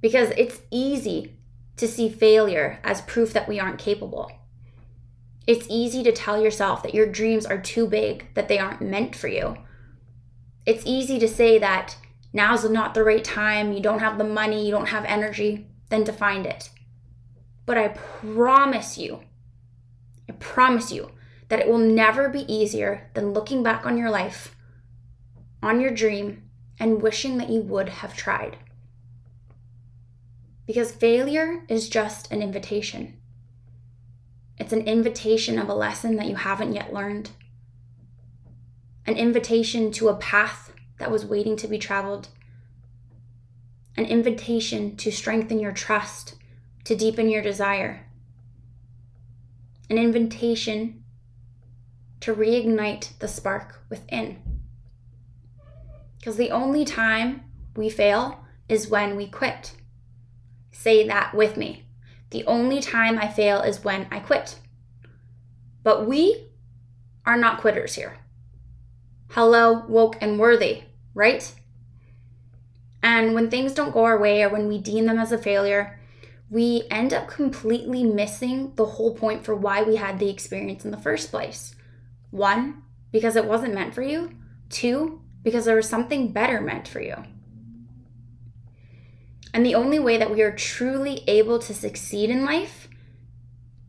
Because 0.03 0.33
it's 0.37 0.61
easy 0.71 1.39
to 1.77 1.89
see 1.89 2.09
failure 2.09 2.79
as 2.85 3.03
proof 3.03 3.33
that 3.33 3.49
we 3.49 3.59
aren't 3.59 3.79
capable. 3.79 4.31
It's 5.47 5.67
easy 5.69 6.03
to 6.05 6.13
tell 6.13 6.43
yourself 6.43 6.83
that 6.83 6.95
your 6.95 7.07
dreams 7.07 7.45
are 7.45 7.61
too 7.61 7.87
big, 7.87 8.33
that 8.35 8.49
they 8.49 8.59
aren't 8.59 8.81
meant 8.81 9.15
for 9.15 9.29
you. 9.29 9.57
It's 10.65 10.87
easy 10.87 11.19
to 11.19 11.29
say 11.29 11.59
that 11.59 11.97
now's 12.33 12.69
not 12.69 12.95
the 12.95 13.05
right 13.05 13.23
time, 13.23 13.73
you 13.73 13.81
don't 13.81 13.99
have 13.99 14.17
the 14.17 14.25
money, 14.25 14.65
you 14.65 14.71
don't 14.71 14.89
have 14.89 15.05
energy, 15.05 15.67
then 15.91 16.05
to 16.05 16.13
find 16.13 16.47
it. 16.47 16.71
But 17.67 17.77
I 17.77 17.89
promise 17.89 18.97
you, 18.97 19.21
I 20.29 20.33
promise 20.33 20.91
you 20.91 21.11
that 21.49 21.61
it 21.61 21.69
will 21.69 21.79
never 21.79 22.29
be 22.29 22.51
easier 22.53 23.11
than 23.15 23.33
looking 23.33 23.63
back 23.63 23.85
on 23.85 23.99
your 23.99 24.11
life, 24.11 24.57
on 25.63 25.81
your 25.81 25.91
dream, 25.91 26.43
and 26.81 27.03
wishing 27.03 27.37
that 27.39 27.51
you 27.51 27.61
would 27.61 27.89
have 27.89 28.17
tried. 28.17 28.57
Because 30.67 30.93
failure 30.93 31.65
is 31.69 31.89
just 31.89 32.31
an 32.33 32.43
invitation. 32.43 33.19
It's 34.59 34.73
an 34.73 34.87
invitation 34.87 35.59
of 35.59 35.69
a 35.69 35.75
lesson 35.75 36.17
that 36.17 36.27
you 36.27 36.37
haven't 36.37 36.73
yet 36.73 36.93
learned, 36.93 37.31
an 39.07 39.17
invitation 39.17 39.91
to 39.93 40.09
a 40.09 40.17
path 40.17 40.73
that 40.99 41.11
was 41.11 41.27
waiting 41.27 41.57
to 41.57 41.69
be 41.69 41.79
traveled. 41.79 42.29
An 43.97 44.07
invitation 44.07 44.97
to 44.97 45.13
strengthen 45.13 45.61
your 45.61 45.73
trust, 45.73 46.37
to 46.85 46.97
deepen 46.97 47.29
your 47.29 47.43
desire. 47.43 48.07
An 49.91 49.99
invitation 49.99 51.05
to 52.21 52.35
reignite 52.35 53.19
the 53.19 53.29
spark 53.29 53.83
within. 53.91 54.39
Because 56.19 56.37
the 56.37 56.51
only 56.51 56.85
time 56.85 57.45
we 57.77 57.91
fail 57.91 58.45
is 58.69 58.89
when 58.89 59.15
we 59.15 59.27
quit. 59.27 59.75
Say 60.75 61.07
that 61.09 61.35
with 61.35 61.57
me. 61.57 61.85
The 62.31 62.45
only 62.45 62.81
time 62.83 63.19
I 63.19 63.29
fail 63.29 63.63
is 63.63 63.85
when 63.85 64.07
I 64.11 64.19
quit. 64.19 64.59
But 65.83 66.07
we 66.07 66.49
are 67.25 67.39
not 67.39 67.61
quitters 67.61 67.95
here 67.95 68.19
hello, 69.35 69.85
woke, 69.89 70.17
and 70.21 70.39
worthy, 70.39 70.85
right? 71.13 71.53
And 73.03 73.35
when 73.35 73.51
things 73.51 73.75
don't 73.75 73.93
go 73.93 74.05
our 74.05 74.19
way 74.19 74.45
or 74.45 74.49
when 74.49 74.69
we 74.69 74.79
deem 74.79 75.07
them 75.07 75.19
as 75.19 75.33
a 75.33 75.39
failure, 75.39 75.99
we 76.51 76.85
end 76.89 77.13
up 77.13 77.27
completely 77.27 78.05
missing 78.05 78.73
the 78.77 78.85
whole 78.85 79.13
point 79.15 79.45
for 79.45 79.55
why 79.57 79.83
we 79.83 79.97
had 79.97 80.21
the 80.21 80.31
experience 80.31 80.85
in 80.85 80.93
the 80.93 80.97
first 80.97 81.31
place. 81.33 81.75
One, 82.31 82.83
because 83.11 83.35
it 83.35 83.45
wasn't 83.45 83.75
meant 83.75 83.93
for 83.93 84.03
you. 84.03 84.31
Two, 84.71 85.21
because 85.43 85.65
there 85.65 85.77
was 85.77 85.89
something 85.89 86.33
better 86.33 86.61
meant 86.61 86.87
for 86.87 87.01
you. 87.01 87.17
And 89.55 89.65
the 89.65 89.77
only 89.77 90.01
way 90.01 90.19
that 90.19 90.33
we 90.33 90.43
are 90.43 90.51
truly 90.51 91.23
able 91.29 91.61
to 91.61 91.73
succeed 91.73 92.29
in 92.29 92.45
life 92.45 92.89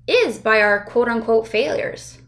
is 0.08 0.38
by 0.38 0.62
our 0.62 0.86
quote 0.86 1.10
unquote 1.10 1.48
failures. 1.48 2.20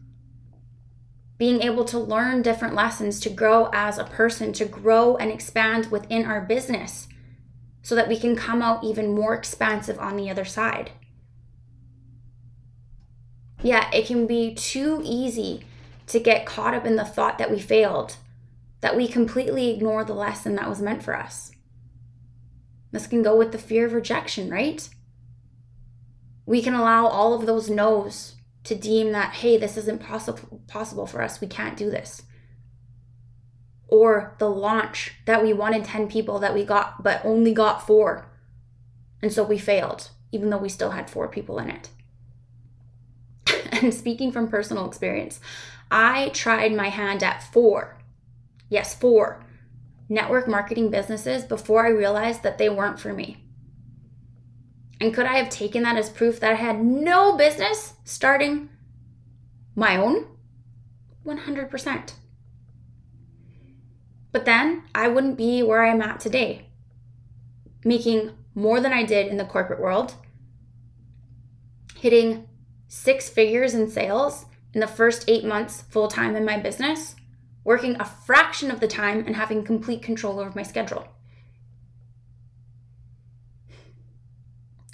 Being 1.38 1.62
able 1.62 1.86
to 1.86 2.00
learn 2.00 2.42
different 2.42 2.74
lessons, 2.74 3.20
to 3.20 3.30
grow 3.30 3.70
as 3.72 4.00
a 4.00 4.06
person, 4.06 4.54
to 4.54 4.66
grow 4.66 5.18
and 5.18 5.32
expand 5.32 5.92
within 5.92 6.26
our 6.26 6.42
business 6.42 7.08
so 7.84 7.94
that 7.94 8.10
we 8.10 8.18
can 8.18 8.36
come 8.36 8.64
out 8.64 8.84
even 8.84 9.14
more 9.14 9.36
expansive 9.36 10.00
on 10.00 10.18
the 10.18 10.32
other 10.32 10.44
side. 10.44 10.90
Yeah, 13.62 13.92
it 13.92 14.08
can 14.08 14.26
be 14.26 14.56
too 14.56 15.02
easy 15.06 15.64
to 16.08 16.20
get 16.20 16.48
caught 16.48 16.74
up 16.74 16.88
in 16.88 16.96
the 16.96 17.06
thought 17.06 17.38
that 17.38 17.52
we 17.52 17.60
failed, 17.60 18.16
that 18.82 18.98
we 18.98 19.08
completely 19.08 19.70
ignore 19.70 20.04
the 20.04 20.16
lesson 20.16 20.56
that 20.56 20.68
was 20.70 20.82
meant 20.82 21.04
for 21.04 21.16
us. 21.16 21.52
This 22.92 23.08
can 23.08 23.22
go 23.22 23.36
with 23.36 23.52
the 23.52 23.58
fear 23.58 23.86
of 23.86 23.94
rejection, 23.94 24.50
right? 24.50 24.88
We 26.46 26.62
can 26.62 26.74
allow 26.74 27.08
all 27.08 27.34
of 27.34 27.46
those 27.46 27.70
no's 27.70 28.36
to 28.64 28.76
deem 28.76 29.12
that, 29.12 29.36
hey, 29.36 29.58
this 29.58 29.78
isn't 29.78 30.02
possible 30.02 30.62
possible 30.68 31.06
for 31.06 31.22
us. 31.22 31.42
We 31.42 31.48
can't 31.48 31.78
do 31.78 31.90
this. 31.90 32.24
Or 33.88 34.36
the 34.40 34.50
launch 34.50 35.14
that 35.26 35.44
we 35.44 35.54
wanted 35.54 35.86
10 35.86 36.08
people 36.08 36.40
that 36.40 36.54
we 36.54 36.66
got, 36.66 37.04
but 37.04 37.22
only 37.24 37.54
got 37.54 37.86
four. 37.86 38.26
And 39.22 39.32
so 39.32 39.44
we 39.44 39.58
failed, 39.58 40.10
even 40.32 40.50
though 40.50 40.58
we 40.58 40.70
still 40.70 40.92
had 40.92 41.10
four 41.10 41.28
people 41.28 41.60
in 41.60 41.70
it. 41.70 41.90
and 43.72 43.94
speaking 43.94 44.32
from 44.32 44.50
personal 44.50 44.86
experience, 44.86 45.40
I 45.90 46.30
tried 46.30 46.74
my 46.74 46.90
hand 46.90 47.24
at 47.24 47.44
four. 47.44 47.98
Yes, 48.70 48.94
four 48.94 49.42
network 50.10 50.48
marketing 50.48 50.90
businesses 50.90 51.44
before 51.44 51.86
I 51.86 51.90
realized 51.90 52.44
that 52.44 52.58
they 52.58 52.70
weren't 52.70 53.00
for 53.00 53.14
me. 53.14 53.44
And 55.00 55.14
could 55.14 55.26
I 55.26 55.38
have 55.38 55.50
taken 55.50 55.84
that 55.84 55.98
as 55.98 56.10
proof 56.10 56.40
that 56.40 56.52
I 56.52 56.56
had 56.56 56.84
no 56.84 57.38
business 57.38 57.94
starting 58.04 58.70
my 59.76 59.96
own? 59.96 60.26
100%. 61.26 62.14
But 64.32 64.46
then 64.46 64.84
I 64.96 65.08
wouldn't 65.08 65.38
be 65.38 65.62
where 65.62 65.84
I 65.84 65.90
am 65.90 66.02
at 66.02 66.20
today, 66.20 66.68
making 67.84 68.32
more 68.56 68.80
than 68.80 68.94
I 68.94 69.04
did 69.04 69.28
in 69.28 69.38
the 69.38 69.46
corporate 69.46 69.80
world, 69.80 70.16
hitting 71.96 72.48
six 72.88 73.30
figures 73.30 73.74
in 73.74 73.90
sales 73.90 74.46
in 74.74 74.80
the 74.80 74.88
first 74.88 75.26
eight 75.28 75.44
months 75.46 75.82
full 75.90 76.08
time 76.08 76.36
in 76.36 76.46
my 76.46 76.58
business, 76.58 77.16
working 77.68 77.98
a 78.00 78.06
fraction 78.06 78.72
of 78.72 78.80
the 78.80 78.88
time 78.88 79.26
and 79.28 79.36
having 79.36 79.62
complete 79.62 80.02
control 80.02 80.40
over 80.40 80.54
my 80.56 80.64
schedule. 80.64 81.06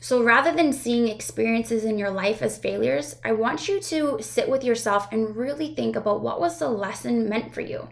So 0.02 0.24
rather 0.24 0.52
than 0.52 0.74
seeing 0.74 1.08
experiences 1.08 1.86
in 1.86 2.00
your 2.00 2.10
life 2.10 2.42
as 2.42 2.58
failures, 2.58 3.16
I 3.24 3.34
want 3.34 3.68
you 3.68 3.80
to 3.80 4.18
sit 4.22 4.50
with 4.50 4.64
yourself 4.64 5.08
and 5.12 5.36
really 5.36 5.76
think 5.76 5.96
about 5.96 6.22
what 6.22 6.42
was 6.42 6.58
the 6.58 6.68
lesson 6.68 7.30
meant 7.30 7.54
for 7.54 7.62
you. 7.62 7.90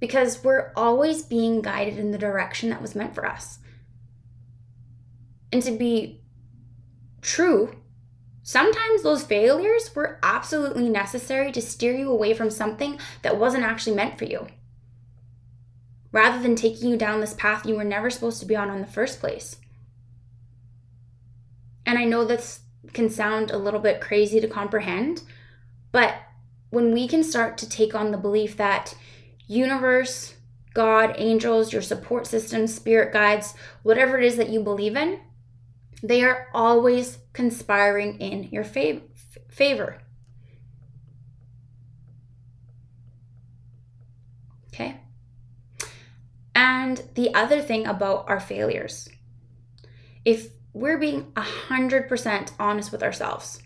Because 0.00 0.42
we're 0.42 0.72
always 0.74 1.22
being 1.22 1.60
guided 1.60 1.98
in 1.98 2.10
the 2.10 2.16
direction 2.16 2.70
that 2.70 2.80
was 2.80 2.94
meant 2.94 3.14
for 3.14 3.26
us. 3.26 3.58
And 5.52 5.62
to 5.62 5.72
be 5.72 6.22
true, 7.20 7.76
Sometimes 8.50 9.04
those 9.04 9.22
failures 9.22 9.94
were 9.94 10.18
absolutely 10.24 10.88
necessary 10.88 11.52
to 11.52 11.62
steer 11.62 11.94
you 11.94 12.10
away 12.10 12.34
from 12.34 12.50
something 12.50 12.98
that 13.22 13.38
wasn't 13.38 13.62
actually 13.62 13.94
meant 13.94 14.18
for 14.18 14.24
you, 14.24 14.48
rather 16.10 16.42
than 16.42 16.56
taking 16.56 16.90
you 16.90 16.96
down 16.96 17.20
this 17.20 17.34
path 17.34 17.64
you 17.64 17.76
were 17.76 17.84
never 17.84 18.10
supposed 18.10 18.40
to 18.40 18.46
be 18.46 18.56
on 18.56 18.68
in 18.68 18.80
the 18.80 18.88
first 18.88 19.20
place. 19.20 19.58
And 21.86 21.96
I 21.96 22.04
know 22.04 22.24
this 22.24 22.62
can 22.92 23.08
sound 23.08 23.52
a 23.52 23.56
little 23.56 23.78
bit 23.78 24.00
crazy 24.00 24.40
to 24.40 24.48
comprehend, 24.48 25.22
but 25.92 26.16
when 26.70 26.92
we 26.92 27.06
can 27.06 27.22
start 27.22 27.56
to 27.58 27.68
take 27.68 27.94
on 27.94 28.10
the 28.10 28.18
belief 28.18 28.56
that 28.56 28.96
universe, 29.46 30.34
God, 30.74 31.14
angels, 31.18 31.72
your 31.72 31.82
support 31.82 32.26
system, 32.26 32.66
spirit 32.66 33.12
guides, 33.12 33.54
whatever 33.84 34.18
it 34.18 34.24
is 34.24 34.36
that 34.38 34.50
you 34.50 34.60
believe 34.60 34.96
in, 34.96 35.20
they 36.02 36.22
are 36.24 36.48
always 36.54 37.18
conspiring 37.32 38.18
in 38.18 38.44
your 38.44 38.64
fav- 38.64 39.02
favor. 39.48 40.00
Okay? 44.68 45.00
And 46.54 47.02
the 47.14 47.34
other 47.34 47.60
thing 47.60 47.86
about 47.86 48.28
our 48.28 48.40
failures, 48.40 49.08
if 50.24 50.48
we're 50.72 50.98
being 50.98 51.32
100% 51.32 52.52
honest 52.58 52.92
with 52.92 53.02
ourselves, 53.02 53.62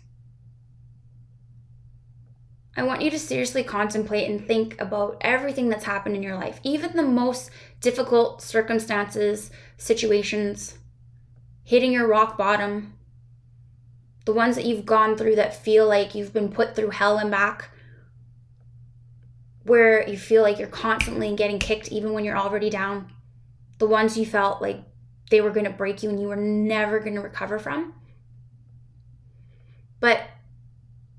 I 2.77 2.83
want 2.83 3.01
you 3.01 3.09
to 3.11 3.19
seriously 3.19 3.63
contemplate 3.63 4.29
and 4.29 4.45
think 4.45 4.79
about 4.81 5.17
everything 5.21 5.69
that's 5.69 5.85
happened 5.85 6.15
in 6.15 6.23
your 6.23 6.35
life, 6.35 6.59
even 6.63 6.97
the 6.97 7.03
most 7.03 7.49
difficult 7.79 8.41
circumstances, 8.41 9.49
situations, 9.77 10.77
hitting 11.65 11.91
your 11.91 12.07
rock 12.07 12.37
bottom, 12.37 12.93
the 14.25 14.31
ones 14.31 14.55
that 14.55 14.65
you've 14.65 14.85
gone 14.85 15.17
through 15.17 15.35
that 15.35 15.63
feel 15.63 15.87
like 15.87 16.15
you've 16.15 16.31
been 16.31 16.49
put 16.49 16.75
through 16.75 16.91
hell 16.91 17.17
and 17.17 17.29
back, 17.29 17.71
where 19.63 20.07
you 20.07 20.17
feel 20.17 20.43
like 20.43 20.59
you're 20.59 20.67
constantly 20.67 21.35
getting 21.35 21.59
kicked 21.59 21.91
even 21.91 22.13
when 22.13 22.23
you're 22.23 22.37
already 22.37 22.69
down, 22.69 23.11
the 23.79 23.87
ones 23.87 24.17
you 24.17 24.25
felt 24.25 24.61
like 24.61 24.79
they 25.31 25.41
were 25.41 25.49
going 25.49 25.65
to 25.65 25.71
break 25.71 26.03
you 26.03 26.09
and 26.09 26.21
you 26.21 26.27
were 26.27 26.35
never 26.35 26.99
going 26.99 27.15
to 27.15 27.21
recover 27.21 27.57
from. 27.57 27.93
But 29.99 30.21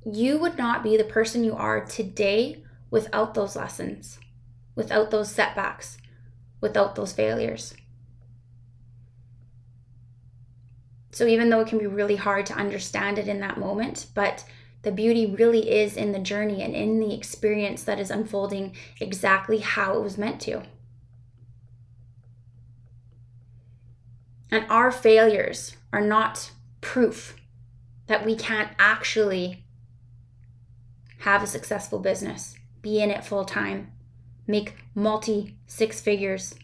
you 0.05 0.38
would 0.38 0.57
not 0.57 0.84
be 0.84 0.97
the 0.97 1.03
person 1.03 1.42
you 1.42 1.57
are 1.57 1.84
today 1.84 2.62
without 2.88 3.34
those 3.34 3.57
lessons, 3.57 4.20
without 4.76 5.11
those 5.11 5.28
setbacks, 5.28 5.99
without 6.61 6.94
those 6.94 7.12
failures. 7.12 7.74
So 11.17 11.27
even 11.27 11.49
though 11.49 11.61
it 11.61 11.69
can 11.69 11.79
be 11.79 11.87
really 11.87 12.17
hard 12.17 12.45
to 12.45 12.53
understand 12.53 13.19
it 13.19 13.27
in 13.27 13.41
that 13.41 13.57
moment, 13.57 14.09
but 14.12 14.45
the 14.83 14.93
beauty 14.93 15.25
really 15.25 15.71
is 15.71 15.97
in 15.97 16.12
the 16.12 16.19
journey 16.19 16.61
and 16.61 16.75
in 16.75 17.01
the 17.01 17.14
experience 17.14 17.85
that 17.85 17.99
is 17.99 18.11
unfolding 18.11 18.77
exactly 19.01 19.61
how 19.61 19.95
it 19.95 20.03
was 20.03 20.19
meant 20.19 20.43
to. 20.43 20.62
And 24.51 24.67
our 24.69 24.93
failures 24.93 25.79
are 25.91 26.03
not 26.03 26.51
proof 26.83 27.35
that 28.09 28.27
we 28.27 28.37
can't 28.37 28.73
actually 28.79 29.64
have 31.21 31.43
a 31.43 31.47
successful 31.47 31.99
business, 31.99 32.57
be 32.83 33.01
in 33.01 33.11
it 33.11 33.25
full 33.25 33.47
time, 33.47 33.91
make 34.47 34.75
multi 34.95 35.57
six 35.67 35.99
figures, 35.99 36.55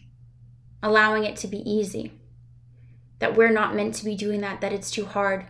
allowing 0.83 1.23
it 1.23 1.37
to 1.37 1.47
be 1.47 1.67
easy 1.67 2.11
that 3.23 3.37
we're 3.37 3.53
not 3.53 3.73
meant 3.73 3.95
to 3.95 4.03
be 4.03 4.15
doing 4.15 4.41
that, 4.41 4.59
that 4.59 4.73
it's 4.73 4.91
too 4.91 5.05
hard, 5.05 5.45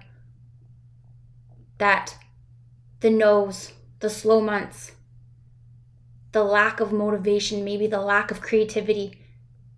that 1.80 2.16
the 3.00 3.10
no's, 3.10 3.74
the 4.00 4.12
slow 4.12 4.40
months, 4.40 4.92
the 6.34 6.44
lack 6.44 6.80
of 6.80 6.94
motivation, 6.94 7.66
maybe 7.66 7.88
the 7.88 8.00
lack 8.00 8.30
of 8.30 8.42
creativity, 8.42 9.18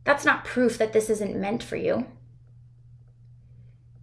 that's 0.04 0.26
not 0.26 0.44
proof 0.44 0.78
that 0.78 0.92
this 0.92 1.10
isn't 1.10 1.40
meant 1.40 1.64
for 1.64 1.78
you. 1.78 2.06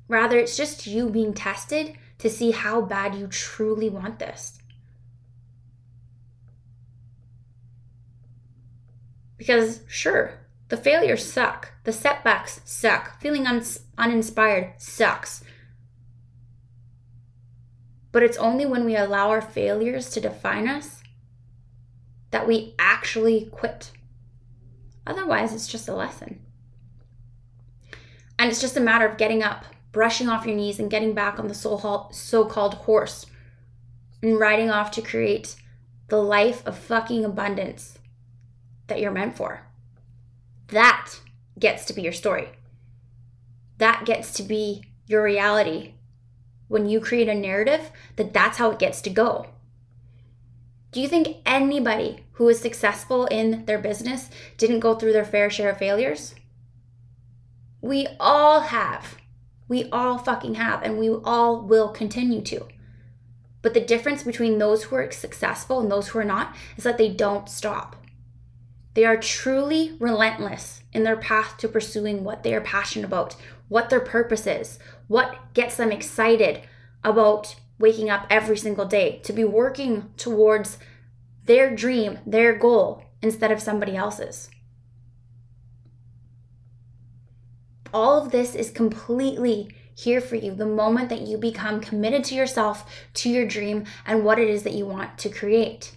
Rather, 0.08 0.38
it's 0.38 0.56
just 0.56 0.86
you 0.86 1.10
being 1.10 1.34
tested 1.34 1.94
to 2.16 2.30
see 2.30 2.52
how 2.52 2.80
bad 2.80 3.14
you 3.14 3.26
truly 3.26 3.90
want 3.90 4.18
this. 4.18 4.58
Because, 9.36 9.80
sure, 9.86 10.32
the 10.72 10.78
failures 10.78 11.30
suck. 11.30 11.74
The 11.84 11.92
setbacks 11.92 12.62
suck. 12.64 13.20
Feeling 13.20 13.46
un- 13.46 13.62
uninspired 13.98 14.72
sucks. 14.78 15.44
But 18.10 18.22
it's 18.22 18.38
only 18.38 18.64
when 18.64 18.86
we 18.86 18.96
allow 18.96 19.28
our 19.28 19.42
failures 19.42 20.08
to 20.12 20.20
define 20.22 20.66
us 20.66 21.02
that 22.30 22.48
we 22.48 22.74
actually 22.78 23.50
quit. 23.52 23.90
Otherwise, 25.06 25.52
it's 25.52 25.68
just 25.68 25.90
a 25.90 25.94
lesson. 25.94 26.40
And 28.38 28.50
it's 28.50 28.62
just 28.62 28.78
a 28.78 28.80
matter 28.80 29.06
of 29.06 29.18
getting 29.18 29.42
up, 29.42 29.66
brushing 29.92 30.30
off 30.30 30.46
your 30.46 30.56
knees, 30.56 30.78
and 30.78 30.90
getting 30.90 31.12
back 31.12 31.38
on 31.38 31.48
the 31.48 31.54
so 31.54 31.76
called 32.46 32.74
horse 32.74 33.26
and 34.22 34.40
riding 34.40 34.70
off 34.70 34.90
to 34.92 35.02
create 35.02 35.54
the 36.08 36.16
life 36.16 36.66
of 36.66 36.78
fucking 36.78 37.26
abundance 37.26 37.98
that 38.86 39.00
you're 39.00 39.12
meant 39.12 39.36
for. 39.36 39.66
That 40.72 41.20
gets 41.58 41.84
to 41.84 41.92
be 41.92 42.02
your 42.02 42.12
story. 42.12 42.48
That 43.78 44.04
gets 44.06 44.32
to 44.34 44.42
be 44.42 44.84
your 45.06 45.22
reality 45.22 45.94
when 46.68 46.88
you 46.88 46.98
create 46.98 47.28
a 47.28 47.34
narrative 47.34 47.90
that 48.16 48.32
that's 48.32 48.56
how 48.56 48.70
it 48.70 48.78
gets 48.78 49.02
to 49.02 49.10
go. 49.10 49.46
Do 50.90 51.00
you 51.00 51.08
think 51.08 51.36
anybody 51.44 52.24
who 52.32 52.48
is 52.48 52.60
successful 52.60 53.26
in 53.26 53.66
their 53.66 53.78
business 53.78 54.30
didn't 54.56 54.80
go 54.80 54.94
through 54.94 55.12
their 55.12 55.24
fair 55.24 55.50
share 55.50 55.70
of 55.70 55.78
failures? 55.78 56.34
We 57.82 58.08
all 58.18 58.60
have. 58.60 59.16
We 59.68 59.90
all 59.90 60.18
fucking 60.18 60.54
have, 60.54 60.82
and 60.82 60.98
we 60.98 61.10
all 61.10 61.60
will 61.60 61.88
continue 61.88 62.40
to. 62.42 62.66
But 63.60 63.74
the 63.74 63.80
difference 63.80 64.22
between 64.22 64.58
those 64.58 64.84
who 64.84 64.96
are 64.96 65.10
successful 65.10 65.80
and 65.80 65.90
those 65.90 66.08
who 66.08 66.18
are 66.18 66.24
not 66.24 66.54
is 66.76 66.84
that 66.84 66.98
they 66.98 67.10
don't 67.10 67.48
stop. 67.48 68.01
They 68.94 69.04
are 69.04 69.16
truly 69.16 69.96
relentless 69.98 70.82
in 70.92 71.04
their 71.04 71.16
path 71.16 71.56
to 71.58 71.68
pursuing 71.68 72.24
what 72.24 72.42
they 72.42 72.54
are 72.54 72.60
passionate 72.60 73.06
about, 73.06 73.36
what 73.68 73.88
their 73.88 74.00
purpose 74.00 74.46
is, 74.46 74.78
what 75.08 75.54
gets 75.54 75.76
them 75.76 75.90
excited 75.90 76.60
about 77.02 77.56
waking 77.78 78.10
up 78.10 78.26
every 78.28 78.56
single 78.56 78.84
day, 78.84 79.20
to 79.24 79.32
be 79.32 79.44
working 79.44 80.10
towards 80.16 80.78
their 81.46 81.74
dream, 81.74 82.18
their 82.26 82.54
goal, 82.54 83.04
instead 83.22 83.50
of 83.50 83.62
somebody 83.62 83.96
else's. 83.96 84.50
All 87.94 88.22
of 88.22 88.30
this 88.30 88.54
is 88.54 88.70
completely 88.70 89.74
here 89.94 90.20
for 90.20 90.36
you 90.36 90.54
the 90.54 90.66
moment 90.66 91.08
that 91.08 91.22
you 91.22 91.36
become 91.36 91.80
committed 91.80 92.24
to 92.24 92.34
yourself, 92.34 92.88
to 93.14 93.28
your 93.28 93.46
dream, 93.46 93.84
and 94.06 94.24
what 94.24 94.38
it 94.38 94.48
is 94.48 94.62
that 94.62 94.72
you 94.72 94.86
want 94.86 95.18
to 95.18 95.28
create. 95.28 95.92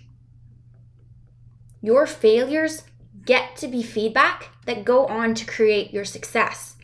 Your 1.85 2.07
failures 2.07 2.81
get 3.25 3.57
to 3.57 3.67
be 3.67 3.83
feedback 3.83 4.49
that 4.65 4.85
go 4.85 5.05
on 5.05 5.35
to 5.35 5.45
create 5.45 5.93
your 5.93 6.03
success. 6.03 6.77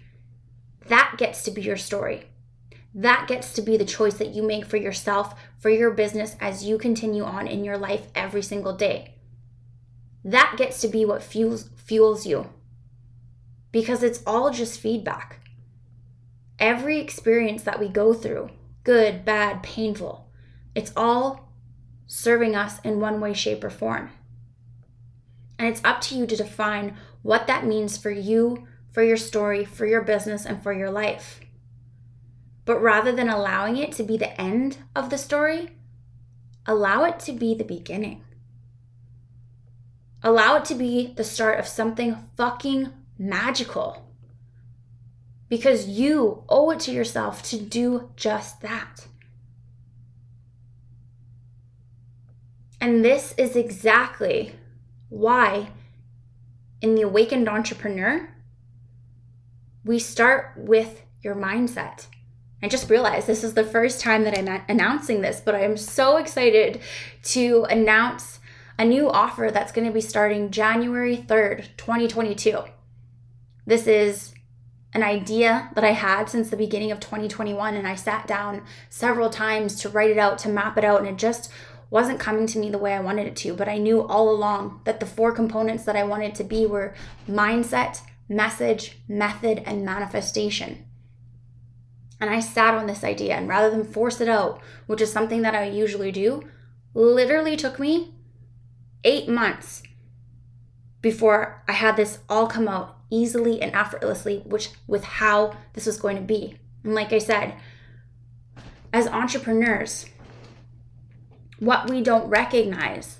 That 0.89 1.15
gets 1.17 1.41
to 1.45 1.49
be 1.49 1.63
your 1.63 1.75
story. 1.75 2.25
That 2.93 3.27
gets 3.27 3.53
to 3.53 3.63
be 3.63 3.77
the 3.77 3.83
choice 3.83 4.13
that 4.19 4.35
you 4.35 4.43
make 4.43 4.63
for 4.63 4.77
yourself, 4.77 5.33
for 5.57 5.71
your 5.71 5.89
business 5.89 6.35
as 6.39 6.65
you 6.65 6.77
continue 6.77 7.23
on 7.23 7.47
in 7.47 7.63
your 7.63 7.79
life 7.79 8.09
every 8.13 8.43
single 8.43 8.73
day. 8.73 9.15
That 10.23 10.53
gets 10.55 10.79
to 10.81 10.87
be 10.87 11.03
what 11.03 11.23
fuels 11.23 11.71
fuels 11.77 12.27
you. 12.27 12.51
Because 13.71 14.03
it's 14.03 14.21
all 14.27 14.51
just 14.51 14.79
feedback. 14.79 15.39
Every 16.59 16.99
experience 16.99 17.63
that 17.63 17.79
we 17.79 17.87
go 17.87 18.13
through, 18.13 18.51
good, 18.83 19.25
bad, 19.25 19.63
painful, 19.63 20.29
it's 20.75 20.93
all 20.95 21.51
serving 22.05 22.55
us 22.55 22.79
in 22.81 22.99
one 22.99 23.19
way, 23.19 23.33
shape, 23.33 23.63
or 23.63 23.71
form. 23.71 24.11
And 25.61 25.69
it's 25.69 25.81
up 25.83 26.01
to 26.01 26.15
you 26.15 26.25
to 26.25 26.35
define 26.35 26.97
what 27.21 27.45
that 27.45 27.67
means 27.67 27.95
for 27.95 28.09
you, 28.09 28.65
for 28.89 29.03
your 29.03 29.15
story, 29.15 29.63
for 29.63 29.85
your 29.85 30.01
business, 30.01 30.43
and 30.43 30.63
for 30.63 30.73
your 30.73 30.89
life. 30.89 31.39
But 32.65 32.81
rather 32.81 33.11
than 33.11 33.29
allowing 33.29 33.77
it 33.77 33.91
to 33.91 34.03
be 34.03 34.17
the 34.17 34.41
end 34.41 34.79
of 34.95 35.11
the 35.11 35.19
story, 35.19 35.77
allow 36.65 37.03
it 37.03 37.19
to 37.19 37.31
be 37.31 37.53
the 37.53 37.63
beginning. 37.63 38.23
Allow 40.23 40.55
it 40.55 40.65
to 40.65 40.73
be 40.73 41.13
the 41.15 41.23
start 41.23 41.59
of 41.59 41.67
something 41.67 42.17
fucking 42.35 42.91
magical. 43.19 44.11
Because 45.47 45.87
you 45.87 46.43
owe 46.49 46.71
it 46.71 46.79
to 46.79 46.91
yourself 46.91 47.43
to 47.51 47.61
do 47.61 48.09
just 48.15 48.61
that. 48.61 49.05
And 52.79 53.05
this 53.05 53.35
is 53.37 53.55
exactly 53.55 54.55
why, 55.11 55.67
in 56.81 56.95
the 56.95 57.01
awakened 57.01 57.49
entrepreneur, 57.49 58.29
we 59.83 59.99
start 59.99 60.53
with 60.55 61.01
your 61.21 61.35
mindset. 61.35 62.07
I 62.63 62.69
just 62.69 62.89
realized 62.89 63.27
this 63.27 63.43
is 63.43 63.53
the 63.53 63.63
first 63.65 63.99
time 63.99 64.23
that 64.23 64.37
I'm 64.37 64.63
announcing 64.69 65.19
this, 65.19 65.41
but 65.41 65.53
I 65.53 65.63
am 65.63 65.75
so 65.75 66.15
excited 66.15 66.79
to 67.23 67.65
announce 67.69 68.39
a 68.79 68.85
new 68.85 69.11
offer 69.11 69.49
that's 69.51 69.73
going 69.73 69.85
to 69.85 69.93
be 69.93 69.99
starting 69.99 70.49
January 70.49 71.17
3rd, 71.17 71.67
2022. 71.75 72.59
This 73.65 73.87
is 73.87 74.33
an 74.93 75.03
idea 75.03 75.71
that 75.75 75.83
I 75.83 75.91
had 75.91 76.29
since 76.29 76.49
the 76.49 76.57
beginning 76.57 76.91
of 76.91 77.01
2021, 77.01 77.75
and 77.75 77.85
I 77.85 77.95
sat 77.95 78.27
down 78.27 78.63
several 78.89 79.29
times 79.29 79.75
to 79.81 79.89
write 79.89 80.11
it 80.11 80.17
out, 80.17 80.37
to 80.39 80.49
map 80.49 80.77
it 80.77 80.85
out, 80.85 80.99
and 80.99 81.09
it 81.09 81.17
just 81.17 81.51
wasn't 81.91 82.19
coming 82.19 82.47
to 82.47 82.57
me 82.57 82.71
the 82.71 82.79
way 82.79 82.93
I 82.93 83.01
wanted 83.01 83.27
it 83.27 83.35
to. 83.37 83.53
But 83.53 83.69
I 83.69 83.77
knew 83.77 84.01
all 84.01 84.31
along 84.31 84.81
that 84.85 84.99
the 84.99 85.05
four 85.05 85.31
components 85.31 85.83
that 85.83 85.95
I 85.95 86.03
wanted 86.03 86.33
to 86.35 86.43
be 86.43 86.65
were 86.65 86.95
mindset, 87.29 88.01
message, 88.27 88.97
method, 89.07 89.61
and 89.65 89.85
manifestation. 89.85 90.85
And 92.19 92.29
I 92.29 92.39
sat 92.39 92.75
on 92.75 92.87
this 92.87 93.03
idea, 93.03 93.35
and 93.35 93.47
rather 93.47 93.69
than 93.69 93.83
force 93.83 94.21
it 94.21 94.29
out, 94.29 94.61
which 94.87 95.01
is 95.01 95.11
something 95.11 95.41
that 95.41 95.55
I 95.55 95.65
usually 95.65 96.11
do, 96.11 96.43
literally 96.93 97.57
took 97.57 97.79
me 97.79 98.13
eight 99.03 99.27
months 99.27 99.83
before 101.01 101.63
I 101.67 101.73
had 101.73 101.97
this 101.97 102.19
all 102.29 102.47
come 102.47 102.67
out 102.67 102.97
easily 103.09 103.61
and 103.61 103.75
effortlessly, 103.75 104.43
which 104.45 104.69
with 104.87 105.03
how 105.03 105.57
this 105.73 105.87
was 105.87 105.99
going 105.99 106.15
to 106.15 106.21
be. 106.21 106.57
And 106.83 106.95
like 106.95 107.11
I 107.11 107.17
said, 107.17 107.55
as 108.93 109.07
entrepreneurs, 109.07 110.05
what 111.61 111.89
we 111.89 112.01
don't 112.01 112.27
recognize 112.27 113.19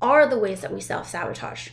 are 0.00 0.28
the 0.28 0.38
ways 0.38 0.60
that 0.60 0.72
we 0.72 0.80
self 0.80 1.08
sabotage, 1.08 1.70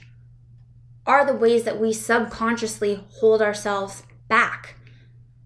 are 1.05 1.23
the 1.23 1.35
ways 1.35 1.63
that 1.65 1.79
we 1.79 1.93
subconsciously 1.93 3.03
hold 3.19 3.41
ourselves 3.41 4.01
back 4.27 4.79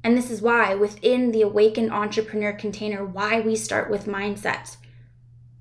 and 0.03 0.17
this 0.17 0.29
is 0.29 0.41
why, 0.41 0.75
within 0.75 1.31
the 1.31 1.41
Awakened 1.41 1.91
Entrepreneur 1.91 2.51
container, 2.51 3.05
why 3.05 3.39
we 3.39 3.55
start 3.55 3.89
with 3.89 4.05
mindset. 4.05 4.75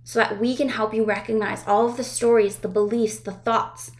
So 0.02 0.18
that 0.18 0.40
we 0.40 0.56
can 0.56 0.70
help 0.70 0.92
you 0.92 1.04
recognize 1.04 1.62
all 1.64 1.88
of 1.88 1.96
the 1.96 2.02
stories, 2.02 2.56
the 2.56 2.68
beliefs, 2.68 3.20
the 3.20 3.32
thoughts 3.32 3.92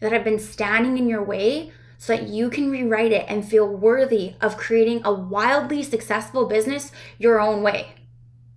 that 0.00 0.10
have 0.10 0.24
been 0.24 0.38
standing 0.38 0.96
in 0.96 1.06
your 1.06 1.22
way 1.22 1.70
so 1.98 2.16
that 2.16 2.28
you 2.28 2.48
can 2.48 2.70
rewrite 2.70 3.12
it 3.12 3.26
and 3.28 3.46
feel 3.46 3.68
worthy 3.68 4.36
of 4.40 4.56
creating 4.56 5.02
a 5.04 5.12
wildly 5.12 5.82
successful 5.82 6.46
business 6.46 6.92
your 7.18 7.38
own 7.38 7.62
way. 7.62 7.88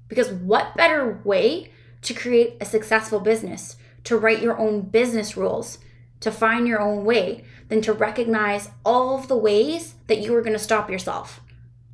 Because 0.07 0.31
what 0.31 0.77
better 0.77 1.19
way 1.25 1.72
to 2.03 2.13
create 2.13 2.57
a 2.61 2.65
successful 2.65 3.19
business, 3.19 3.75
to 4.03 4.17
write 4.17 4.41
your 4.41 4.57
own 4.57 4.81
business 4.81 5.35
rules, 5.37 5.79
to 6.19 6.31
find 6.31 6.67
your 6.67 6.79
own 6.79 7.03
way 7.03 7.43
than 7.69 7.81
to 7.81 7.93
recognize 7.93 8.69
all 8.85 9.17
of 9.17 9.27
the 9.27 9.37
ways 9.37 9.95
that 10.07 10.19
you 10.19 10.35
are 10.35 10.41
going 10.41 10.53
to 10.53 10.59
stop 10.59 10.89
yourself. 10.89 11.41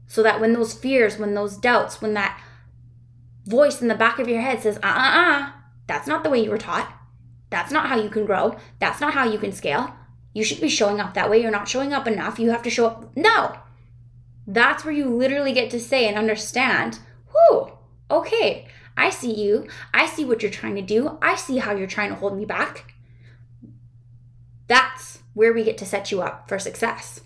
So 0.07 0.23
that 0.23 0.39
when 0.39 0.53
those 0.53 0.73
fears, 0.73 1.17
when 1.17 1.33
those 1.33 1.57
doubts, 1.57 2.01
when 2.01 2.13
that 2.15 2.41
voice 3.45 3.81
in 3.81 3.87
the 3.87 3.95
back 3.95 4.19
of 4.19 4.27
your 4.27 4.41
head 4.41 4.61
says, 4.61 4.77
uh 4.77 4.87
uh 4.87 5.11
uh, 5.15 5.51
that's 5.87 6.07
not 6.07 6.23
the 6.23 6.29
way 6.29 6.43
you 6.43 6.49
were 6.49 6.57
taught. 6.57 6.91
That's 7.49 7.71
not 7.71 7.87
how 7.87 7.99
you 7.99 8.09
can 8.09 8.25
grow. 8.25 8.57
That's 8.79 9.01
not 9.01 9.13
how 9.13 9.29
you 9.29 9.39
can 9.39 9.51
scale. 9.51 9.93
You 10.33 10.43
should 10.43 10.61
be 10.61 10.69
showing 10.69 10.99
up 10.99 11.15
that 11.15 11.29
way. 11.29 11.41
You're 11.41 11.51
not 11.51 11.67
showing 11.67 11.93
up 11.93 12.07
enough. 12.07 12.37
You 12.39 12.51
have 12.51 12.61
to 12.63 12.69
show 12.69 12.85
up. 12.85 13.17
No. 13.17 13.55
That's 14.45 14.83
where 14.83 14.93
you 14.93 15.09
literally 15.09 15.53
get 15.53 15.71
to 15.71 15.79
say 15.79 16.07
and 16.07 16.17
understand, 16.17 16.99
whoo, 17.33 17.71
okay, 18.09 18.67
I 18.99 19.11
see 19.11 19.33
you. 19.33 19.65
I 19.93 20.07
see 20.07 20.25
what 20.25 20.43
you're 20.43 20.51
trying 20.51 20.75
to 20.75 20.81
do. 20.81 21.17
I 21.21 21.35
see 21.35 21.57
how 21.57 21.71
you're 21.73 21.87
trying 21.87 22.09
to 22.09 22.15
hold 22.15 22.37
me 22.37 22.43
back. 22.43 22.93
That's 24.67 25.19
where 25.33 25.53
we 25.53 25.63
get 25.63 25.77
to 25.77 25.85
set 25.85 26.11
you 26.11 26.21
up 26.21 26.49
for 26.49 26.59
success. 26.59 27.21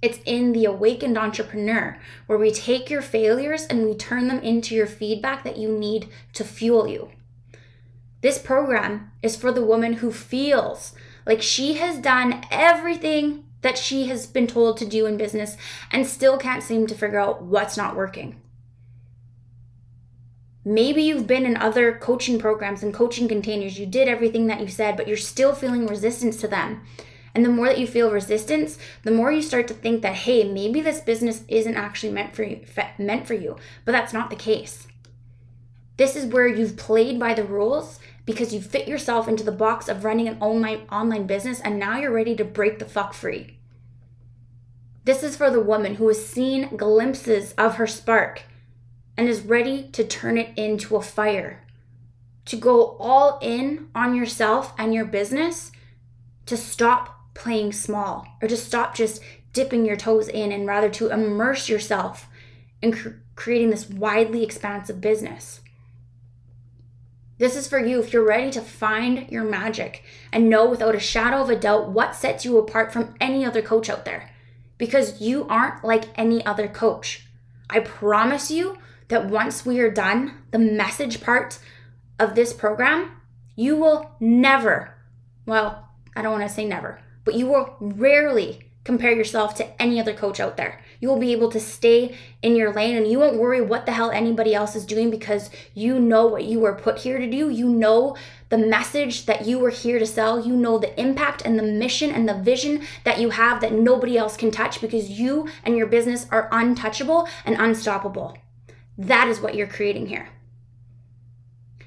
It's 0.00 0.20
in 0.24 0.52
the 0.52 0.64
awakened 0.64 1.18
entrepreneur 1.18 1.98
where 2.26 2.38
we 2.38 2.52
take 2.52 2.88
your 2.88 3.02
failures 3.02 3.66
and 3.66 3.84
we 3.84 3.96
turn 3.96 4.28
them 4.28 4.38
into 4.38 4.76
your 4.76 4.86
feedback 4.86 5.42
that 5.42 5.56
you 5.56 5.76
need 5.76 6.08
to 6.34 6.44
fuel 6.44 6.86
you. 6.86 7.10
This 8.20 8.38
program 8.38 9.10
is 9.22 9.34
for 9.34 9.50
the 9.50 9.64
woman 9.64 9.94
who 9.94 10.12
feels 10.12 10.94
like 11.26 11.42
she 11.42 11.74
has 11.74 11.98
done 11.98 12.44
everything 12.52 13.44
that 13.62 13.76
she 13.76 14.06
has 14.06 14.28
been 14.28 14.46
told 14.46 14.76
to 14.76 14.86
do 14.86 15.06
in 15.06 15.16
business 15.16 15.56
and 15.90 16.06
still 16.06 16.38
can't 16.38 16.62
seem 16.62 16.86
to 16.86 16.94
figure 16.94 17.18
out 17.18 17.42
what's 17.42 17.76
not 17.76 17.96
working. 17.96 18.40
Maybe 20.68 21.02
you've 21.02 21.28
been 21.28 21.46
in 21.46 21.56
other 21.56 21.92
coaching 21.92 22.40
programs 22.40 22.82
and 22.82 22.92
coaching 22.92 23.28
containers. 23.28 23.78
You 23.78 23.86
did 23.86 24.08
everything 24.08 24.48
that 24.48 24.60
you 24.60 24.66
said, 24.66 24.96
but 24.96 25.06
you're 25.06 25.16
still 25.16 25.54
feeling 25.54 25.86
resistance 25.86 26.38
to 26.38 26.48
them. 26.48 26.82
And 27.36 27.44
the 27.44 27.50
more 27.50 27.68
that 27.68 27.78
you 27.78 27.86
feel 27.86 28.10
resistance, 28.10 28.76
the 29.04 29.12
more 29.12 29.30
you 29.30 29.42
start 29.42 29.68
to 29.68 29.74
think 29.74 30.02
that 30.02 30.16
hey, 30.16 30.42
maybe 30.42 30.80
this 30.80 30.98
business 30.98 31.44
isn't 31.46 31.76
actually 31.76 32.12
meant 32.12 32.34
for 32.34 32.42
you, 32.42 32.62
meant 32.98 33.28
for 33.28 33.34
you. 33.34 33.56
But 33.84 33.92
that's 33.92 34.12
not 34.12 34.28
the 34.28 34.34
case. 34.34 34.88
This 35.98 36.16
is 36.16 36.32
where 36.32 36.48
you've 36.48 36.76
played 36.76 37.20
by 37.20 37.32
the 37.32 37.44
rules 37.44 38.00
because 38.24 38.52
you 38.52 38.60
fit 38.60 38.88
yourself 38.88 39.28
into 39.28 39.44
the 39.44 39.52
box 39.52 39.86
of 39.86 40.02
running 40.02 40.26
an 40.26 40.36
online 40.40 40.80
online 40.90 41.28
business 41.28 41.60
and 41.60 41.78
now 41.78 41.96
you're 41.96 42.10
ready 42.10 42.34
to 42.34 42.44
break 42.44 42.80
the 42.80 42.86
fuck 42.86 43.14
free. 43.14 43.56
This 45.04 45.22
is 45.22 45.36
for 45.36 45.48
the 45.48 45.60
woman 45.60 45.94
who 45.94 46.08
has 46.08 46.26
seen 46.26 46.76
glimpses 46.76 47.52
of 47.52 47.76
her 47.76 47.86
spark 47.86 48.42
and 49.16 49.28
is 49.28 49.40
ready 49.40 49.88
to 49.92 50.04
turn 50.04 50.38
it 50.38 50.56
into 50.56 50.96
a 50.96 51.02
fire. 51.02 51.64
To 52.46 52.56
go 52.56 52.96
all 53.00 53.38
in 53.42 53.88
on 53.94 54.14
yourself 54.14 54.72
and 54.78 54.94
your 54.94 55.04
business, 55.04 55.72
to 56.46 56.56
stop 56.56 57.34
playing 57.34 57.72
small 57.72 58.26
or 58.40 58.48
to 58.48 58.56
stop 58.56 58.94
just 58.94 59.22
dipping 59.52 59.84
your 59.84 59.96
toes 59.96 60.28
in 60.28 60.52
and 60.52 60.66
rather 60.66 60.90
to 60.90 61.08
immerse 61.08 61.68
yourself 61.68 62.28
in 62.82 62.92
cr- 62.92 63.08
creating 63.34 63.70
this 63.70 63.88
widely 63.88 64.42
expansive 64.42 65.00
business. 65.00 65.60
This 67.38 67.56
is 67.56 67.68
for 67.68 67.78
you 67.78 68.00
if 68.00 68.12
you're 68.12 68.26
ready 68.26 68.50
to 68.52 68.62
find 68.62 69.30
your 69.30 69.44
magic 69.44 70.02
and 70.32 70.48
know 70.48 70.68
without 70.68 70.94
a 70.94 71.00
shadow 71.00 71.42
of 71.42 71.50
a 71.50 71.56
doubt 71.56 71.90
what 71.90 72.14
sets 72.14 72.44
you 72.44 72.56
apart 72.56 72.92
from 72.92 73.14
any 73.20 73.44
other 73.44 73.60
coach 73.60 73.90
out 73.90 74.06
there. 74.06 74.30
Because 74.78 75.20
you 75.20 75.46
aren't 75.48 75.84
like 75.84 76.04
any 76.18 76.44
other 76.46 76.68
coach. 76.68 77.26
I 77.68 77.80
promise 77.80 78.50
you 78.50 78.78
that 79.08 79.26
once 79.26 79.64
we 79.64 79.80
are 79.80 79.90
done, 79.90 80.42
the 80.50 80.58
message 80.58 81.20
part 81.20 81.58
of 82.18 82.34
this 82.34 82.52
program, 82.52 83.12
you 83.54 83.76
will 83.76 84.10
never, 84.20 84.94
well, 85.44 85.88
I 86.14 86.22
don't 86.22 86.32
want 86.32 86.48
to 86.48 86.54
say 86.54 86.64
never, 86.64 87.00
but 87.24 87.34
you 87.34 87.46
will 87.46 87.76
rarely 87.80 88.66
compare 88.86 89.12
yourself 89.12 89.54
to 89.56 89.82
any 89.82 90.00
other 90.00 90.14
coach 90.14 90.38
out 90.38 90.56
there. 90.56 90.80
You 91.00 91.08
will 91.08 91.18
be 91.18 91.32
able 91.32 91.50
to 91.50 91.60
stay 91.60 92.16
in 92.40 92.54
your 92.54 92.72
lane 92.72 92.96
and 92.96 93.06
you 93.06 93.18
won't 93.18 93.38
worry 93.38 93.60
what 93.60 93.84
the 93.84 93.92
hell 93.92 94.10
anybody 94.12 94.54
else 94.54 94.76
is 94.76 94.86
doing 94.86 95.10
because 95.10 95.50
you 95.74 95.98
know 95.98 96.26
what 96.26 96.44
you 96.44 96.60
were 96.60 96.74
put 96.74 96.98
here 96.98 97.18
to 97.18 97.28
do. 97.28 97.50
You 97.50 97.68
know 97.68 98.16
the 98.48 98.58
message 98.58 99.26
that 99.26 99.44
you 99.44 99.58
were 99.58 99.70
here 99.70 99.98
to 99.98 100.06
sell. 100.06 100.46
You 100.46 100.56
know 100.56 100.78
the 100.78 100.98
impact 100.98 101.42
and 101.44 101.58
the 101.58 101.64
mission 101.64 102.12
and 102.12 102.28
the 102.28 102.34
vision 102.34 102.82
that 103.02 103.20
you 103.20 103.30
have 103.30 103.60
that 103.60 103.72
nobody 103.72 104.16
else 104.16 104.36
can 104.36 104.52
touch 104.52 104.80
because 104.80 105.10
you 105.10 105.48
and 105.64 105.76
your 105.76 105.88
business 105.88 106.26
are 106.30 106.48
untouchable 106.52 107.28
and 107.44 107.56
unstoppable. 107.58 108.38
That 108.98 109.28
is 109.28 109.40
what 109.40 109.54
you're 109.54 109.66
creating 109.66 110.06
here. 110.06 110.28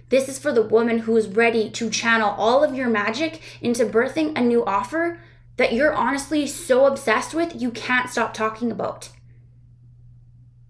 This 0.10 0.28
is 0.28 0.40
for 0.40 0.52
the 0.52 0.64
woman 0.64 1.00
who 1.00 1.16
is 1.18 1.28
ready 1.28 1.70
to 1.72 1.90
channel 1.90 2.34
all 2.38 2.64
of 2.64 2.76
your 2.76 2.90
magic 2.90 3.42
into 3.62 3.86
birthing 3.86 4.36
a 4.36 4.42
new 4.42 4.66
offer 4.66 5.20
that 5.58 5.74
you're 5.74 5.94
honestly 5.94 6.48
so 6.48 6.86
obsessed 6.86 7.34
with 7.34 7.62
you 7.62 7.70
can't 7.72 8.10
stop 8.10 8.34
talking 8.34 8.72
about. 8.72 9.10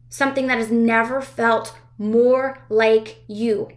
Something 0.10 0.48
that 0.48 0.58
has 0.58 0.72
never 0.72 1.22
felt 1.22 1.78
more 1.98 2.66
like 2.70 3.24
you. 3.28 3.70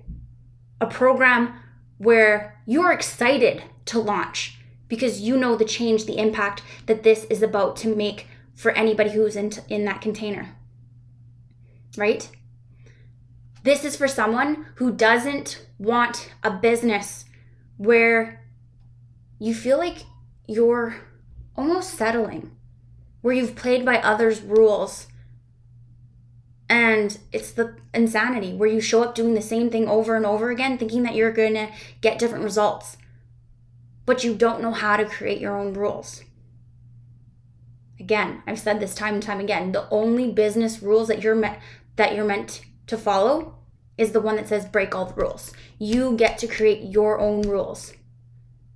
A 0.81 0.87
program 0.87 1.55
where 1.99 2.61
you're 2.67 2.93
excited 2.93 3.63
to 3.85 4.01
launch 4.01 4.59
because 4.89 5.21
you 5.21 5.37
know 5.37 5.55
the 5.55 5.65
change, 5.65 6.07
the 6.07 6.19
impact 6.19 6.63
that 6.87 7.03
this 7.03 7.25
is 7.25 7.43
about 7.43 7.77
to 7.77 7.95
make 7.95 8.27
for 8.55 8.73
anybody 8.73 9.11
who's 9.11 9.37
in, 9.37 9.53
in 9.69 9.85
that 9.85 10.01
container. 10.01 10.57
Right? 11.97 12.29
This 13.63 13.85
is 13.85 13.95
for 13.95 14.09
someone 14.09 14.67
who 14.77 14.93
doesn't 14.93 15.67
want 15.79 16.33
a 16.43 16.51
business 16.51 17.25
where 17.77 18.45
you 19.39 19.55
feel 19.55 19.79
like 19.79 19.99
you're 20.49 20.97
almost 21.57 21.95
settling, 21.95 22.51
where 23.21 23.35
you've 23.35 23.55
played 23.55 23.85
by 23.85 23.99
others' 23.99 24.41
rules. 24.41 25.07
And 26.69 27.19
it's 27.31 27.53
the 27.53 27.77
insanity 27.95 28.53
where 28.53 28.69
you 28.69 28.81
show 28.81 29.03
up 29.05 29.15
doing 29.15 29.35
the 29.35 29.43
same 29.43 29.71
thing 29.71 29.89
over 29.89 30.17
and 30.17 30.27
over 30.27 30.51
again, 30.51 30.79
thinking 30.79 31.03
that 31.05 31.15
you're 31.15 31.33
going 31.33 31.55
to 31.55 31.69
get 32.01 32.19
different 32.19 32.45
results, 32.45 32.97
but 34.07 34.25
you 34.25 34.35
don't 34.35 34.63
know 34.63 34.73
how 34.73 34.97
to 34.97 35.05
create 35.05 35.41
your 35.41 35.57
own 35.57 35.73
rules. 35.75 36.25
Again, 38.01 38.43
I've 38.47 38.59
said 38.59 38.81
this 38.81 38.95
time 38.97 39.15
and 39.15 39.23
time 39.23 39.39
again. 39.39 39.71
The 39.71 39.89
only 39.91 40.33
business 40.33 40.83
rules 40.83 41.07
that 41.09 41.23
you're 41.23 41.37
meant 41.37 41.59
that 41.95 42.17
you're 42.17 42.25
meant 42.25 42.63
to 42.93 42.99
follow 42.99 43.55
is 43.99 44.13
the 44.13 44.21
one 44.21 44.37
that 44.37 44.49
says 44.49 44.65
break 44.67 44.95
all 44.95 45.07
the 45.07 45.15
rules. 45.15 45.53
You 45.79 46.17
get 46.17 46.39
to 46.39 46.47
create 46.47 46.91
your 46.93 47.19
own 47.19 47.43
rules. 47.43 47.93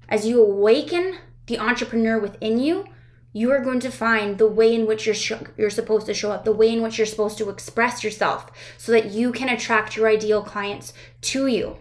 As 0.09 0.27
you 0.27 0.43
awaken 0.43 1.19
the 1.47 1.59
entrepreneur 1.59 2.19
within 2.19 2.59
you, 2.59 2.87
you 3.33 3.51
are 3.53 3.61
going 3.61 3.81
to 3.81 3.91
find 3.91 4.39
the 4.39 4.49
way 4.49 4.75
in 4.75 4.87
which 4.87 5.05
you're 5.05 5.15
sh- 5.15 5.33
you're 5.59 5.69
supposed 5.69 6.07
to 6.07 6.15
show 6.15 6.33
up, 6.33 6.45
the 6.45 6.53
way 6.53 6.73
in 6.73 6.81
which 6.81 6.97
you're 6.97 7.07
supposed 7.07 7.37
to 7.39 7.51
express 7.51 8.03
yourself 8.03 8.51
so 8.79 8.93
that 8.93 9.11
you 9.11 9.31
can 9.33 9.51
attract 9.51 9.97
your 9.97 10.09
ideal 10.09 10.43
clients 10.43 10.95
to 11.21 11.47
you. 11.47 11.77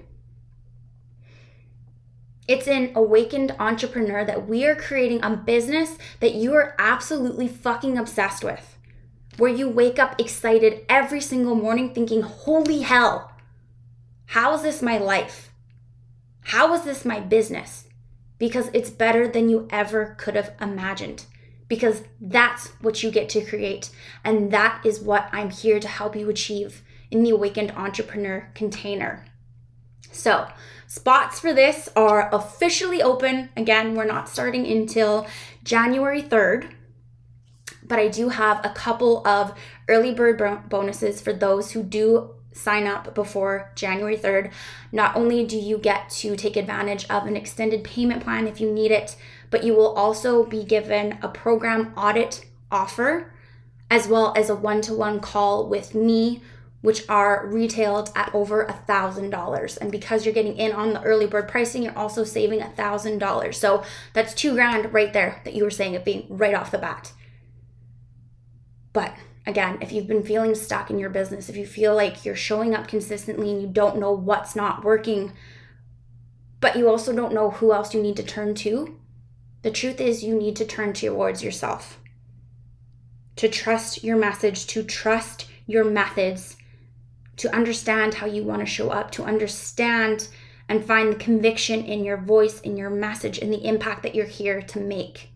It's 2.47 2.67
an 2.67 2.91
awakened 2.93 3.55
entrepreneur 3.57 4.25
that 4.25 4.47
we 4.47 4.65
are 4.65 4.75
creating 4.75 5.23
a 5.23 5.35
business 5.35 5.97
that 6.19 6.35
you 6.35 6.53
are 6.53 6.75
absolutely 6.77 7.47
fucking 7.47 7.97
obsessed 7.97 8.43
with. 8.43 8.74
Where 9.37 9.51
you 9.51 9.69
wake 9.69 9.99
up 9.99 10.19
excited 10.19 10.85
every 10.87 11.21
single 11.21 11.55
morning 11.55 11.93
thinking, 11.93 12.21
holy 12.21 12.81
hell, 12.81 13.31
how 14.27 14.53
is 14.53 14.61
this 14.61 14.81
my 14.81 14.97
life? 14.97 15.51
How 16.41 16.73
is 16.73 16.83
this 16.83 17.03
my 17.05 17.19
business? 17.19 17.85
because 18.37 18.69
it's 18.73 18.89
better 18.89 19.27
than 19.27 19.49
you 19.49 19.67
ever 19.69 20.15
could 20.17 20.35
have 20.35 20.53
imagined. 20.59 21.25
Because 21.67 22.03
that's 22.21 22.67
what 22.81 23.01
you 23.01 23.09
get 23.09 23.29
to 23.29 23.43
create. 23.43 23.89
And 24.23 24.51
that 24.51 24.85
is 24.85 24.99
what 24.99 25.29
I'm 25.31 25.49
here 25.49 25.79
to 25.79 25.87
help 25.87 26.15
you 26.15 26.29
achieve 26.29 26.83
in 27.09 27.23
the 27.23 27.31
Awakened 27.31 27.71
Entrepreneur 27.71 28.51
container. 28.53 29.25
So, 30.11 30.47
spots 30.87 31.39
for 31.39 31.53
this 31.53 31.89
are 31.95 32.33
officially 32.33 33.01
open. 33.01 33.49
Again, 33.57 33.95
we're 33.95 34.05
not 34.05 34.29
starting 34.29 34.67
until 34.67 35.27
January 35.63 36.21
3rd, 36.21 36.71
but 37.87 37.99
I 37.99 38.07
do 38.07 38.29
have 38.29 38.63
a 38.65 38.69
couple 38.69 39.25
of 39.27 39.53
early 39.87 40.13
bird 40.13 40.69
bonuses 40.69 41.21
for 41.21 41.33
those 41.33 41.71
who 41.71 41.83
do 41.83 42.31
sign 42.55 42.87
up 42.87 43.13
before 43.13 43.71
January 43.75 44.17
3rd, 44.17 44.51
not 44.91 45.15
only 45.15 45.45
do 45.45 45.57
you 45.57 45.77
get 45.77 46.09
to 46.09 46.35
take 46.35 46.55
advantage 46.55 47.05
of 47.09 47.25
an 47.25 47.35
extended 47.35 47.83
payment 47.83 48.23
plan 48.23 48.47
if 48.47 48.61
you 48.61 48.71
need 48.71 48.91
it, 48.91 49.15
but 49.51 49.63
you 49.63 49.73
will 49.73 49.93
also 49.93 50.45
be 50.45 50.63
given 50.63 51.19
a 51.21 51.27
program 51.27 51.93
audit 51.97 52.45
offer 52.71 53.31
as 53.91 54.07
well 54.07 54.33
as 54.35 54.49
a 54.49 54.55
one 54.55 54.81
to 54.81 54.93
one 54.93 55.19
call 55.19 55.67
with 55.67 55.93
me, 55.93 56.41
which 56.81 57.07
are 57.09 57.45
retailed 57.47 58.11
at 58.15 58.33
over 58.33 58.63
a 58.63 58.73
thousand 58.73 59.29
dollars. 59.29 59.77
And 59.77 59.91
because 59.91 60.25
you're 60.25 60.33
getting 60.33 60.57
in 60.57 60.71
on 60.71 60.93
the 60.93 61.03
early 61.03 61.27
bird 61.27 61.47
pricing, 61.47 61.83
you're 61.83 61.97
also 61.97 62.23
saving 62.23 62.61
a 62.61 62.69
thousand 62.69 63.19
dollars. 63.19 63.59
So 63.59 63.83
that's 64.13 64.33
two 64.33 64.53
grand 64.53 64.93
right 64.93 65.13
there 65.13 65.41
that 65.43 65.53
you 65.53 65.63
were 65.63 65.71
saying 65.71 65.93
it 65.93 66.05
being 66.05 66.25
right 66.29 66.55
off 66.55 66.71
the 66.71 66.77
bat. 66.77 67.11
But 68.95 69.13
again, 69.45 69.79
if 69.81 69.91
you've 69.91 70.07
been 70.07 70.23
feeling 70.23 70.55
stuck 70.55 70.89
in 70.89 70.97
your 70.97 71.09
business, 71.09 71.49
if 71.49 71.57
you 71.57 71.65
feel 71.65 71.93
like 71.93 72.23
you're 72.23 72.33
showing 72.33 72.73
up 72.73 72.87
consistently 72.87 73.51
and 73.51 73.61
you 73.61 73.67
don't 73.67 73.99
know 73.99 74.13
what's 74.13 74.55
not 74.55 74.85
working, 74.85 75.33
but 76.61 76.77
you 76.77 76.87
also 76.87 77.13
don't 77.13 77.33
know 77.33 77.49
who 77.49 77.73
else 77.73 77.93
you 77.93 78.01
need 78.01 78.15
to 78.15 78.23
turn 78.23 78.55
to, 78.55 78.97
the 79.63 79.69
truth 79.69 79.99
is 79.99 80.23
you 80.23 80.33
need 80.33 80.55
to 80.55 80.65
turn 80.65 80.93
towards 80.93 81.43
yourself. 81.43 81.99
To 83.35 83.49
trust 83.49 84.01
your 84.01 84.15
message, 84.15 84.65
to 84.67 84.81
trust 84.81 85.47
your 85.67 85.83
methods, 85.83 86.55
to 87.35 87.53
understand 87.53 88.13
how 88.13 88.27
you 88.27 88.45
want 88.45 88.61
to 88.61 88.65
show 88.65 88.91
up, 88.91 89.11
to 89.11 89.25
understand 89.25 90.29
and 90.69 90.85
find 90.85 91.11
the 91.11 91.17
conviction 91.17 91.83
in 91.83 92.05
your 92.05 92.17
voice, 92.17 92.61
in 92.61 92.77
your 92.77 92.89
message, 92.89 93.39
in 93.39 93.51
the 93.51 93.67
impact 93.67 94.03
that 94.03 94.15
you're 94.15 94.25
here 94.25 94.61
to 94.61 94.79
make. 94.79 95.31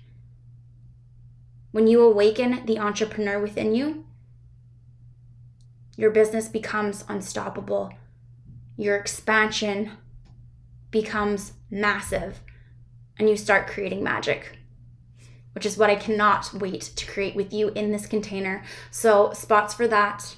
When 1.72 1.88
you 1.88 2.02
awaken 2.04 2.66
the 2.66 2.80
entrepreneur 2.80 3.40
within 3.40 3.76
you, 3.76 4.06
your 5.96 6.10
business 6.10 6.48
becomes 6.48 7.06
unstoppable. 7.08 7.94
Your 8.76 8.96
expansion 8.96 9.92
becomes 10.90 11.54
massive, 11.70 12.40
and 13.18 13.30
you 13.30 13.36
start 13.36 13.68
creating 13.68 14.04
magic, 14.04 14.58
which 15.54 15.66
is 15.66 15.78
what 15.78 15.90
I 15.90 15.96
cannot 15.96 16.54
wait 16.54 16.82
to 16.82 17.06
create 17.06 17.36
with 17.36 17.54
you 17.54 17.70
in 17.70 17.92
this 17.92 18.08
container. 18.08 18.64
So, 18.90 19.32
spots 19.34 19.74
for 19.74 19.88
that 19.90 20.36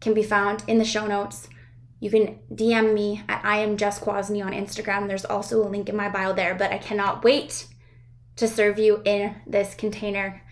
can 0.00 0.14
be 0.14 0.22
found 0.22 0.64
in 0.66 0.78
the 0.78 0.84
show 0.84 1.06
notes. 1.06 1.48
You 2.00 2.10
can 2.10 2.38
DM 2.52 2.94
me 2.94 3.22
at 3.28 3.44
I 3.44 3.58
am 3.58 3.76
Jess 3.76 3.98
Quasney 3.98 4.44
on 4.44 4.52
Instagram. 4.52 5.08
There's 5.08 5.24
also 5.24 5.62
a 5.62 5.68
link 5.68 5.88
in 5.88 5.96
my 5.96 6.08
bio 6.08 6.32
there, 6.32 6.54
but 6.54 6.72
I 6.72 6.78
cannot 6.78 7.24
wait 7.24 7.66
to 8.36 8.48
serve 8.48 8.78
you 8.78 9.02
in 9.04 9.36
this 9.46 9.74
container. 9.74 10.42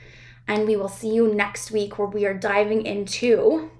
And 0.47 0.66
we 0.66 0.76
will 0.76 0.89
see 0.89 1.12
you 1.12 1.33
next 1.33 1.70
week 1.70 1.99
where 1.99 2.09
we 2.09 2.26
are 2.26 2.35
diving 2.35 2.85
into 2.85 3.70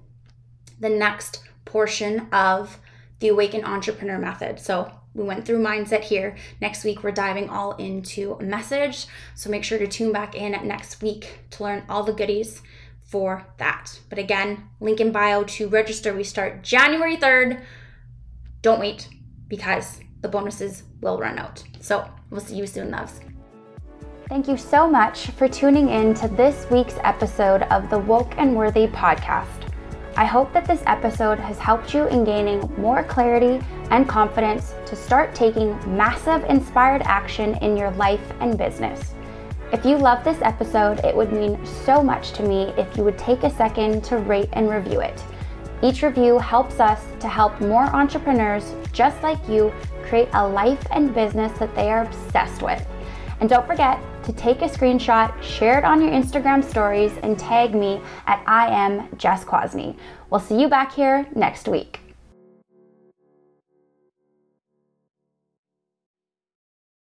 the 0.79 0.89
next 0.89 1.43
portion 1.65 2.29
of 2.33 2.79
the 3.21 3.29
Awaken 3.29 3.65
Entrepreneur 3.65 4.19
Method. 4.19 4.59
So 4.61 4.93
we 5.15 5.25
went 5.25 5.45
through 5.45 5.63
mindset 5.63 6.01
here. 6.01 6.37
Next 6.61 6.85
week, 6.85 7.03
we're 7.03 7.13
diving 7.13 7.49
all 7.49 7.73
into 7.77 8.39
message. 8.41 9.07
So 9.35 9.51
make 9.51 9.65
sure 9.65 9.79
to 9.79 9.87
tune 9.87 10.13
back 10.13 10.35
in 10.35 10.53
next 10.67 11.03
week 11.03 11.41
to 11.51 11.65
learn 11.65 11.85
all 11.89 12.03
the 12.03 12.13
goodies 12.13 12.63
for 13.05 13.47
that. 13.59 14.01
But 14.09 14.19
again, 14.19 14.69
link 14.81 15.01
in 15.01 15.13
bio 15.13 15.45
to 15.45 15.69
register. 15.69 16.15
We 16.15 16.25
start 16.25 16.63
January 16.63 17.17
3rd. 17.17 17.61
Don't 18.63 18.81
wait 18.81 19.09
because 19.49 20.01
the 20.23 20.29
bonuses 20.29 20.85
will 21.01 21.19
run 21.19 21.39
out. 21.39 21.63
So 21.81 22.09
we'll 22.31 22.41
see 22.41 22.57
you 22.57 22.67
soon, 22.67 22.91
loves. 22.91 23.21
Thank 24.29 24.49
you 24.49 24.57
so 24.57 24.89
much 24.89 25.27
for 25.33 25.49
tuning 25.49 25.89
in 25.91 26.15
to 26.15 26.29
this 26.29 26.67
week's 26.71 26.97
episode 27.05 27.63
of 27.65 27.91
the 27.91 27.99
Woke 27.99 28.35
and 28.39 28.57
Worthy 28.57 28.87
podcast. 28.87 29.69
I 30.17 30.25
hope 30.25 30.53
that 30.53 30.65
this 30.65 30.83
episode 30.87 31.39
has 31.39 31.59
helped 31.59 31.93
you 31.93 32.07
in 32.07 32.25
gaining 32.25 32.61
more 32.79 33.03
clarity 33.05 33.65
and 33.91 34.09
confidence 34.09 34.75
to 34.87 34.97
start 34.97 35.35
taking 35.35 35.77
massive 35.97 36.45
inspired 36.45 37.03
action 37.05 37.57
in 37.57 37.77
your 37.77 37.91
life 37.93 38.33
and 38.41 38.57
business. 38.57 39.15
If 39.73 39.85
you 39.85 39.97
love 39.99 40.25
this 40.25 40.41
episode, 40.43 41.01
it 41.01 41.15
would 41.15 41.33
mean 41.33 41.65
so 41.67 42.03
much 42.03 42.33
to 42.33 42.43
me 42.43 42.73
if 42.79 42.97
you 42.97 43.05
would 43.05 43.19
take 43.19 43.43
a 43.43 43.51
second 43.51 44.03
to 44.05 44.19
rate 44.19 44.51
and 44.55 44.71
review 44.71 45.01
it. 45.01 45.23
Each 45.83 46.03
review 46.03 46.39
helps 46.39 46.81
us 46.81 47.05
to 47.21 47.29
help 47.29 47.61
more 47.61 47.85
entrepreneurs 47.85 48.75
just 48.93 49.23
like 49.23 49.47
you 49.49 49.73
create 50.05 50.29
a 50.33 50.47
life 50.47 50.87
and 50.91 51.15
business 51.15 51.57
that 51.59 51.75
they 51.75 51.91
are 51.91 52.05
obsessed 52.05 52.63
with. 52.63 52.87
And 53.41 53.49
don't 53.49 53.67
forget 53.67 53.99
to 54.25 54.33
take 54.33 54.63
a 54.63 54.69
screenshot, 54.69 55.43
share 55.43 55.79
it 55.79 55.85
on 55.85 56.01
your 56.01 56.11
Instagram 56.11 56.63
stories, 56.63 57.13
and 57.23 57.39
tag 57.39 57.75
me 57.75 58.01
at 58.27 58.43
I 58.47 58.69
am 58.69 59.09
Jess 59.17 59.45
Quasney. 59.45 59.97
We'll 60.31 60.41
see 60.41 60.61
you 60.61 60.69
back 60.69 60.93
here 60.93 61.27
next 61.35 61.69
week. 61.69 62.02